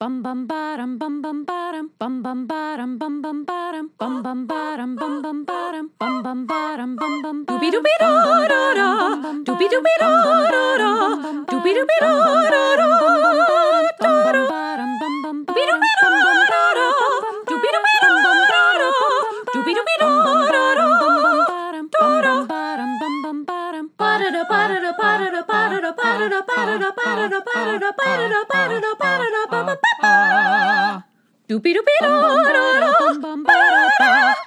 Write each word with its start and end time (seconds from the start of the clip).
Bum 0.00 0.22
bum 0.22 0.46
bottom 0.46 0.96
bum 0.96 1.20
bum 1.22 1.44
bottom 1.44 1.90
bum 1.98 2.22
bum 2.22 2.46
bottom 2.46 2.98
bum 2.98 3.20
bum 3.20 3.44
bottom 3.44 3.88
bum 3.98 4.22
bum 4.22 4.46
bottom 4.46 4.94
bum 4.94 5.22
bum 5.22 5.44
bottom 5.44 5.90
bum 5.98 6.22
bum 6.22 6.46
bottom 6.46 6.94
bum 6.96 7.22
bum 7.22 7.44
Doobie 7.46 7.72
doobie 7.72 7.96
da 7.98 8.10
da 8.52 8.74
da. 8.78 8.88
Doobie 9.42 9.68
doobie 9.72 9.96
da 9.98 10.10
da 10.22 10.62
da. 10.78 10.92
Doobie 11.50 11.74
doobie 11.74 11.98
da. 12.00 12.10
Da 12.14 12.46
da. 12.46 12.86
Doobie 15.48 15.66
doobie 15.66 15.94
da 15.98 16.32
da 16.52 16.62
da. 16.78 16.97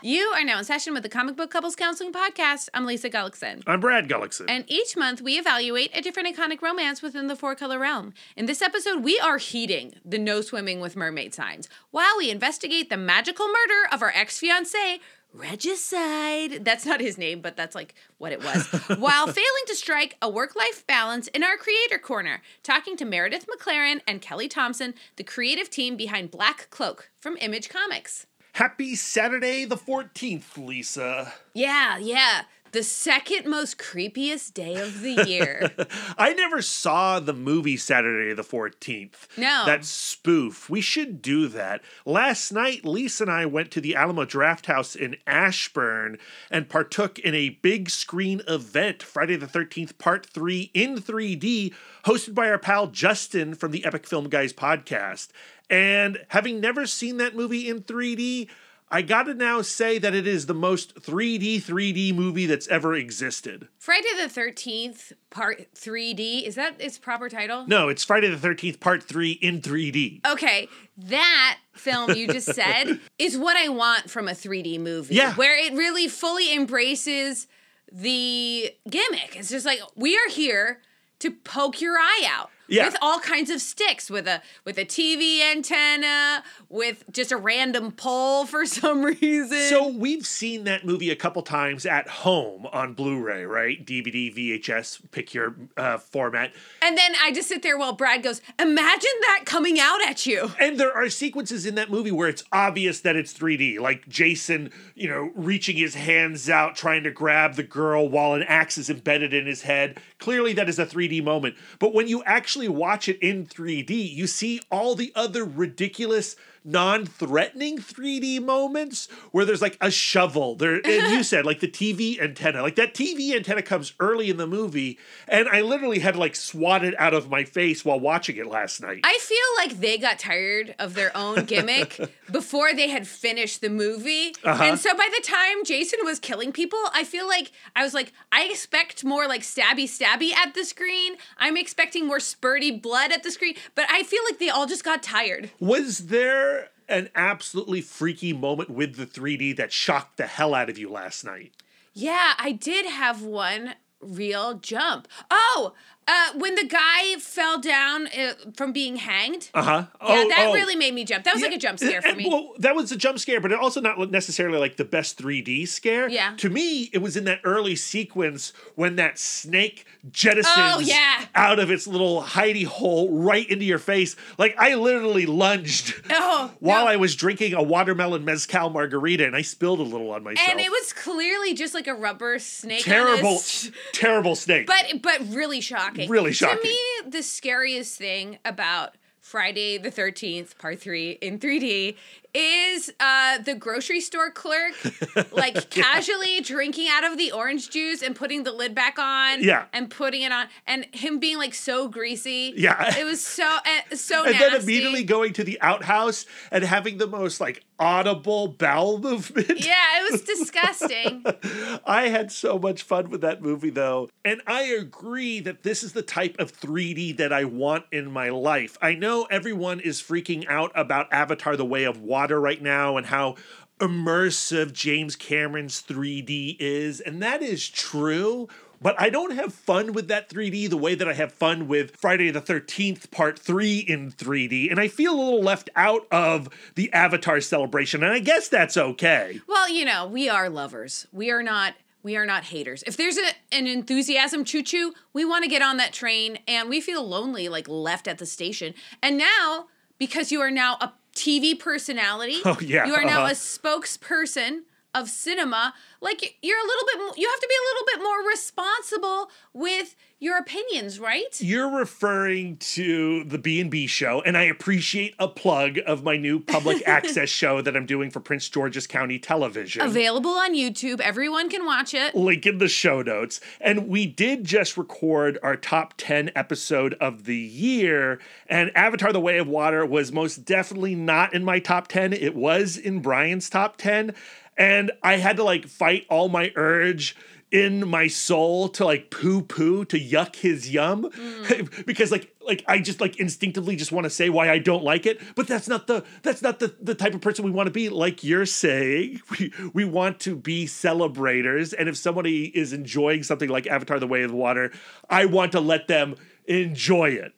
You 0.03 0.33
are 0.35 0.43
now 0.43 0.59
in 0.59 0.65
session 0.65 0.93
with 0.93 1.03
the 1.03 1.09
Comic 1.09 1.35
Book 1.35 1.51
Couples 1.51 1.75
Counseling 1.75 2.13
Podcast. 2.13 2.69
I'm 2.73 2.85
Lisa 2.85 3.09
Gullickson. 3.09 3.63
I'm 3.67 3.79
Brad 3.79 4.07
Gullickson. 4.07 4.45
And 4.47 4.63
each 4.67 4.95
month 4.95 5.21
we 5.21 5.37
evaluate 5.37 5.91
a 5.95 6.01
different 6.01 6.35
iconic 6.35 6.61
romance 6.61 7.01
within 7.01 7.27
the 7.27 7.35
four 7.35 7.55
color 7.55 7.79
realm. 7.79 8.13
In 8.35 8.45
this 8.45 8.61
episode, 8.61 9.03
we 9.03 9.19
are 9.19 9.37
heeding 9.37 9.95
the 10.05 10.17
no 10.17 10.41
swimming 10.41 10.79
with 10.79 10.95
mermaid 10.95 11.33
signs 11.33 11.67
while 11.89 12.17
we 12.17 12.31
investigate 12.31 12.89
the 12.89 12.97
magical 12.97 13.47
murder 13.47 13.87
of 13.91 14.01
our 14.01 14.11
ex 14.15 14.37
fiance, 14.39 14.99
Regicide. 15.33 16.65
That's 16.65 16.85
not 16.85 16.99
his 16.99 17.17
name, 17.17 17.41
but 17.41 17.55
that's 17.55 17.75
like 17.75 17.95
what 18.17 18.31
it 18.31 18.43
was. 18.43 18.67
while 18.97 19.27
failing 19.27 19.65
to 19.67 19.75
strike 19.75 20.17
a 20.21 20.29
work 20.29 20.55
life 20.55 20.85
balance 20.87 21.27
in 21.29 21.43
our 21.43 21.57
creator 21.57 21.97
corner, 21.97 22.41
talking 22.63 22.97
to 22.97 23.05
Meredith 23.05 23.47
McLaren 23.47 24.01
and 24.07 24.21
Kelly 24.21 24.47
Thompson, 24.47 24.93
the 25.15 25.23
creative 25.23 25.69
team 25.69 25.95
behind 25.95 26.31
Black 26.31 26.69
Cloak 26.69 27.09
from 27.19 27.37
Image 27.39 27.69
Comics. 27.69 28.27
Happy 28.53 28.95
Saturday 28.95 29.63
the 29.63 29.77
14th, 29.77 30.57
Lisa. 30.57 31.33
Yeah, 31.53 31.97
yeah. 31.97 32.43
The 32.71 32.83
second 32.83 33.49
most 33.49 33.77
creepiest 33.77 34.53
day 34.53 34.75
of 34.75 35.01
the 35.01 35.25
year. 35.27 35.71
I 36.17 36.31
never 36.33 36.61
saw 36.61 37.19
the 37.19 37.33
movie 37.33 37.75
Saturday 37.75 38.33
the 38.33 38.43
14th. 38.43 39.37
No. 39.37 39.63
That 39.65 39.83
spoof. 39.83 40.69
We 40.69 40.79
should 40.79 41.21
do 41.21 41.49
that. 41.49 41.81
Last 42.05 42.51
night, 42.53 42.85
Lisa 42.85 43.25
and 43.25 43.31
I 43.31 43.45
went 43.45 43.71
to 43.71 43.81
the 43.81 43.95
Alamo 43.95 44.23
Draft 44.23 44.67
House 44.67 44.95
in 44.95 45.17
Ashburn 45.27 46.17
and 46.49 46.69
partook 46.69 47.19
in 47.19 47.35
a 47.35 47.49
big 47.49 47.89
screen 47.89 48.41
event, 48.47 49.03
Friday 49.03 49.35
the 49.35 49.47
13th, 49.47 49.97
Part 49.97 50.25
3 50.25 50.71
in 50.73 50.95
3D, 50.95 51.73
hosted 52.05 52.33
by 52.33 52.49
our 52.49 52.59
pal 52.59 52.87
Justin 52.87 53.53
from 53.53 53.71
the 53.71 53.83
Epic 53.83 54.07
Film 54.07 54.29
Guys 54.29 54.53
podcast. 54.53 55.27
And 55.69 56.19
having 56.29 56.61
never 56.61 56.85
seen 56.85 57.17
that 57.17 57.35
movie 57.35 57.67
in 57.69 57.81
3D, 57.81 58.47
I 58.93 59.01
gotta 59.01 59.33
now 59.33 59.61
say 59.61 59.97
that 59.99 60.13
it 60.13 60.27
is 60.27 60.47
the 60.47 60.53
most 60.53 60.95
3D 60.95 61.61
3D 61.63 62.13
movie 62.13 62.45
that's 62.45 62.67
ever 62.67 62.93
existed. 62.93 63.69
Friday 63.79 64.09
the 64.17 64.27
13th, 64.27 65.13
part 65.29 65.73
3D. 65.73 66.43
Is 66.43 66.55
that 66.55 66.75
its 66.79 66.97
proper 66.97 67.29
title? 67.29 67.65
No, 67.67 67.87
it's 67.87 68.03
Friday 68.03 68.27
the 68.27 68.35
13th, 68.47 68.81
part 68.81 69.01
three 69.01 69.31
in 69.31 69.61
3D. 69.61 70.25
Okay, 70.29 70.67
that 70.97 71.57
film 71.73 72.11
you 72.11 72.27
just 72.27 72.47
said 72.53 72.99
is 73.17 73.37
what 73.37 73.55
I 73.55 73.69
want 73.69 74.09
from 74.09 74.27
a 74.27 74.31
3D 74.31 74.77
movie. 74.79 75.15
Yeah. 75.15 75.35
Where 75.35 75.57
it 75.57 75.71
really 75.73 76.09
fully 76.09 76.53
embraces 76.53 77.47
the 77.91 78.73
gimmick. 78.89 79.37
It's 79.37 79.49
just 79.49 79.65
like, 79.65 79.79
we 79.95 80.17
are 80.17 80.29
here 80.29 80.81
to 81.19 81.31
poke 81.31 81.79
your 81.81 81.97
eye 81.97 82.25
out. 82.27 82.49
Yeah. 82.71 82.85
With 82.85 82.97
all 83.01 83.19
kinds 83.19 83.49
of 83.49 83.59
sticks, 83.61 84.09
with 84.09 84.27
a 84.27 84.41
with 84.63 84.77
a 84.77 84.85
TV 84.85 85.41
antenna, 85.41 86.43
with 86.69 87.03
just 87.11 87.31
a 87.31 87.37
random 87.37 87.91
pole 87.91 88.45
for 88.51 88.65
some 88.65 89.03
reason. 89.03 89.57
So 89.69 89.89
we've 89.89 90.25
seen 90.25 90.63
that 90.63 90.85
movie 90.85 91.09
a 91.11 91.15
couple 91.15 91.41
times 91.41 91.85
at 91.85 92.07
home 92.07 92.65
on 92.71 92.93
Blu-ray, 92.93 93.43
right? 93.43 93.85
DVD, 93.85 94.33
VHS, 94.33 95.01
pick 95.11 95.33
your 95.33 95.55
uh, 95.75 95.97
format. 95.97 96.53
and 96.81 96.97
then 96.97 97.13
I 97.21 97.31
just 97.33 97.49
sit 97.49 97.61
there 97.61 97.77
while 97.77 97.93
Brad 97.93 98.23
goes, 98.23 98.41
imagine 98.57 99.11
that 99.21 99.41
coming 99.45 99.79
out 99.79 100.01
at 100.07 100.25
you. 100.25 100.51
And 100.59 100.79
there 100.79 100.93
are 100.93 101.09
sequences 101.09 101.65
in 101.65 101.75
that 101.75 101.89
movie 101.89 102.11
where 102.11 102.29
it's 102.29 102.43
obvious 102.53 103.01
that 103.01 103.15
it's 103.17 103.33
3D, 103.33 103.79
like 103.79 104.07
Jason, 104.07 104.71
you 104.95 105.09
know, 105.09 105.31
reaching 105.35 105.75
his 105.75 105.95
hands 105.95 106.49
out 106.49 106.75
trying 106.75 107.03
to 107.03 107.11
grab 107.11 107.55
the 107.55 107.63
girl 107.63 108.07
while 108.07 108.33
an 108.33 108.43
axe 108.43 108.77
is 108.77 108.89
embedded 108.89 109.33
in 109.33 109.45
his 109.45 109.63
head. 109.63 109.99
Clearly 110.19 110.53
that 110.53 110.69
is 110.69 110.79
a 110.79 110.85
3D 110.85 111.21
moment. 111.23 111.55
But 111.79 111.93
when 111.93 112.07
you 112.07 112.23
actually 112.23 112.60
watch 112.67 113.07
it 113.09 113.19
in 113.19 113.45
3D, 113.45 113.89
you 113.89 114.27
see 114.27 114.61
all 114.69 114.95
the 114.95 115.11
other 115.15 115.43
ridiculous 115.43 116.35
non-threatening 116.63 117.77
3D 117.79 118.41
moments 118.43 119.07
where 119.31 119.45
there's 119.45 119.61
like 119.61 119.77
a 119.81 119.89
shovel 119.89 120.55
there 120.55 120.75
and 120.75 121.11
you 121.11 121.23
said 121.31 121.45
like 121.45 121.59
the 121.59 121.67
TV 121.67 122.21
antenna 122.21 122.61
like 122.61 122.75
that 122.75 122.93
TV 122.93 123.33
antenna 123.33 123.61
comes 123.61 123.93
early 123.99 124.29
in 124.29 124.37
the 124.37 124.45
movie 124.45 124.99
and 125.27 125.47
I 125.49 125.61
literally 125.61 125.99
had 125.99 126.15
like 126.15 126.35
swatted 126.35 126.93
out 126.97 127.13
of 127.13 127.29
my 127.29 127.43
face 127.43 127.83
while 127.83 127.99
watching 127.99 128.37
it 128.37 128.47
last 128.47 128.81
night. 128.81 129.01
I 129.03 129.17
feel 129.21 129.37
like 129.57 129.79
they 129.79 129.97
got 129.97 130.19
tired 130.19 130.75
of 130.77 130.93
their 130.93 131.15
own 131.15 131.45
gimmick 131.45 131.99
before 132.31 132.73
they 132.73 132.89
had 132.89 133.07
finished 133.07 133.61
the 133.61 133.69
movie. 133.69 134.33
Uh-huh. 134.43 134.63
And 134.63 134.79
so 134.79 134.93
by 134.93 135.09
the 135.15 135.23
time 135.25 135.63
Jason 135.65 135.99
was 136.03 136.19
killing 136.19 136.51
people, 136.51 136.79
I 136.93 137.03
feel 137.03 137.27
like 137.27 137.51
I 137.75 137.83
was 137.83 137.93
like, 137.93 138.13
I 138.31 138.45
expect 138.45 139.03
more 139.03 139.27
like 139.27 139.41
stabby 139.41 139.85
stabby 139.85 140.33
at 140.33 140.53
the 140.53 140.63
screen. 140.63 141.15
I'm 141.37 141.57
expecting 141.57 142.05
more 142.07 142.19
spurty 142.19 142.81
blood 142.81 143.11
at 143.11 143.23
the 143.23 143.31
screen. 143.31 143.55
But 143.75 143.85
I 143.89 144.03
feel 144.03 144.21
like 144.29 144.39
they 144.39 144.49
all 144.49 144.65
just 144.67 144.83
got 144.83 145.01
tired. 145.01 145.51
Was 145.59 146.07
there 146.07 146.50
an 146.91 147.09
absolutely 147.15 147.81
freaky 147.81 148.33
moment 148.33 148.69
with 148.69 148.95
the 148.95 149.05
3D 149.05 149.55
that 149.57 149.71
shocked 149.71 150.17
the 150.17 150.27
hell 150.27 150.53
out 150.53 150.69
of 150.69 150.77
you 150.77 150.89
last 150.89 151.23
night? 151.23 151.53
Yeah, 151.93 152.33
I 152.37 152.51
did 152.51 152.85
have 152.85 153.21
one 153.21 153.75
real 154.01 154.55
jump. 154.55 155.07
Oh, 155.29 155.73
uh, 156.11 156.37
when 156.37 156.55
the 156.55 156.65
guy 156.65 157.15
fell 157.19 157.59
down 157.59 158.07
uh, 158.07 158.33
from 158.57 158.71
being 158.73 158.97
hanged. 158.97 159.49
Uh 159.53 159.61
huh. 159.63 159.83
Yeah, 160.07 160.25
that 160.35 160.51
really 160.53 160.75
made 160.75 160.93
me 160.93 161.03
jump. 161.05 161.23
That 161.25 161.33
was 161.35 161.43
like 161.43 161.53
a 161.53 161.57
jump 161.57 161.79
scare 161.79 162.01
for 162.01 162.15
me. 162.15 162.27
Well, 162.29 162.53
that 162.59 162.75
was 162.75 162.91
a 162.91 162.97
jump 162.97 163.19
scare, 163.19 163.39
but 163.39 163.51
it 163.51 163.59
also 163.59 163.79
not 163.81 163.97
necessarily 164.11 164.57
like 164.59 164.75
the 164.77 164.85
best 164.85 165.17
3D 165.21 165.67
scare. 165.67 166.09
Yeah. 166.09 166.33
To 166.37 166.49
me, 166.49 166.89
it 166.93 166.97
was 167.01 167.15
in 167.15 167.23
that 167.25 167.39
early 167.43 167.75
sequence 167.75 168.51
when 168.75 168.95
that 168.97 169.17
snake 169.19 169.85
jettisons 170.09 170.43
Oh, 170.73 170.79
yeah. 170.79 171.25
out 171.35 171.59
of 171.59 171.69
its 171.71 171.87
little 171.87 172.21
hidey 172.23 172.65
hole 172.65 173.09
right 173.19 173.47
into 173.49 173.65
your 173.65 173.79
face. 173.79 174.15
Like 174.37 174.55
I 174.57 174.73
literally 174.75 175.25
lunged 175.25 176.01
Oh, 176.09 176.51
while 176.59 176.85
no. 176.85 176.91
I 176.91 176.95
was 176.97 177.15
drinking 177.15 177.53
a 177.53 177.63
watermelon 177.63 178.25
mezcal 178.25 178.69
margarita, 178.69 179.25
and 179.25 179.35
I 179.35 179.43
spilled 179.43 179.79
a 179.79 179.83
little 179.83 180.11
on 180.11 180.23
myself. 180.23 180.49
and 180.49 180.59
it 180.59 180.69
was 180.71 180.93
clearly 180.93 181.53
just 181.53 181.73
like 181.73 181.87
a 181.87 181.93
rubber 181.93 182.39
snake. 182.39 182.83
terrible, 182.83 183.39
terrible 183.93 184.35
snake. 184.35 184.67
but 184.67 185.01
but 185.01 185.19
really 185.33 185.61
shocking. 185.61 186.00
Really 186.09 186.31
To 186.31 186.35
shocking. 186.35 186.71
me, 186.71 186.77
the 187.09 187.23
scariest 187.23 187.97
thing 187.97 188.39
about 188.45 188.95
Friday 189.19 189.77
the 189.77 189.91
Thirteenth 189.91 190.57
Part 190.57 190.79
Three 190.79 191.11
in 191.21 191.39
3D 191.39 191.95
is 192.33 192.91
uh, 192.99 193.39
the 193.39 193.55
grocery 193.55 194.01
store 194.01 194.31
clerk 194.31 194.73
like 195.31 195.69
casually 195.69 196.41
drinking 196.41 196.87
out 196.89 197.03
of 197.03 197.17
the 197.17 197.31
orange 197.31 197.69
juice 197.69 198.01
and 198.01 198.15
putting 198.15 198.43
the 198.43 198.51
lid 198.51 198.73
back 198.73 198.97
on. 198.99 199.43
Yeah. 199.43 199.65
and 199.73 199.89
putting 199.89 200.21
it 200.21 200.31
on, 200.31 200.47
and 200.67 200.85
him 200.93 201.19
being 201.19 201.37
like 201.37 201.53
so 201.53 201.87
greasy. 201.87 202.53
Yeah. 202.55 202.97
it 202.97 203.03
was 203.05 203.25
so 203.25 203.45
uh, 203.45 203.95
so 203.95 204.23
and 204.23 204.33
nasty. 204.33 204.49
then 204.49 204.61
immediately 204.61 205.03
going 205.03 205.33
to 205.33 205.43
the 205.43 205.59
outhouse 205.61 206.25
and 206.51 206.63
having 206.63 206.97
the 206.97 207.07
most 207.07 207.41
like 207.41 207.63
audible 207.79 208.47
bowel 208.47 208.99
movement. 209.01 209.65
yeah, 209.65 209.99
it 209.99 210.11
was 210.11 210.21
disgusting. 210.21 211.23
I 211.85 212.09
had 212.09 212.31
so 212.31 212.59
much 212.59 212.83
fun 212.83 213.09
with 213.09 213.21
that 213.21 213.41
movie 213.41 213.71
though. 213.71 214.09
And 214.23 214.41
I 214.45 214.63
agree 214.63 215.39
that 215.41 215.63
this 215.63 215.81
is 215.83 215.93
the 215.93 216.03
type 216.03 216.35
of 216.39 216.53
3D 216.53 217.17
that 217.17 217.33
I 217.33 217.43
want 217.45 217.85
in 217.91 218.11
my 218.11 218.29
life. 218.29 218.77
I 218.81 218.93
know 218.93 219.27
everyone 219.31 219.79
is 219.79 220.01
freaking 220.01 220.47
out 220.47 220.71
about 220.75 221.11
Avatar 221.11 221.55
The 221.55 221.65
Way 221.65 221.83
of 221.85 221.99
Water 222.01 222.20
right 222.29 222.61
now 222.61 222.97
and 222.97 223.07
how 223.07 223.35
immersive 223.79 224.73
James 224.73 225.15
Cameron's 225.15 225.81
3D 225.81 226.57
is, 226.59 226.99
and 226.99 227.21
that 227.23 227.41
is 227.41 227.67
true. 227.67 228.47
But 228.81 228.99
I 228.99 229.11
don't 229.11 229.33
have 229.33 229.53
fun 229.53 229.93
with 229.93 230.07
that 230.07 230.27
3D 230.27 230.67
the 230.67 230.77
way 230.77 230.95
that 230.95 231.07
I 231.07 231.13
have 231.13 231.31
fun 231.31 231.67
with 231.67 231.95
Friday 231.97 232.31
the 232.31 232.41
13th 232.41 233.11
Part 233.11 233.37
3 233.37 233.77
in 233.79 234.11
3D. 234.11 234.71
And 234.71 234.79
I 234.79 234.87
feel 234.87 235.13
a 235.13 235.21
little 235.21 235.43
left 235.43 235.69
out 235.75 236.07
of 236.11 236.49
the 236.73 236.91
Avatar 236.91 237.41
celebration. 237.41 238.03
And 238.03 238.11
I 238.11 238.17
guess 238.17 238.47
that's 238.47 238.77
okay. 238.77 239.39
Well, 239.47 239.69
you 239.69 239.85
know, 239.85 240.07
we 240.07 240.29
are 240.29 240.49
lovers. 240.49 241.05
We 241.11 241.29
are 241.29 241.43
not 241.43 241.75
we 242.03 242.17
are 242.17 242.25
not 242.25 242.45
haters. 242.45 242.83
If 242.87 242.97
there's 242.97 243.17
a, 243.17 243.29
an 243.51 243.67
enthusiasm 243.67 244.43
choo 244.43 244.63
choo, 244.63 244.93
we 245.13 245.23
want 245.23 245.43
to 245.43 245.49
get 245.49 245.61
on 245.61 245.77
that 245.77 245.93
train 245.93 246.39
and 246.47 246.67
we 246.67 246.81
feel 246.81 247.07
lonely 247.07 247.47
like 247.47 247.67
left 247.69 248.07
at 248.07 248.17
the 248.17 248.25
station. 248.25 248.73
And 249.03 249.19
now, 249.19 249.67
because 249.99 250.31
you 250.31 250.41
are 250.41 250.49
now 250.49 250.77
a 250.81 250.93
TV 251.15 251.57
personality, 251.57 252.37
Oh, 252.45 252.57
yeah, 252.61 252.85
you 252.85 252.93
are 252.93 253.03
now 253.03 253.23
uh-huh. 253.23 253.31
a 253.31 253.35
spokesperson 253.35 254.61
of 254.93 255.09
cinema, 255.09 255.73
like 256.01 256.37
you're 256.41 256.59
a 256.59 256.67
little 256.67 256.85
bit 256.85 257.17
you 257.17 257.29
have 257.29 257.39
to 257.39 257.47
be 257.47 257.55
a 257.55 257.65
little 257.69 257.85
bit 257.87 258.03
more 258.03 258.27
responsible 258.27 259.31
with 259.53 259.95
your 260.21 260.37
opinions, 260.37 260.99
right? 260.99 261.41
You're 261.41 261.75
referring 261.75 262.57
to 262.57 263.23
the 263.23 263.39
B&B 263.39 263.87
show 263.87 264.21
and 264.21 264.37
I 264.37 264.43
appreciate 264.43 265.15
a 265.17 265.27
plug 265.27 265.79
of 265.87 266.03
my 266.03 266.15
new 266.15 266.39
public 266.39 266.83
access 266.87 267.27
show 267.27 267.59
that 267.63 267.75
I'm 267.75 267.87
doing 267.87 268.11
for 268.11 268.19
Prince 268.19 268.47
George's 268.47 268.85
County 268.85 269.17
Television. 269.17 269.81
Available 269.81 270.29
on 270.29 270.53
YouTube. 270.53 270.99
Everyone 270.99 271.49
can 271.49 271.65
watch 271.65 271.95
it. 271.95 272.13
link 272.13 272.45
in 272.45 272.59
the 272.59 272.67
show 272.67 273.01
notes. 273.01 273.41
And 273.59 273.87
we 273.87 274.05
did 274.05 274.43
just 274.43 274.77
record 274.77 275.39
our 275.41 275.55
top 275.57 275.95
10 275.97 276.29
episode 276.35 276.93
of 277.01 277.25
the 277.25 277.35
year. 277.35 278.19
And 278.45 278.69
Avatar 278.77 279.11
The 279.11 279.19
Way 279.19 279.39
of 279.39 279.47
Water 279.47 279.83
was 279.83 280.11
most 280.11 280.45
definitely 280.45 280.93
not 280.93 281.33
in 281.33 281.43
my 281.43 281.57
top 281.57 281.87
10. 281.87 282.13
It 282.13 282.35
was 282.35 282.77
in 282.77 282.99
Brian's 282.99 283.49
top 283.49 283.77
10. 283.77 284.13
And 284.55 284.91
I 285.01 285.17
had 285.17 285.37
to 285.37 285.43
like 285.43 285.65
fight 285.65 286.05
all 286.11 286.29
my 286.29 286.51
urge 286.55 287.15
in 287.51 287.85
my 287.87 288.07
soul 288.07 288.69
to 288.69 288.85
like 288.85 289.09
poo 289.09 289.41
poo 289.41 289.83
to 289.85 289.99
yuck 289.99 290.37
his 290.37 290.69
yum 290.69 291.03
mm. 291.03 291.85
because 291.85 292.11
like 292.11 292.33
like 292.47 292.63
I 292.67 292.79
just 292.79 293.01
like 293.01 293.19
instinctively 293.19 293.75
just 293.75 293.91
want 293.91 294.05
to 294.05 294.09
say 294.09 294.29
why 294.29 294.49
I 294.49 294.57
don't 294.57 294.83
like 294.83 295.05
it 295.05 295.19
but 295.35 295.47
that's 295.47 295.67
not 295.67 295.87
the 295.87 296.05
that's 296.23 296.41
not 296.41 296.59
the 296.59 296.73
the 296.81 296.95
type 296.95 297.13
of 297.13 297.21
person 297.21 297.43
we 297.43 297.51
want 297.51 297.67
to 297.67 297.71
be 297.71 297.89
like 297.89 298.23
you're 298.23 298.45
saying 298.45 299.21
we 299.31 299.51
we 299.73 299.83
want 299.83 300.19
to 300.21 300.35
be 300.35 300.65
celebrators 300.65 301.73
and 301.73 301.89
if 301.89 301.97
somebody 301.97 302.45
is 302.57 302.71
enjoying 302.71 303.23
something 303.23 303.49
like 303.49 303.67
Avatar 303.67 303.99
the 303.99 304.07
Way 304.07 304.23
of 304.23 304.31
the 304.31 304.37
Water 304.37 304.71
I 305.09 305.25
want 305.25 305.51
to 305.51 305.59
let 305.59 305.87
them 305.89 306.15
enjoy 306.45 307.09
it 307.09 307.33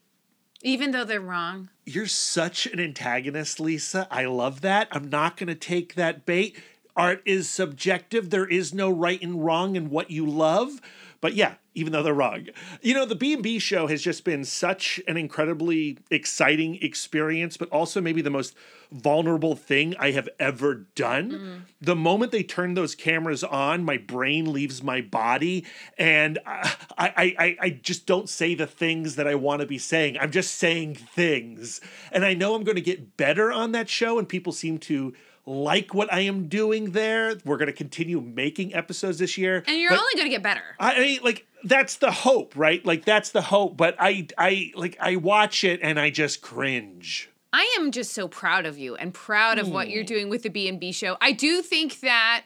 Even 0.62 0.92
though 0.92 1.04
they're 1.04 1.20
wrong. 1.20 1.70
you're 1.86 2.08
such 2.08 2.66
an 2.68 2.80
antagonist, 2.80 3.60
Lisa. 3.60 4.08
I 4.10 4.26
love 4.26 4.62
that. 4.62 4.88
I'm 4.92 5.10
not 5.10 5.36
going 5.38 5.48
to 5.48 5.56
take 5.56 5.96
that 5.96 6.26
bait. 6.26 6.58
Art 6.96 7.22
is 7.26 7.50
subjective. 7.50 8.30
There 8.30 8.48
is 8.48 8.74
no 8.74 8.90
right 8.90 9.22
and 9.22 9.44
wrong 9.44 9.76
in 9.76 9.90
what 9.90 10.12
you 10.12 10.26
love. 10.26 10.82
But 11.22 11.36
yeah, 11.36 11.56
even 11.74 11.94
though 11.94 12.04
they're 12.04 12.14
wrong. 12.14 12.48
You 12.82 12.94
know, 12.94 13.06
the 13.06 13.16
B&B 13.16 13.60
show 13.60 13.88
has 13.88 14.02
just 14.02 14.24
been 14.24 14.44
such 14.44 15.00
an 15.08 15.18
incredibly 15.18 15.98
exciting 16.12 16.78
experience, 16.82 17.58
but 17.58 17.70
also 17.70 18.02
maybe 18.02 18.22
the 18.22 18.30
most 18.30 18.56
vulnerable 18.92 19.56
thing 19.56 19.96
I 19.98 20.12
have 20.12 20.30
ever 20.40 20.86
done. 20.96 21.32
Mm-hmm. 21.32 21.56
The 21.82 21.96
moment 21.96 22.32
they 22.32 22.44
turn 22.44 22.76
those 22.76 22.94
cameras 22.94 23.44
on, 23.44 23.84
my 23.84 23.98
brain 23.98 24.52
leaves 24.52 24.84
my 24.84 25.02
body 25.02 25.66
and 25.98 26.40
I, 26.46 26.76
I, 26.98 27.36
I, 27.40 27.58
I 27.60 27.70
just 27.70 28.06
don't 28.06 28.30
say 28.30 28.54
the 28.54 28.68
things 28.68 29.16
that 29.16 29.28
I 29.28 29.36
want 29.36 29.62
to 29.62 29.66
be 29.66 29.80
saying. 29.80 30.18
I'm 30.20 30.32
just 30.32 30.56
saying 30.56 30.96
things. 30.96 31.82
And 32.12 32.24
I 32.24 32.34
know 32.34 32.54
I'm 32.54 32.64
going 32.64 32.76
to 32.76 32.82
get 32.82 33.18
better 33.18 33.52
on 33.52 33.72
that 33.72 33.90
show 33.90 34.20
and 34.20 34.30
people 34.30 34.54
seem 34.54 34.78
to 34.80 35.14
like 35.46 35.94
what 35.94 36.12
I 36.14 36.22
am 36.22 36.48
doing 36.48 36.92
there. 36.92 37.36
We're 37.46 37.58
going 37.58 37.68
to 37.68 37.74
continue 37.74 38.22
making 38.22 38.74
episodes 38.74 39.20
this 39.20 39.38
year. 39.38 39.64
And 39.68 39.78
you're 39.78 39.90
but- 39.92 40.00
only 40.00 40.14
going 40.16 40.26
to 40.26 40.30
get 40.32 40.44
better. 40.44 40.64
I 40.80 40.96
I 40.96 41.00
mean, 41.00 41.20
like 41.24 41.46
that's 41.64 41.98
the 41.98 42.12
hope, 42.12 42.56
right? 42.56 42.86
Like 42.86 43.06
that's 43.06 43.32
the 43.32 43.42
hope. 43.42 43.78
But 43.78 43.96
I, 44.00 44.28
I 44.38 44.72
like 44.76 44.98
I 45.00 45.16
watch 45.18 45.64
it 45.64 45.80
and 45.84 46.00
I 46.00 46.10
just 46.10 46.42
cringe. 46.42 47.30
I 47.52 47.76
am 47.80 47.92
just 47.92 48.14
so 48.14 48.28
proud 48.28 48.66
of 48.66 48.78
you 48.80 48.96
and 48.96 49.14
proud 49.14 49.60
of 49.60 49.70
what 49.70 49.88
you're 49.90 50.04
doing 50.04 50.28
with 50.28 50.42
the 50.42 50.50
B&B 50.50 50.92
show. 50.92 51.18
I 51.22 51.34
do 51.34 51.62
think 51.62 52.00
that 52.00 52.46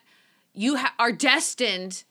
you 0.54 0.76
ha- 0.76 0.94
are 1.00 1.14
destined 1.14 2.04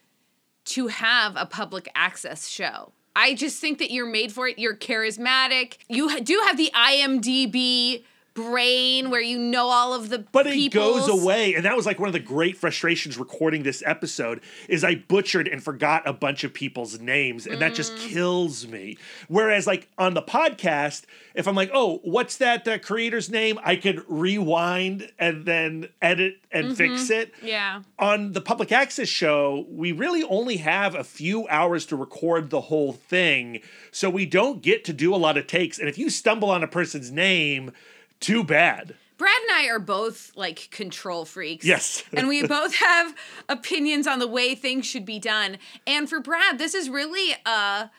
to 0.67 0.87
have 0.87 1.35
a 1.37 1.44
public 1.44 1.91
access 1.94 2.49
show. 2.49 2.93
I 3.15 3.35
just 3.35 3.61
think 3.61 3.79
that 3.81 3.91
you're 3.91 4.06
made 4.11 4.32
for 4.32 4.49
it. 4.49 4.59
You're 4.59 4.75
charismatic. 4.77 5.77
You 5.89 6.09
ha- 6.09 6.21
do 6.23 6.43
have 6.47 6.56
the 6.56 6.71
IMDb 6.75 8.05
brain 8.37 9.11
where 9.11 9.21
you 9.21 9.38
know 9.38 9.67
all 9.69 9.93
of 9.93 10.11
the 10.11 10.21
But 10.31 10.47
it 10.47 10.71
goes 10.73 11.09
away, 11.09 11.55
and 11.55 11.65
that 11.65 11.75
was 11.77 11.87
like 11.87 11.99
one 11.99 12.09
of 12.09 12.12
the 12.12 12.21
great 12.21 12.56
frustrations 12.56 13.19
recording 13.19 13.65
this 13.65 13.83
episode. 13.85 14.41
Is 14.69 14.85
I 14.85 14.94
butchered 14.94 15.49
and 15.49 15.61
forgot 15.62 16.06
a 16.06 16.12
bunch 16.12 16.44
of 16.44 16.55
people's 16.55 17.00
names, 17.00 17.47
and 17.49 17.61
that 17.61 17.75
just 17.75 17.94
Mm. 17.97 18.09
kills 18.09 18.69
me. 18.69 18.99
Whereas, 19.29 19.67
like 19.67 19.88
on 19.99 20.15
the 20.15 20.23
podcast, 20.23 21.03
if 21.35 21.49
I'm 21.49 21.55
like, 21.56 21.71
"Oh, 21.73 22.00
what's 22.05 22.37
that 22.37 22.69
uh, 22.69 22.79
creator's 22.79 23.29
name?" 23.31 23.59
I 23.65 23.75
could 23.77 24.05
rewind 24.09 25.11
and 25.19 25.44
then 25.47 25.89
edit 26.03 26.37
and 26.53 26.77
fix 26.77 27.11
it. 27.11 27.32
Yeah. 27.43 27.82
on 27.99 28.32
the 28.32 28.41
public 28.41 28.71
access 28.73 29.09
show, 29.09 29.67
we 29.71 29.91
really 29.93 30.23
only 30.25 30.59
have 30.59 30.94
a 30.94 31.05
few 31.05 31.49
hours 31.49 31.87
to 31.87 31.97
record 31.97 32.50
the 32.50 32.62
whole 32.62 32.93
thing. 32.93 33.61
So 33.91 34.11
we 34.11 34.27
don't 34.27 34.61
get 34.62 34.85
to 34.85 34.93
do 34.93 35.15
a 35.15 35.17
lot 35.17 35.37
of 35.39 35.47
takes. 35.47 35.79
And 35.79 35.89
if 35.89 35.97
you 35.97 36.11
stumble 36.11 36.50
on 36.50 36.62
a 36.62 36.67
person's 36.69 37.11
name, 37.11 37.73
too 38.21 38.43
bad. 38.45 38.95
Brad 39.19 39.33
and 39.49 39.51
I 39.53 39.69
are 39.71 39.79
both 39.79 40.33
like 40.37 40.69
control 40.71 41.25
freaks. 41.25 41.65
Yes. 41.65 42.03
and 42.13 42.29
we 42.29 42.47
both 42.47 42.75
have 42.77 43.15
opinions 43.49 44.07
on 44.07 44.19
the 44.19 44.27
way 44.27 44.55
things 44.55 44.85
should 44.87 45.07
be 45.07 45.19
done. 45.19 45.57
And 45.87 46.09
for 46.09 46.21
Brad, 46.21 46.59
this 46.59 46.75
is 46.75 46.91
really 46.91 47.35
a 47.47 47.91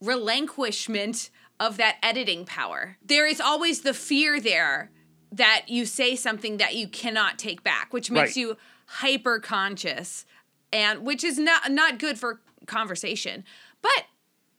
relinquishment 0.00 1.30
of 1.60 1.76
that 1.76 1.96
editing 2.02 2.44
power. 2.44 2.96
There 3.04 3.26
is 3.26 3.40
always 3.40 3.82
the 3.82 3.94
fear 3.94 4.40
there 4.40 4.90
that 5.32 5.64
you 5.68 5.86
say 5.86 6.16
something 6.16 6.56
that 6.58 6.74
you 6.74 6.88
cannot 6.88 7.38
take 7.38 7.62
back, 7.62 7.92
which 7.92 8.10
makes 8.10 8.30
Right. 8.30 8.36
you 8.36 8.56
hyper 8.86 9.40
conscious 9.40 10.24
and 10.72 11.04
which 11.04 11.22
is 11.24 11.38
not 11.38 11.70
not 11.70 11.98
good 11.98 12.18
for 12.18 12.40
conversation. 12.66 13.44
But 13.82 14.06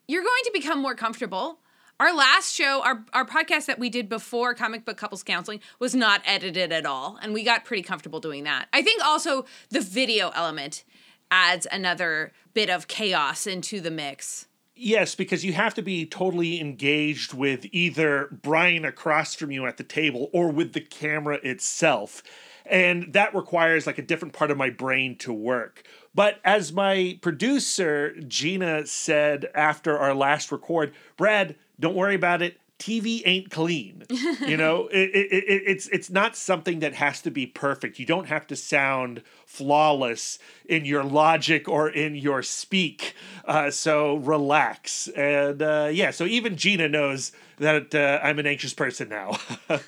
you're 0.07 0.24
going 0.24 0.44
to 0.45 0.51
become 0.54 0.80
more 0.80 0.95
comfortable. 0.95 1.59
Our 1.99 2.13
last 2.13 2.53
show, 2.53 2.83
our, 2.83 3.03
our 3.11 3.25
podcast 3.25 3.65
that 3.65 3.79
we 3.79 3.89
did 3.89 4.07
before 4.07 4.53
Comic 4.53 4.85
Book 4.85 4.97
Couples 4.97 5.23
Counseling 5.23 5.61
was 5.79 5.95
not 5.95 6.21
edited 6.25 6.71
at 6.71 6.85
all. 6.85 7.17
And 7.23 7.33
we 7.33 7.44
got 7.44 7.65
pretty 7.65 7.81
comfortable 7.81 8.19
doing 8.19 8.44
that. 8.44 8.67
I 8.71 8.83
think 8.83 9.03
also 9.03 9.45
the 9.69 9.81
video 9.81 10.29
element 10.35 10.83
adds 11.31 11.65
another 11.71 12.33
bit 12.53 12.69
of 12.69 12.88
chaos 12.88 13.47
into 13.47 13.81
the 13.81 13.89
mix. 13.89 14.45
Yes, 14.75 15.15
because 15.15 15.44
you 15.44 15.53
have 15.53 15.73
to 15.73 15.81
be 15.81 16.05
totally 16.05 16.61
engaged 16.61 17.33
with 17.33 17.65
either 17.71 18.29
Brian 18.44 18.85
across 18.85 19.33
from 19.33 19.49
you 19.49 19.65
at 19.65 19.77
the 19.77 19.83
table 19.83 20.29
or 20.33 20.51
with 20.51 20.73
the 20.73 20.81
camera 20.81 21.39
itself. 21.41 22.21
And 22.63 23.11
that 23.13 23.33
requires 23.33 23.88
like 23.88 23.97
a 23.97 24.03
different 24.03 24.35
part 24.35 24.51
of 24.51 24.57
my 24.57 24.69
brain 24.69 25.15
to 25.17 25.33
work. 25.33 25.81
But 26.13 26.39
as 26.45 26.71
my 26.71 27.17
producer, 27.21 28.13
Gina, 28.21 28.85
said 28.85 29.49
after 29.55 29.97
our 29.97 30.13
last 30.13 30.51
record, 30.51 30.94
Brad, 31.15 31.55
don't 31.79 31.95
worry 31.95 32.15
about 32.15 32.41
it. 32.41 32.59
TV 32.79 33.24
ain't 33.25 33.50
clean. 33.50 34.03
You 34.45 34.56
know, 34.56 34.88
it, 34.91 35.09
it, 35.09 35.31
it, 35.31 35.63
it's 35.65 35.88
it's 35.88 36.09
not 36.09 36.35
something 36.35 36.79
that 36.79 36.94
has 36.94 37.21
to 37.24 37.31
be 37.31 37.47
perfect. 37.47 37.97
You 37.97 38.06
don't 38.06 38.27
have 38.27 38.45
to 38.47 38.56
sound 38.56 39.24
flawless 39.45 40.38
in 40.69 40.85
your 40.85 41.03
logic 41.03 41.68
or 41.68 41.89
in 41.89 42.15
your 42.15 42.44
speak. 42.44 43.15
Uh, 43.45 43.71
so 43.71 44.18
relax. 44.18 45.07
And 45.09 45.62
uh, 45.62 45.89
yeah, 45.91 46.12
so 46.12 46.25
even 46.25 46.56
Gina 46.56 46.88
knows 46.88 47.31
that 47.57 47.95
uh, 47.95 48.19
I'm 48.21 48.38
an 48.38 48.45
anxious 48.45 48.73
person 48.73 49.09
now. 49.09 49.39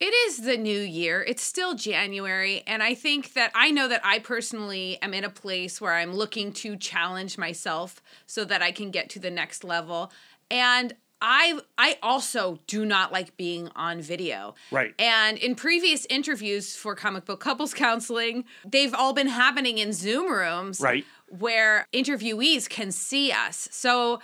It 0.00 0.14
is 0.28 0.38
the 0.38 0.56
new 0.56 0.80
year. 0.80 1.22
It's 1.22 1.42
still 1.42 1.74
January. 1.74 2.62
And 2.66 2.82
I 2.82 2.94
think 2.94 3.34
that 3.34 3.52
I 3.54 3.70
know 3.70 3.86
that 3.86 4.00
I 4.02 4.18
personally 4.18 4.96
am 5.02 5.12
in 5.12 5.24
a 5.24 5.28
place 5.28 5.78
where 5.78 5.92
I'm 5.92 6.14
looking 6.14 6.54
to 6.54 6.74
challenge 6.74 7.36
myself 7.36 8.00
so 8.24 8.46
that 8.46 8.62
I 8.62 8.72
can 8.72 8.90
get 8.90 9.10
to 9.10 9.18
the 9.18 9.30
next 9.30 9.62
level. 9.62 10.10
And 10.50 10.94
I 11.22 11.58
I 11.76 11.98
also 12.02 12.58
do 12.66 12.84
not 12.84 13.12
like 13.12 13.36
being 13.36 13.68
on 13.76 14.00
video. 14.00 14.54
Right. 14.70 14.94
And 14.98 15.38
in 15.38 15.54
previous 15.54 16.06
interviews 16.06 16.76
for 16.76 16.94
comic 16.94 17.24
book 17.24 17.40
couples 17.40 17.74
counseling, 17.74 18.44
they've 18.64 18.94
all 18.94 19.12
been 19.12 19.28
happening 19.28 19.78
in 19.78 19.92
Zoom 19.92 20.30
rooms 20.30 20.80
Right. 20.80 21.04
where 21.28 21.86
interviewees 21.92 22.68
can 22.68 22.90
see 22.90 23.32
us. 23.32 23.68
So 23.70 24.20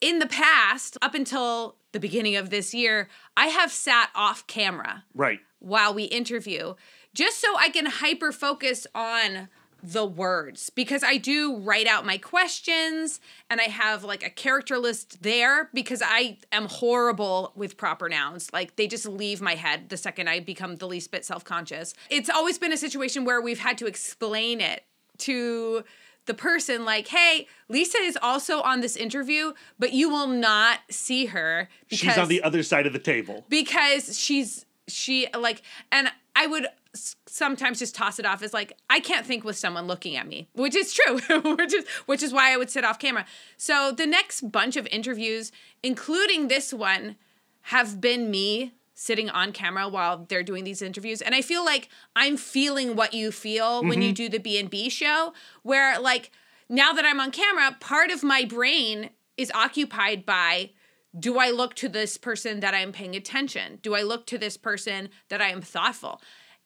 in 0.00 0.18
the 0.18 0.26
past, 0.26 0.96
up 1.02 1.14
until 1.14 1.76
the 1.92 2.00
beginning 2.00 2.36
of 2.36 2.50
this 2.50 2.74
year, 2.74 3.08
I 3.36 3.46
have 3.46 3.72
sat 3.72 4.10
off 4.14 4.46
camera 4.46 5.04
right. 5.14 5.40
while 5.58 5.94
we 5.94 6.04
interview 6.04 6.74
just 7.14 7.40
so 7.40 7.56
I 7.56 7.70
can 7.70 7.86
hyper 7.86 8.30
focus 8.30 8.86
on 8.94 9.48
the 9.82 10.04
words 10.04 10.70
because 10.70 11.04
I 11.04 11.18
do 11.18 11.56
write 11.58 11.86
out 11.86 12.04
my 12.04 12.18
questions 12.18 13.20
and 13.48 13.60
I 13.60 13.64
have 13.64 14.02
like 14.02 14.24
a 14.24 14.30
character 14.30 14.76
list 14.78 15.22
there 15.22 15.70
because 15.72 16.02
I 16.04 16.38
am 16.50 16.66
horrible 16.66 17.52
with 17.54 17.76
proper 17.76 18.08
nouns. 18.08 18.52
Like 18.52 18.76
they 18.76 18.86
just 18.88 19.06
leave 19.06 19.40
my 19.40 19.54
head 19.54 19.88
the 19.88 19.96
second 19.96 20.28
I 20.28 20.40
become 20.40 20.76
the 20.76 20.86
least 20.88 21.10
bit 21.12 21.24
self 21.24 21.44
conscious. 21.44 21.94
It's 22.10 22.28
always 22.28 22.58
been 22.58 22.72
a 22.72 22.76
situation 22.76 23.24
where 23.24 23.40
we've 23.40 23.60
had 23.60 23.78
to 23.78 23.86
explain 23.86 24.60
it 24.60 24.84
to 25.18 25.84
the 26.26 26.34
person 26.34 26.84
like 26.84 27.08
hey 27.08 27.48
lisa 27.70 27.96
is 28.02 28.18
also 28.20 28.60
on 28.60 28.80
this 28.80 28.96
interview 28.96 29.52
but 29.78 29.94
you 29.94 30.10
will 30.10 30.26
not 30.26 30.80
see 30.90 31.24
her 31.26 31.70
because 31.88 32.00
She's 32.00 32.18
on 32.18 32.28
the 32.28 32.42
other 32.42 32.62
side 32.62 32.86
of 32.86 32.92
the 32.92 32.98
table. 32.98 33.46
because 33.48 34.18
she's 34.18 34.66
she 34.86 35.26
like 35.38 35.62
and 35.90 36.10
i 36.36 36.46
would 36.46 36.66
sometimes 36.94 37.78
just 37.78 37.94
toss 37.94 38.18
it 38.18 38.24
off 38.24 38.42
as 38.42 38.54
like 38.54 38.72
i 38.88 38.98
can't 38.98 39.26
think 39.26 39.44
with 39.44 39.56
someone 39.56 39.86
looking 39.86 40.16
at 40.16 40.26
me 40.26 40.48
which 40.54 40.74
is 40.74 40.92
true 40.92 41.18
which 41.56 41.74
is 41.74 41.84
which 42.06 42.22
is 42.22 42.32
why 42.32 42.52
i 42.52 42.56
would 42.56 42.70
sit 42.70 42.84
off 42.84 42.98
camera. 42.98 43.24
So 43.56 43.92
the 43.92 44.06
next 44.06 44.50
bunch 44.50 44.76
of 44.76 44.86
interviews 44.88 45.52
including 45.82 46.48
this 46.48 46.72
one 46.72 47.16
have 47.62 48.00
been 48.00 48.30
me 48.30 48.72
sitting 48.94 49.30
on 49.30 49.52
camera 49.52 49.88
while 49.88 50.26
they're 50.28 50.42
doing 50.42 50.64
these 50.64 50.82
interviews. 50.82 51.20
And 51.20 51.34
i 51.34 51.42
feel 51.42 51.64
like 51.64 51.88
i'm 52.16 52.36
feeling 52.36 52.96
what 52.96 53.12
you 53.12 53.30
feel 53.30 53.82
when 53.82 54.02
you 54.02 54.08
mm-hmm. 54.08 54.14
do 54.14 54.28
the 54.28 54.38
b&b 54.38 54.88
show 54.88 55.34
where 55.62 56.00
like 56.00 56.30
now 56.68 56.92
that 56.92 57.04
i'm 57.04 57.20
on 57.20 57.30
camera 57.30 57.76
part 57.80 58.10
of 58.10 58.22
my 58.22 58.44
brain 58.44 59.10
is 59.36 59.52
occupied 59.54 60.24
by 60.24 60.70
do 61.18 61.38
i 61.38 61.50
look 61.50 61.74
to 61.74 61.88
this 61.88 62.16
person 62.16 62.60
that 62.60 62.74
i'm 62.74 62.92
paying 62.92 63.14
attention? 63.14 63.78
Do 63.82 63.94
i 63.94 64.02
look 64.02 64.26
to 64.26 64.38
this 64.38 64.56
person 64.56 65.10
that 65.28 65.40
i 65.40 65.50
am 65.50 65.60
thoughtful 65.60 66.20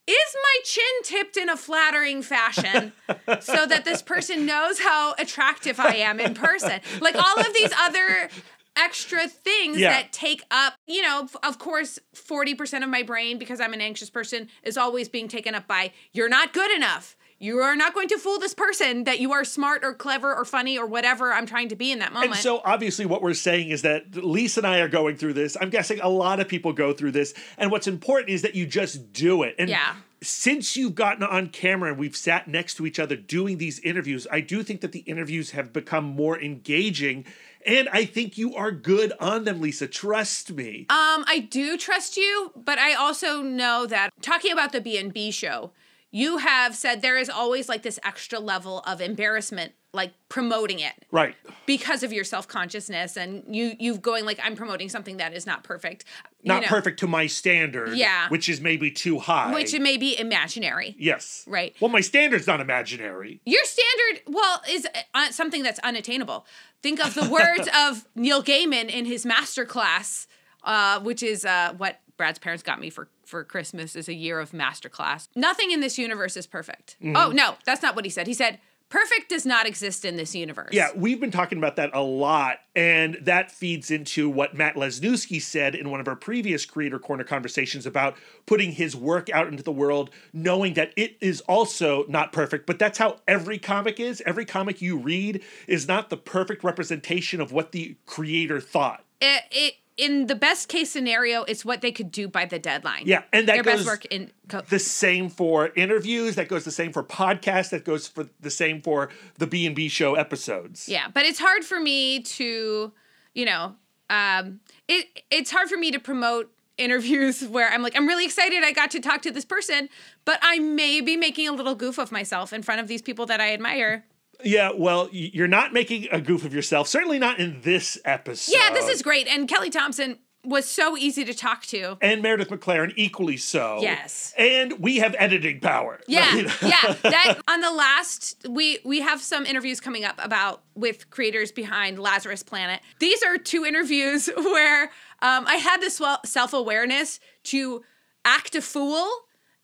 is 0.06 0.36
my 0.42 0.56
chin 0.64 0.84
tipped 1.04 1.36
in 1.36 1.48
a 1.48 1.56
flattering 1.56 2.22
fashion 2.22 2.92
so 3.40 3.66
that 3.66 3.84
this 3.84 4.02
person 4.02 4.44
knows 4.46 4.80
how 4.80 5.14
attractive 5.18 5.78
I 5.78 5.96
am 5.96 6.18
in 6.20 6.34
person? 6.34 6.80
Like 7.00 7.14
all 7.14 7.38
of 7.40 7.54
these 7.54 7.72
other 7.78 8.28
extra 8.76 9.28
things 9.28 9.78
Yeah. 9.78 9.90
that 9.90 10.12
take 10.12 10.42
up, 10.50 10.74
you 10.86 11.02
know, 11.02 11.28
of 11.42 11.58
course, 11.58 11.98
40% 12.14 12.82
of 12.82 12.88
my 12.88 13.02
brain, 13.02 13.38
because 13.38 13.60
I'm 13.60 13.74
an 13.74 13.80
anxious 13.80 14.10
person, 14.10 14.48
is 14.62 14.76
always 14.76 15.08
being 15.08 15.28
taken 15.28 15.54
up 15.54 15.66
by 15.66 15.92
you're 16.12 16.28
not 16.28 16.52
good 16.52 16.70
enough. 16.70 17.16
You 17.42 17.58
are 17.58 17.74
not 17.74 17.92
going 17.92 18.06
to 18.06 18.18
fool 18.18 18.38
this 18.38 18.54
person 18.54 19.02
that 19.02 19.18
you 19.18 19.32
are 19.32 19.44
smart 19.44 19.82
or 19.84 19.94
clever 19.94 20.32
or 20.32 20.44
funny 20.44 20.78
or 20.78 20.86
whatever 20.86 21.32
I'm 21.32 21.44
trying 21.44 21.70
to 21.70 21.76
be 21.76 21.90
in 21.90 21.98
that 21.98 22.12
moment. 22.12 22.30
And 22.30 22.40
so 22.40 22.62
obviously 22.64 23.04
what 23.04 23.20
we're 23.20 23.34
saying 23.34 23.70
is 23.70 23.82
that 23.82 24.14
Lisa 24.14 24.60
and 24.60 24.66
I 24.68 24.78
are 24.78 24.86
going 24.88 25.16
through 25.16 25.32
this. 25.32 25.56
I'm 25.60 25.68
guessing 25.68 25.98
a 26.00 26.08
lot 26.08 26.38
of 26.38 26.46
people 26.46 26.72
go 26.72 26.92
through 26.92 27.10
this. 27.10 27.34
And 27.58 27.72
what's 27.72 27.88
important 27.88 28.30
is 28.30 28.42
that 28.42 28.54
you 28.54 28.64
just 28.64 29.12
do 29.12 29.42
it. 29.42 29.56
And 29.58 29.68
Yeah. 29.68 29.96
since 30.22 30.76
you've 30.76 30.94
gotten 30.94 31.24
on 31.24 31.48
camera 31.48 31.90
and 31.90 31.98
we've 31.98 32.16
sat 32.16 32.46
next 32.46 32.76
to 32.76 32.86
each 32.86 33.00
other 33.00 33.16
doing 33.16 33.58
these 33.58 33.80
interviews, 33.80 34.28
I 34.30 34.40
do 34.40 34.62
think 34.62 34.80
that 34.82 34.92
the 34.92 35.00
interviews 35.00 35.50
have 35.50 35.72
become 35.72 36.04
more 36.04 36.40
engaging. 36.40 37.24
And 37.66 37.88
I 37.92 38.04
think 38.04 38.38
you 38.38 38.54
are 38.54 38.70
good 38.70 39.12
on 39.18 39.42
them, 39.44 39.60
Lisa. 39.60 39.88
Trust 39.88 40.52
me. 40.52 40.86
Um, 40.90 41.24
I 41.26 41.48
do 41.50 41.76
trust 41.76 42.16
you, 42.16 42.52
but 42.54 42.78
I 42.78 42.94
also 42.94 43.42
know 43.42 43.84
that 43.86 44.10
talking 44.20 44.52
about 44.52 44.70
the 44.70 44.80
B 44.80 44.96
and 44.96 45.12
B 45.12 45.32
show, 45.32 45.72
you 46.12 46.36
have 46.38 46.76
said 46.76 47.00
there 47.00 47.16
is 47.16 47.28
always 47.30 47.68
like 47.68 47.82
this 47.82 47.98
extra 48.04 48.38
level 48.38 48.80
of 48.80 49.00
embarrassment, 49.00 49.72
like 49.94 50.12
promoting 50.28 50.78
it 50.78 50.92
right. 51.10 51.34
because 51.64 52.02
of 52.02 52.12
your 52.12 52.22
self 52.22 52.46
consciousness, 52.46 53.16
and 53.16 53.42
you 53.48 53.72
you 53.80 53.96
going 53.96 54.26
like 54.26 54.38
I'm 54.44 54.54
promoting 54.54 54.90
something 54.90 55.16
that 55.16 55.32
is 55.32 55.46
not 55.46 55.64
perfect, 55.64 56.04
you 56.42 56.48
Not 56.48 56.62
know, 56.62 56.68
perfect 56.68 57.00
to 57.00 57.06
my 57.06 57.26
standard. 57.26 57.96
Yeah. 57.96 58.28
Which 58.28 58.50
is 58.50 58.60
maybe 58.60 58.90
too 58.90 59.18
high. 59.18 59.54
which 59.54 59.76
may 59.80 59.96
be 59.96 60.18
imaginary. 60.18 60.94
Yes. 60.98 61.44
Right. 61.48 61.74
Well, 61.80 61.90
my 61.90 62.02
standard's 62.02 62.46
not 62.46 62.60
imaginary. 62.60 63.40
Your 63.46 63.64
standard, 63.64 64.22
well, 64.26 64.60
is 64.68 64.86
uh, 65.14 65.30
something 65.30 65.62
that's 65.62 65.78
unattainable. 65.80 66.46
Think 66.82 67.04
of 67.04 67.14
the 67.14 67.28
words 67.28 67.68
of 67.76 68.06
Neil 68.14 68.42
Gaiman 68.42 68.90
in 68.90 69.06
his 69.06 69.24
master 69.24 69.64
class, 69.64 70.26
uh, 70.62 71.00
which 71.00 71.22
is 71.22 71.46
uh, 71.46 71.72
what 71.78 72.00
Brad's 72.18 72.38
parents 72.38 72.62
got 72.62 72.80
me 72.80 72.90
for 72.90 73.08
for 73.32 73.42
Christmas 73.44 73.96
is 73.96 74.08
a 74.10 74.14
year 74.14 74.38
of 74.38 74.50
masterclass. 74.50 75.26
Nothing 75.34 75.70
in 75.70 75.80
this 75.80 75.96
universe 75.96 76.36
is 76.36 76.46
perfect. 76.46 76.98
Mm-hmm. 77.02 77.16
Oh 77.16 77.30
no, 77.30 77.54
that's 77.64 77.80
not 77.80 77.96
what 77.96 78.04
he 78.04 78.10
said. 78.10 78.26
He 78.26 78.34
said 78.34 78.58
perfect 78.90 79.30
does 79.30 79.46
not 79.46 79.66
exist 79.66 80.04
in 80.04 80.16
this 80.16 80.34
universe. 80.34 80.68
Yeah, 80.72 80.90
we've 80.94 81.18
been 81.18 81.30
talking 81.30 81.56
about 81.56 81.76
that 81.76 81.88
a 81.94 82.02
lot, 82.02 82.58
and 82.76 83.16
that 83.22 83.50
feeds 83.50 83.90
into 83.90 84.28
what 84.28 84.54
Matt 84.54 84.74
Lesniewski 84.74 85.40
said 85.40 85.74
in 85.74 85.90
one 85.90 85.98
of 85.98 86.06
our 86.08 86.14
previous 86.14 86.66
Creator 86.66 86.98
Corner 86.98 87.24
conversations 87.24 87.86
about 87.86 88.18
putting 88.44 88.72
his 88.72 88.94
work 88.94 89.30
out 89.30 89.48
into 89.48 89.62
the 89.62 89.72
world, 89.72 90.10
knowing 90.34 90.74
that 90.74 90.92
it 90.94 91.16
is 91.22 91.40
also 91.42 92.04
not 92.06 92.32
perfect, 92.32 92.66
but 92.66 92.78
that's 92.78 92.98
how 92.98 93.16
every 93.26 93.58
comic 93.58 93.98
is. 93.98 94.22
Every 94.26 94.44
comic 94.44 94.82
you 94.82 94.98
read 94.98 95.42
is 95.66 95.88
not 95.88 96.10
the 96.10 96.18
perfect 96.18 96.62
representation 96.62 97.40
of 97.40 97.50
what 97.50 97.72
the 97.72 97.96
creator 98.04 98.60
thought. 98.60 99.04
It, 99.22 99.44
it 99.50 99.74
in 99.96 100.26
the 100.26 100.34
best 100.34 100.68
case 100.68 100.90
scenario, 100.90 101.42
it's 101.44 101.64
what 101.64 101.80
they 101.80 101.92
could 101.92 102.10
do 102.10 102.28
by 102.28 102.44
the 102.44 102.58
deadline. 102.58 103.02
Yeah, 103.04 103.22
and 103.32 103.46
that 103.48 103.54
their 103.54 103.62
goes 103.62 103.74
best 103.76 103.86
work 103.86 104.04
in. 104.06 104.30
Co- 104.48 104.62
the 104.62 104.78
same 104.78 105.28
for 105.28 105.70
interviews. 105.76 106.36
That 106.36 106.48
goes 106.48 106.64
the 106.64 106.70
same 106.70 106.92
for 106.92 107.02
podcasts. 107.02 107.70
That 107.70 107.84
goes 107.84 108.06
for 108.06 108.28
the 108.40 108.50
same 108.50 108.80
for 108.80 109.10
the 109.38 109.46
B 109.46 109.66
and 109.66 109.76
B 109.76 109.88
show 109.88 110.14
episodes. 110.14 110.88
Yeah, 110.88 111.08
but 111.12 111.24
it's 111.24 111.38
hard 111.38 111.64
for 111.64 111.78
me 111.78 112.20
to, 112.20 112.92
you 113.34 113.44
know, 113.44 113.74
um, 114.08 114.60
it 114.88 115.06
it's 115.30 115.50
hard 115.50 115.68
for 115.68 115.76
me 115.76 115.90
to 115.90 115.98
promote 115.98 116.50
interviews 116.78 117.42
where 117.48 117.70
I'm 117.70 117.82
like, 117.82 117.96
I'm 117.96 118.06
really 118.06 118.24
excited 118.24 118.62
I 118.64 118.72
got 118.72 118.90
to 118.92 119.00
talk 119.00 119.22
to 119.22 119.30
this 119.30 119.44
person, 119.44 119.88
but 120.24 120.38
I 120.42 120.58
may 120.58 121.00
be 121.00 121.16
making 121.16 121.48
a 121.48 121.52
little 121.52 121.74
goof 121.74 121.98
of 121.98 122.12
myself 122.12 122.52
in 122.52 122.62
front 122.62 122.80
of 122.80 122.88
these 122.88 123.02
people 123.02 123.26
that 123.26 123.40
I 123.40 123.52
admire. 123.52 124.04
Yeah, 124.44 124.72
well, 124.74 125.08
you're 125.12 125.48
not 125.48 125.72
making 125.72 126.08
a 126.12 126.20
goof 126.20 126.44
of 126.44 126.54
yourself. 126.54 126.88
Certainly 126.88 127.18
not 127.18 127.38
in 127.38 127.60
this 127.62 127.98
episode. 128.04 128.52
Yeah, 128.54 128.70
this 128.72 128.88
is 128.88 129.02
great. 129.02 129.26
And 129.28 129.48
Kelly 129.48 129.70
Thompson 129.70 130.18
was 130.44 130.68
so 130.68 130.96
easy 130.96 131.24
to 131.24 131.32
talk 131.32 131.62
to. 131.66 131.96
and 132.00 132.20
Meredith 132.20 132.48
McLaren 132.48 132.92
equally 132.96 133.36
so. 133.36 133.78
Yes. 133.80 134.34
And 134.36 134.80
we 134.80 134.96
have 134.96 135.14
editing 135.18 135.60
power. 135.60 136.00
Yeah, 136.08 136.34
yeah. 136.62 136.94
That 137.02 137.40
on 137.46 137.60
the 137.60 137.70
last 137.70 138.44
we 138.48 138.78
we 138.84 139.00
have 139.00 139.20
some 139.20 139.46
interviews 139.46 139.80
coming 139.80 140.04
up 140.04 140.18
about 140.18 140.62
with 140.74 141.10
creators 141.10 141.52
behind 141.52 141.98
Lazarus 141.98 142.42
Planet. 142.42 142.80
These 142.98 143.22
are 143.22 143.38
two 143.38 143.64
interviews 143.64 144.28
where 144.36 144.84
um, 145.20 145.46
I 145.46 145.56
had 145.56 145.80
this 145.80 146.00
self 146.24 146.52
awareness 146.52 147.20
to 147.44 147.84
act 148.24 148.56
a 148.56 148.62
fool 148.62 149.08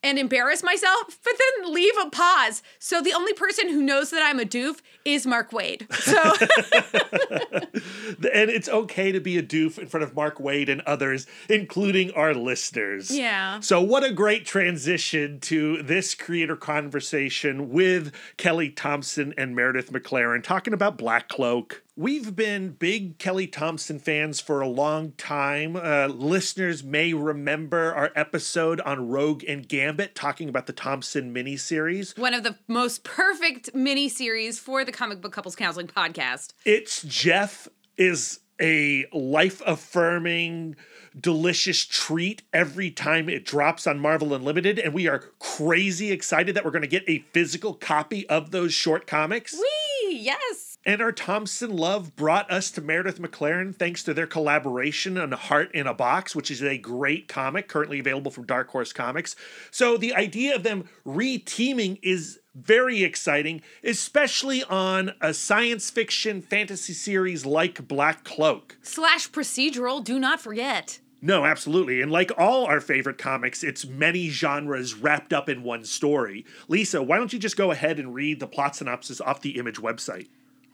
and 0.02 0.18
embarrass 0.18 0.62
myself, 0.62 1.18
but 1.24 1.34
then 1.38 1.72
leave 1.72 1.94
a 2.00 2.10
pause. 2.10 2.62
So 2.78 3.02
the 3.02 3.12
only 3.12 3.32
person 3.32 3.68
who 3.68 3.82
knows 3.82 4.10
that 4.10 4.22
I'm 4.22 4.38
a 4.38 4.44
doof 4.44 4.80
is 5.04 5.26
Mark 5.26 5.50
Waid. 5.50 5.92
So 5.92 6.18
and 8.32 8.50
it's 8.50 8.68
okay 8.68 9.12
to 9.12 9.20
be 9.20 9.38
a 9.38 9.42
doof 9.42 9.78
in 9.78 9.86
front 9.86 10.04
of 10.04 10.14
Mark 10.14 10.38
Waid 10.38 10.68
and 10.68 10.80
others, 10.82 11.26
including 11.48 12.10
our 12.12 12.34
listeners. 12.34 13.10
Yeah. 13.10 13.60
So, 13.60 13.80
what 13.80 14.04
a 14.04 14.12
great 14.12 14.46
transition 14.46 15.40
to 15.40 15.82
this 15.82 16.14
creator 16.14 16.56
conversation 16.56 17.70
with 17.70 18.12
Kelly 18.36 18.70
Thompson 18.70 19.34
and 19.36 19.54
Meredith 19.54 19.92
McLaren 19.92 20.42
talking 20.42 20.74
about 20.74 20.98
Black 20.98 21.28
Cloak. 21.28 21.82
We've 21.98 22.36
been 22.36 22.74
big 22.74 23.18
Kelly 23.18 23.48
Thompson 23.48 23.98
fans 23.98 24.38
for 24.38 24.60
a 24.60 24.68
long 24.68 25.14
time. 25.18 25.74
Uh, 25.74 26.06
listeners 26.06 26.84
may 26.84 27.12
remember 27.12 27.92
our 27.92 28.12
episode 28.14 28.80
on 28.82 29.08
Rogue 29.08 29.42
and 29.48 29.66
Gambit 29.68 30.14
talking 30.14 30.48
about 30.48 30.68
the 30.68 30.72
Thompson 30.72 31.34
miniseries. 31.34 32.16
one 32.16 32.34
of 32.34 32.44
the 32.44 32.56
most 32.68 33.02
perfect 33.02 33.74
miniseries 33.74 34.60
for 34.60 34.84
the 34.84 34.92
Comic 34.92 35.20
Book 35.20 35.32
Couples 35.32 35.56
Counseling 35.56 35.88
podcast. 35.88 36.52
It's 36.64 37.02
Jeff 37.02 37.66
is 37.96 38.38
a 38.60 39.06
life 39.12 39.60
affirming, 39.66 40.76
delicious 41.20 41.84
treat 41.84 42.42
every 42.52 42.92
time 42.92 43.28
it 43.28 43.44
drops 43.44 43.88
on 43.88 43.98
Marvel 43.98 44.34
Unlimited. 44.34 44.78
And 44.78 44.94
we 44.94 45.08
are 45.08 45.24
crazy 45.40 46.12
excited 46.12 46.54
that 46.54 46.64
we're 46.64 46.70
going 46.70 46.82
to 46.82 46.86
get 46.86 47.02
a 47.08 47.24
physical 47.32 47.74
copy 47.74 48.24
of 48.28 48.52
those 48.52 48.72
short 48.72 49.08
comics. 49.08 49.52
Whee! 49.52 50.20
Yes. 50.20 50.67
And 50.86 51.02
our 51.02 51.12
Thompson 51.12 51.76
love 51.76 52.14
brought 52.16 52.50
us 52.50 52.70
to 52.70 52.80
Meredith 52.80 53.20
McLaren 53.20 53.74
thanks 53.74 54.02
to 54.04 54.14
their 54.14 54.26
collaboration 54.26 55.18
on 55.18 55.32
Heart 55.32 55.74
in 55.74 55.86
a 55.86 55.92
Box, 55.92 56.36
which 56.36 56.50
is 56.50 56.62
a 56.62 56.78
great 56.78 57.28
comic 57.28 57.68
currently 57.68 57.98
available 57.98 58.30
from 58.30 58.46
Dark 58.46 58.68
Horse 58.70 58.92
Comics. 58.92 59.34
So 59.70 59.96
the 59.96 60.14
idea 60.14 60.54
of 60.54 60.62
them 60.62 60.88
re-teaming 61.04 61.98
is 62.02 62.40
very 62.54 63.02
exciting, 63.02 63.60
especially 63.84 64.64
on 64.64 65.12
a 65.20 65.34
science 65.34 65.90
fiction 65.90 66.40
fantasy 66.40 66.92
series 66.92 67.44
like 67.44 67.86
Black 67.86 68.24
Cloak. 68.24 68.78
Slash 68.80 69.30
procedural, 69.30 70.02
do 70.02 70.18
not 70.18 70.40
forget. 70.40 71.00
No, 71.20 71.44
absolutely. 71.44 72.00
And 72.00 72.12
like 72.12 72.30
all 72.38 72.64
our 72.64 72.80
favorite 72.80 73.18
comics, 73.18 73.64
it's 73.64 73.84
many 73.84 74.28
genres 74.28 74.94
wrapped 74.94 75.32
up 75.32 75.48
in 75.48 75.64
one 75.64 75.84
story. 75.84 76.46
Lisa, 76.68 77.02
why 77.02 77.16
don't 77.16 77.32
you 77.32 77.40
just 77.40 77.56
go 77.56 77.72
ahead 77.72 77.98
and 77.98 78.14
read 78.14 78.38
the 78.38 78.46
plot 78.46 78.76
synopsis 78.76 79.20
off 79.20 79.42
the 79.42 79.58
Image 79.58 79.76
website? 79.76 80.28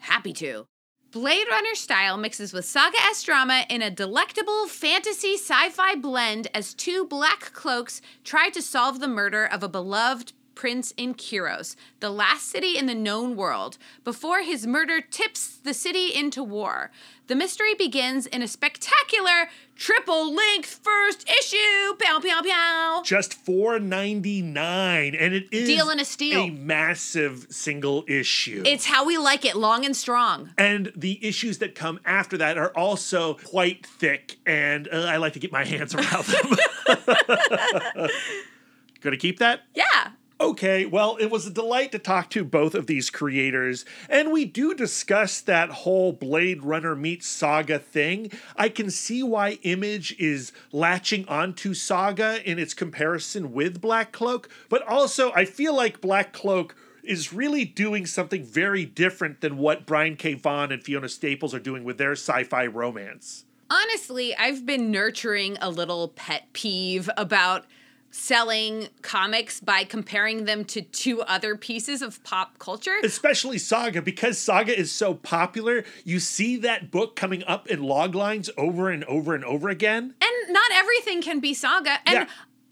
Happy 0.05 0.35
to. 0.35 0.67
Blade 1.13 1.47
Runner 1.51 1.75
style 1.75 2.19
mixes 2.19 2.53
with 2.53 2.67
saga 2.67 2.99
s 3.09 3.23
drama 3.23 3.65
in 3.71 3.81
a 3.81 3.91
delectable 3.91 4.67
fantasy 4.67 5.37
sci 5.37 5.71
fi 5.71 5.95
blend 5.95 6.49
as 6.53 6.75
two 6.75 7.07
black 7.07 7.55
cloaks 7.55 8.03
try 8.23 8.51
to 8.51 8.61
solve 8.61 9.01
the 9.01 9.09
murder 9.09 9.47
of 9.47 9.63
a 9.63 9.69
beloved 9.69 10.35
prince 10.55 10.93
in 10.97 11.15
Kyros, 11.15 11.77
the 12.01 12.11
last 12.11 12.49
city 12.49 12.77
in 12.77 12.87
the 12.87 12.95
known 12.95 13.37
world, 13.37 13.79
before 14.05 14.43
his 14.43 14.67
murder 14.67 15.01
tips 15.01 15.57
the 15.57 15.75
city 15.75 16.15
into 16.15 16.43
war. 16.43 16.91
The 17.27 17.35
mystery 17.35 17.75
begins 17.75 18.27
in 18.27 18.43
a 18.43 18.49
spectacular 18.49 19.49
triple 19.77 20.35
length 20.35 20.81
first 20.83 21.27
issue. 21.29 21.95
Pow, 21.99 22.21
pow, 22.21 22.43
pow. 22.47 23.03
just 23.03 23.33
four 23.33 23.79
ninety 23.79 24.43
nine, 24.43 25.15
and 25.15 25.33
it 25.33 25.47
is 25.51 25.67
Deal 25.67 25.89
and 25.89 26.01
a 26.03 26.05
steal. 26.05 26.43
a 26.43 26.51
massive 26.51 27.47
single 27.49 28.05
issue. 28.07 28.63
It's 28.67 28.85
how 28.85 29.07
we 29.07 29.17
like 29.17 29.47
it, 29.47 29.57
long 29.57 29.87
and 29.87 29.97
strong. 29.97 30.51
and 30.59 30.93
the 30.95 31.19
issues 31.27 31.59
that 31.59 31.75
come 31.75 31.99
after 32.05 32.37
that 32.37 32.59
are 32.59 32.73
also 32.77 33.35
quite 33.35 33.87
thick, 33.87 34.37
and 34.45 34.87
uh, 34.93 35.07
I 35.09 35.17
like 35.17 35.33
to 35.33 35.39
get 35.39 35.51
my 35.51 35.65
hands 35.65 35.95
around 35.95 36.25
them. 36.27 36.57
Gonna 39.01 39.17
keep 39.17 39.39
that? 39.39 39.61
Yeah. 39.75 40.11
Okay, 40.45 40.85
well, 40.85 41.17
it 41.19 41.31
was 41.31 41.47
a 41.47 41.51
delight 41.51 41.91
to 41.93 41.99
talk 41.99 42.29
to 42.29 42.45
both 42.45 42.75
of 42.75 42.87
these 42.87 43.09
creators, 43.09 43.87
and 44.11 44.31
we 44.31 44.45
do 44.45 44.75
discuss 44.75 45.41
that 45.41 45.71
whole 45.71 46.13
Blade 46.13 46.63
Runner 46.63 46.95
meets 46.95 47.27
Saga 47.27 47.79
thing. 47.79 48.31
I 48.55 48.69
can 48.69 48.91
see 48.91 49.23
why 49.23 49.53
Image 49.63 50.15
is 50.19 50.53
latching 50.71 51.27
onto 51.29 51.73
Saga 51.73 52.47
in 52.47 52.59
its 52.59 52.75
comparison 52.75 53.55
with 53.55 53.81
Black 53.81 54.13
Cloak, 54.13 54.51
but 54.69 54.87
also 54.87 55.33
I 55.33 55.47
feel 55.47 55.75
like 55.75 56.03
Black 56.03 56.35
Cloak 56.35 56.77
is 57.03 57.33
really 57.33 57.65
doing 57.65 58.05
something 58.05 58.45
very 58.45 58.85
different 58.85 59.41
than 59.41 59.57
what 59.57 59.87
Brian 59.87 60.15
K. 60.15 60.35
Vaughan 60.35 60.73
and 60.73 60.85
Fiona 60.85 61.09
Staples 61.09 61.55
are 61.55 61.59
doing 61.59 61.85
with 61.85 61.97
their 61.97 62.13
sci 62.13 62.45
fi 62.45 62.67
romance. 62.67 63.47
Honestly, 63.71 64.37
I've 64.37 64.67
been 64.67 64.91
nurturing 64.91 65.57
a 65.63 65.71
little 65.71 66.09
pet 66.09 66.53
peeve 66.53 67.09
about 67.17 67.65
selling 68.15 68.87
comics 69.03 69.59
by 69.59 69.83
comparing 69.83 70.45
them 70.45 70.65
to 70.65 70.81
two 70.81 71.21
other 71.23 71.57
pieces 71.57 72.01
of 72.01 72.23
pop 72.23 72.57
culture. 72.61 72.95
Especially 73.03 73.59
Saga, 73.59 74.01
because 74.01 74.39
Saga 74.39 74.79
is 74.79 74.93
so 74.93 75.15
popular, 75.15 75.85
you 76.05 76.21
see 76.21 76.57
that 76.59 76.93
book 76.93 77.17
coming 77.17 77.43
up 77.45 77.67
in 77.67 77.83
log 77.83 78.15
lines 78.15 78.49
over 78.57 78.89
and 78.89 79.03
over 79.07 79.35
and 79.35 79.45
over 79.45 79.69
again. 79.69 80.15
And 80.23 80.53
not 80.53 80.71
everything 80.73 81.23
can 81.23 81.41
be 81.41 81.55
Saga. 81.55 81.99
And 82.07 82.15
Yeah. 82.15 82.27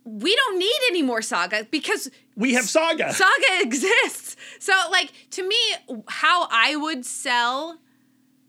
we 0.05 0.35
don't 0.37 0.59
need 0.59 0.79
any 0.91 1.03
more 1.03 1.23
Saga 1.23 1.67
because 1.73 2.09
We 2.37 2.55
have 2.55 2.65
Saga. 2.69 3.13
Saga 3.13 3.33
exists. 3.63 4.37
So, 4.61 4.73
like, 4.93 5.11
to 5.33 5.47
me, 5.47 5.57
how 6.07 6.47
I 6.53 6.77
would 6.77 7.05
sell 7.05 7.79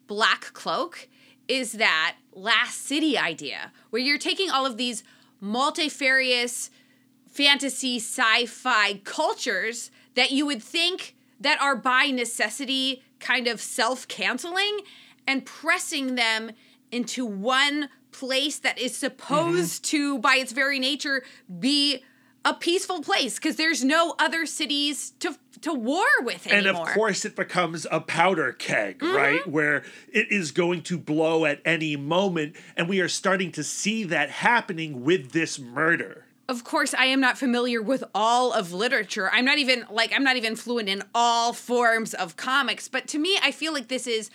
Black 0.06 0.54
Cloak 0.54 1.10
is 1.48 1.72
that 1.74 2.18
Last 2.34 2.86
City 2.86 3.18
idea, 3.18 3.72
where 3.90 4.02
you're 4.02 4.20
taking 4.20 4.52
all 4.52 4.66
of 4.68 4.78
these 4.78 5.04
multifarious 5.42 6.70
fantasy 7.34 7.98
sci 7.98 8.46
fi 8.46 8.96
cultures 9.04 9.92
that 10.16 10.32
you 10.32 10.46
would 10.46 10.62
think 10.62 11.16
that 11.40 11.60
are 11.60 11.76
by 11.76 12.06
necessity 12.06 13.04
kind 13.20 13.48
of 13.48 13.60
self 13.60 14.08
canceling 14.08 14.80
and 15.28 15.46
pressing 15.46 16.16
them 16.16 16.52
into 16.92 17.26
one 17.26 17.90
place 18.12 18.60
that 18.60 18.78
is 18.78 18.96
supposed 18.96 19.84
mm-hmm. 19.84 19.98
to, 19.98 20.20
by 20.20 20.36
its 20.36 20.52
very 20.52 20.78
nature, 20.78 21.24
be 21.60 22.04
a 22.46 22.54
peaceful 22.54 23.02
place 23.02 23.36
because 23.36 23.56
there's 23.56 23.84
no 23.84 24.16
other 24.20 24.46
cities 24.46 25.12
to 25.20 25.36
to 25.62 25.74
war 25.74 26.06
with 26.20 26.46
anymore. 26.48 26.82
and 26.82 26.90
of 26.90 26.94
course, 26.94 27.24
it 27.24 27.38
becomes 27.38 27.88
a 27.90 28.02
powder 28.02 28.52
keg, 28.52 29.00
mm-hmm. 29.00 29.16
right? 29.16 29.48
Where 29.48 29.84
it 30.12 30.30
is 30.30 30.52
going 30.52 30.82
to 30.84 30.98
blow 30.98 31.46
at 31.46 31.62
any 31.64 31.96
moment. 31.96 32.58
And 32.76 32.90
we 32.90 33.00
are 33.00 33.08
starting 33.08 33.52
to 33.54 33.64
see 33.64 34.04
that 34.06 34.30
happening 34.30 35.04
with 35.06 35.32
this 35.32 35.58
murder. 35.58 36.26
Of 36.50 36.64
course 36.64 36.94
i 36.94 37.06
am 37.06 37.20
not 37.20 37.38
familiar 37.38 37.82
with 37.82 38.04
all 38.14 38.52
of 38.52 38.74
literature. 38.74 39.30
I'm 39.32 39.46
not 39.46 39.58
even 39.58 39.86
like 39.90 40.12
i'm 40.16 40.24
not 40.24 40.36
even 40.36 40.56
fluent 40.56 40.90
in 40.90 41.04
all 41.14 41.54
forms 41.54 42.14
of 42.14 42.36
comics 42.36 42.88
but 42.88 43.08
to 43.10 43.20
me 43.20 43.38
i 43.42 43.52
feel 43.52 43.74
like 43.74 43.88
this 43.88 44.08
is 44.08 44.30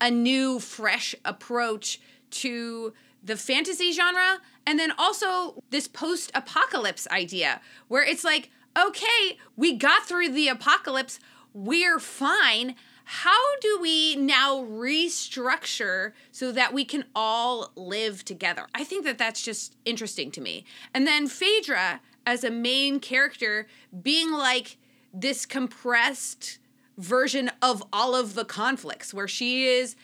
a 0.00 0.10
new 0.10 0.58
fresh 0.58 1.14
approach 1.24 2.00
to 2.30 2.92
the 3.22 3.36
fantasy 3.36 3.92
genre 3.92 4.40
and 4.66 4.78
then 4.78 4.92
also 4.98 5.62
this 5.70 5.86
post-apocalypse 5.86 7.06
idea 7.10 7.60
where 7.88 8.02
it's 8.02 8.24
like 8.24 8.50
okay 8.76 9.38
we 9.56 9.76
got 9.76 10.04
through 10.04 10.30
the 10.30 10.48
apocalypse 10.48 11.20
we're 11.54 11.98
fine 11.98 12.74
how 13.14 13.56
do 13.60 13.78
we 13.78 14.16
now 14.16 14.64
restructure 14.64 16.12
so 16.30 16.50
that 16.50 16.72
we 16.72 16.82
can 16.82 17.04
all 17.14 17.70
live 17.76 18.24
together? 18.24 18.66
I 18.74 18.84
think 18.84 19.04
that 19.04 19.18
that's 19.18 19.42
just 19.42 19.76
interesting 19.84 20.30
to 20.30 20.40
me. 20.40 20.64
And 20.94 21.06
then 21.06 21.28
Phaedra 21.28 22.00
as 22.24 22.42
a 22.42 22.50
main 22.50 23.00
character 23.00 23.66
being 24.02 24.32
like 24.32 24.78
this 25.12 25.44
compressed 25.44 26.58
version 26.96 27.50
of 27.60 27.84
all 27.92 28.14
of 28.14 28.32
the 28.32 28.46
conflicts 28.46 29.12
where 29.12 29.28
she 29.28 29.66
is 29.66 29.94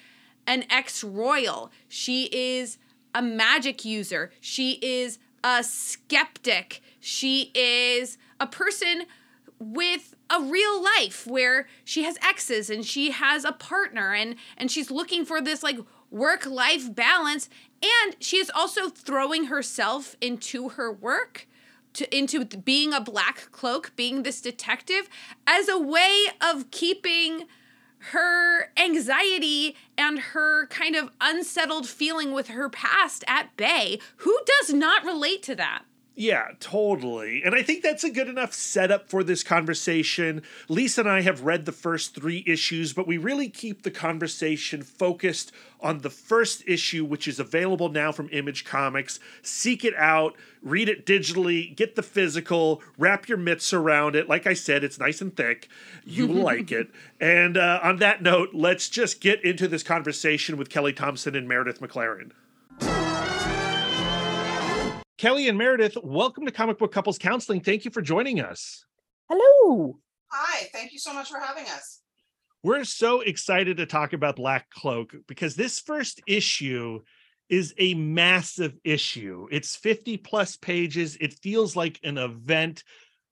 an 0.46 0.64
ex-royal, 0.68 1.72
she 1.88 2.24
is 2.30 2.76
a 3.14 3.22
magic 3.22 3.86
user, 3.86 4.32
she 4.38 4.72
is 4.82 5.18
a 5.42 5.64
skeptic, 5.64 6.82
she 7.00 7.52
is 7.54 8.18
a 8.38 8.46
person 8.46 9.04
with 9.58 10.14
a 10.30 10.40
real 10.40 10.82
life 10.82 11.26
where 11.26 11.66
she 11.84 12.04
has 12.04 12.16
exes 12.22 12.70
and 12.70 12.84
she 12.84 13.10
has 13.10 13.44
a 13.44 13.52
partner 13.52 14.14
and 14.14 14.36
and 14.56 14.70
she's 14.70 14.90
looking 14.90 15.24
for 15.24 15.40
this 15.40 15.62
like 15.62 15.78
work 16.10 16.46
life 16.46 16.94
balance. 16.94 17.48
And 17.82 18.16
she 18.20 18.38
is 18.38 18.50
also 18.54 18.88
throwing 18.88 19.46
herself 19.46 20.16
into 20.20 20.70
her 20.70 20.92
work 20.92 21.46
to 21.94 22.16
into 22.16 22.44
being 22.44 22.92
a 22.92 23.00
black 23.00 23.50
cloak 23.50 23.92
being 23.96 24.22
this 24.22 24.40
detective 24.40 25.08
as 25.46 25.68
a 25.68 25.78
way 25.78 26.26
of 26.40 26.70
keeping 26.70 27.46
her 28.12 28.70
anxiety 28.76 29.74
and 29.96 30.18
her 30.20 30.66
kind 30.68 30.94
of 30.94 31.10
unsettled 31.20 31.88
feeling 31.88 32.32
with 32.32 32.48
her 32.48 32.68
past 32.68 33.24
at 33.26 33.56
bay. 33.56 33.98
Who 34.18 34.38
does 34.46 34.72
not 34.72 35.04
relate 35.04 35.42
to 35.44 35.56
that 35.56 35.82
Yeah, 36.20 36.48
totally. 36.58 37.44
And 37.44 37.54
I 37.54 37.62
think 37.62 37.84
that's 37.84 38.02
a 38.02 38.10
good 38.10 38.26
enough 38.26 38.52
setup 38.52 39.08
for 39.08 39.22
this 39.22 39.44
conversation. 39.44 40.42
Lisa 40.68 41.02
and 41.02 41.08
I 41.08 41.20
have 41.20 41.42
read 41.44 41.64
the 41.64 41.70
first 41.70 42.12
three 42.12 42.42
issues, 42.44 42.92
but 42.92 43.06
we 43.06 43.18
really 43.18 43.48
keep 43.48 43.82
the 43.82 43.92
conversation 43.92 44.82
focused 44.82 45.52
on 45.80 46.00
the 46.00 46.10
first 46.10 46.64
issue, 46.66 47.04
which 47.04 47.28
is 47.28 47.38
available 47.38 47.88
now 47.88 48.10
from 48.10 48.28
Image 48.32 48.64
Comics. 48.64 49.20
Seek 49.42 49.84
it 49.84 49.94
out, 49.94 50.34
read 50.60 50.88
it 50.88 51.06
digitally, 51.06 51.76
get 51.76 51.94
the 51.94 52.02
physical, 52.02 52.82
wrap 52.98 53.28
your 53.28 53.38
mitts 53.38 53.72
around 53.72 54.16
it. 54.16 54.28
Like 54.28 54.44
I 54.44 54.54
said, 54.54 54.82
it's 54.82 54.98
nice 54.98 55.20
and 55.20 55.36
thick. 55.36 55.68
You 56.04 56.26
will 56.26 56.42
like 56.42 56.72
it. 56.72 56.90
And 57.20 57.56
uh, 57.56 57.78
on 57.80 57.98
that 57.98 58.22
note, 58.22 58.48
let's 58.52 58.88
just 58.88 59.20
get 59.20 59.44
into 59.44 59.68
this 59.68 59.84
conversation 59.84 60.56
with 60.56 60.68
Kelly 60.68 60.92
Thompson 60.92 61.36
and 61.36 61.46
Meredith 61.46 61.80
McLaren. 61.80 62.32
Kelly 65.18 65.48
and 65.48 65.58
Meredith, 65.58 65.98
welcome 66.00 66.46
to 66.46 66.52
Comic 66.52 66.78
Book 66.78 66.92
Couples 66.92 67.18
Counseling. 67.18 67.60
Thank 67.60 67.84
you 67.84 67.90
for 67.90 68.00
joining 68.00 68.38
us. 68.38 68.84
Hello. 69.28 69.98
Hi, 70.30 70.68
thank 70.72 70.92
you 70.92 71.00
so 71.00 71.12
much 71.12 71.28
for 71.28 71.40
having 71.40 71.64
us. 71.64 72.02
We're 72.62 72.84
so 72.84 73.22
excited 73.22 73.78
to 73.78 73.86
talk 73.86 74.12
about 74.12 74.36
Black 74.36 74.70
Cloak 74.70 75.16
because 75.26 75.56
this 75.56 75.80
first 75.80 76.22
issue 76.28 77.00
is 77.48 77.74
a 77.78 77.94
massive 77.94 78.76
issue. 78.84 79.48
It's 79.50 79.74
50 79.74 80.18
plus 80.18 80.56
pages. 80.56 81.16
It 81.20 81.34
feels 81.42 81.74
like 81.74 81.98
an 82.04 82.16
event. 82.16 82.84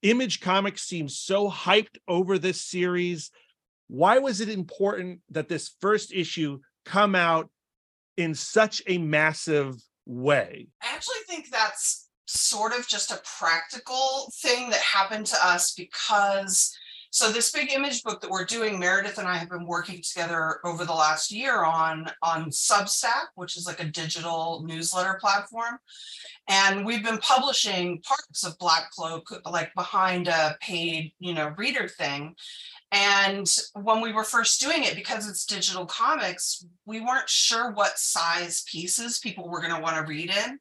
Image 0.03 0.41
Comics 0.41 0.83
seems 0.83 1.17
so 1.17 1.49
hyped 1.49 1.99
over 2.09 2.37
this 2.37 2.63
series. 2.63 3.31
Why 3.87 4.19
was 4.19 4.41
it 4.41 4.49
important 4.49 5.21
that 5.31 5.49
this 5.49 5.73
first 5.81 6.13
issue 6.13 6.59
come 6.85 7.15
out 7.15 7.49
in 8.17 8.35
such 8.35 8.83
a 8.89 8.99
massive 8.99 9.77
way? 10.07 10.69
I 10.83 10.95
actually 10.95 11.17
think 11.29 11.51
that's 11.51 12.09
sort 12.27 12.73
of 12.73 12.87
just 12.89 13.13
a 13.13 13.21
practical 13.39 14.33
thing 14.43 14.71
that 14.71 14.81
happened 14.81 15.27
to 15.27 15.37
us 15.47 15.75
because 15.75 16.77
so 17.11 17.31
this 17.31 17.53
big 17.53 17.73
image 17.73 18.03
book 18.03 18.21
that 18.21 18.31
we're 18.31 18.45
doing 18.45 18.81
meredith 18.81 19.19
and 19.19 19.29
i 19.29 19.37
have 19.37 19.49
been 19.49 19.65
working 19.65 20.03
together 20.03 20.59
over 20.65 20.85
the 20.85 20.93
last 20.93 21.31
year 21.31 21.63
on 21.63 22.11
on 22.23 22.51
substack 22.51 23.27
which 23.37 23.57
is 23.57 23.65
like 23.65 23.81
a 23.81 23.85
digital 23.85 24.65
newsletter 24.67 25.17
platform 25.21 25.79
and 26.49 26.85
we've 26.85 27.05
been 27.05 27.19
publishing 27.19 28.03
parts 28.03 28.45
of 28.45 28.59
black 28.59 28.91
cloak 28.91 29.25
like 29.51 29.73
behind 29.77 30.27
a 30.27 30.57
paid 30.61 31.13
you 31.21 31.33
know 31.33 31.55
reader 31.57 31.87
thing 31.87 32.35
and 32.93 33.53
when 33.75 34.01
we 34.01 34.13
were 34.13 34.25
first 34.25 34.61
doing 34.61 34.85
it 34.85 34.95
because 34.95 35.29
it's 35.29 35.45
digital 35.45 35.87
comics 35.87 36.65
we 36.85 37.01
weren't 37.01 37.29
sure 37.29 37.73
what 37.73 37.99
size 37.99 38.63
pieces 38.71 39.19
people 39.19 39.49
were 39.49 39.61
going 39.61 39.75
to 39.75 39.81
want 39.81 39.97
to 39.97 40.09
read 40.09 40.31
in 40.31 40.59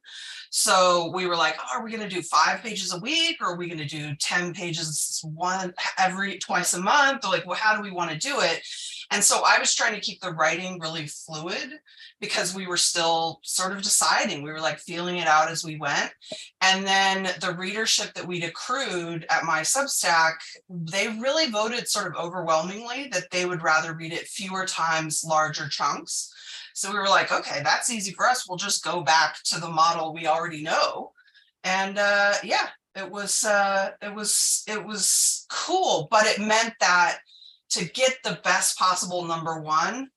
so 0.50 1.10
we 1.14 1.26
were 1.26 1.36
like, 1.36 1.56
oh, 1.58 1.78
are 1.78 1.84
we 1.84 1.90
going 1.90 2.08
to 2.08 2.14
do 2.14 2.22
five 2.22 2.62
pages 2.62 2.94
a 2.94 2.98
week 2.98 3.36
or 3.40 3.48
are 3.48 3.56
we 3.56 3.66
going 3.66 3.78
to 3.78 3.84
do 3.84 4.14
10 4.14 4.54
pages 4.54 5.20
one 5.22 5.74
every 5.98 6.38
twice 6.38 6.74
a 6.74 6.80
month? 6.80 7.24
Or 7.24 7.30
like, 7.30 7.46
well, 7.46 7.56
how 7.56 7.76
do 7.76 7.82
we 7.82 7.90
want 7.90 8.10
to 8.10 8.16
do 8.16 8.40
it? 8.40 8.66
And 9.10 9.22
so 9.22 9.42
I 9.46 9.58
was 9.58 9.74
trying 9.74 9.94
to 9.94 10.00
keep 10.00 10.20
the 10.20 10.32
writing 10.32 10.80
really 10.80 11.06
fluid 11.06 11.74
because 12.20 12.54
we 12.54 12.66
were 12.66 12.76
still 12.76 13.40
sort 13.42 13.72
of 13.72 13.82
deciding. 13.82 14.42
We 14.42 14.50
were 14.50 14.60
like 14.60 14.78
feeling 14.78 15.18
it 15.18 15.28
out 15.28 15.50
as 15.50 15.64
we 15.64 15.76
went. 15.76 16.10
And 16.60 16.86
then 16.86 17.24
the 17.40 17.54
readership 17.56 18.14
that 18.14 18.26
we'd 18.26 18.44
accrued 18.44 19.26
at 19.30 19.44
my 19.44 19.60
Substack, 19.60 20.34
they 20.68 21.08
really 21.08 21.50
voted 21.50 21.88
sort 21.88 22.06
of 22.06 22.16
overwhelmingly 22.16 23.08
that 23.12 23.30
they 23.30 23.46
would 23.46 23.62
rather 23.62 23.94
read 23.94 24.12
it 24.12 24.26
fewer 24.26 24.66
times, 24.66 25.24
larger 25.24 25.68
chunks. 25.68 26.32
So 26.74 26.90
we 26.90 26.98
were 26.98 27.08
like, 27.08 27.32
okay, 27.32 27.60
that's 27.62 27.90
easy 27.90 28.12
for 28.12 28.26
us. 28.26 28.48
We'll 28.48 28.58
just 28.58 28.84
go 28.84 29.02
back 29.02 29.36
to 29.44 29.60
the 29.60 29.68
model 29.70 30.12
we 30.12 30.26
already 30.26 30.62
know. 30.62 31.12
And 31.64 31.98
uh, 31.98 32.34
yeah, 32.44 32.68
it 32.94 33.10
was 33.10 33.44
uh, 33.44 33.90
it 34.02 34.14
was 34.14 34.62
it 34.66 34.84
was 34.84 35.46
cool, 35.50 36.08
but 36.10 36.26
it 36.26 36.38
meant 36.38 36.74
that 36.80 37.18
to 37.76 37.90
get 37.92 38.14
the 38.24 38.38
best 38.44 38.78
possible 38.78 39.24
number 39.24 39.60
one, 39.60 40.08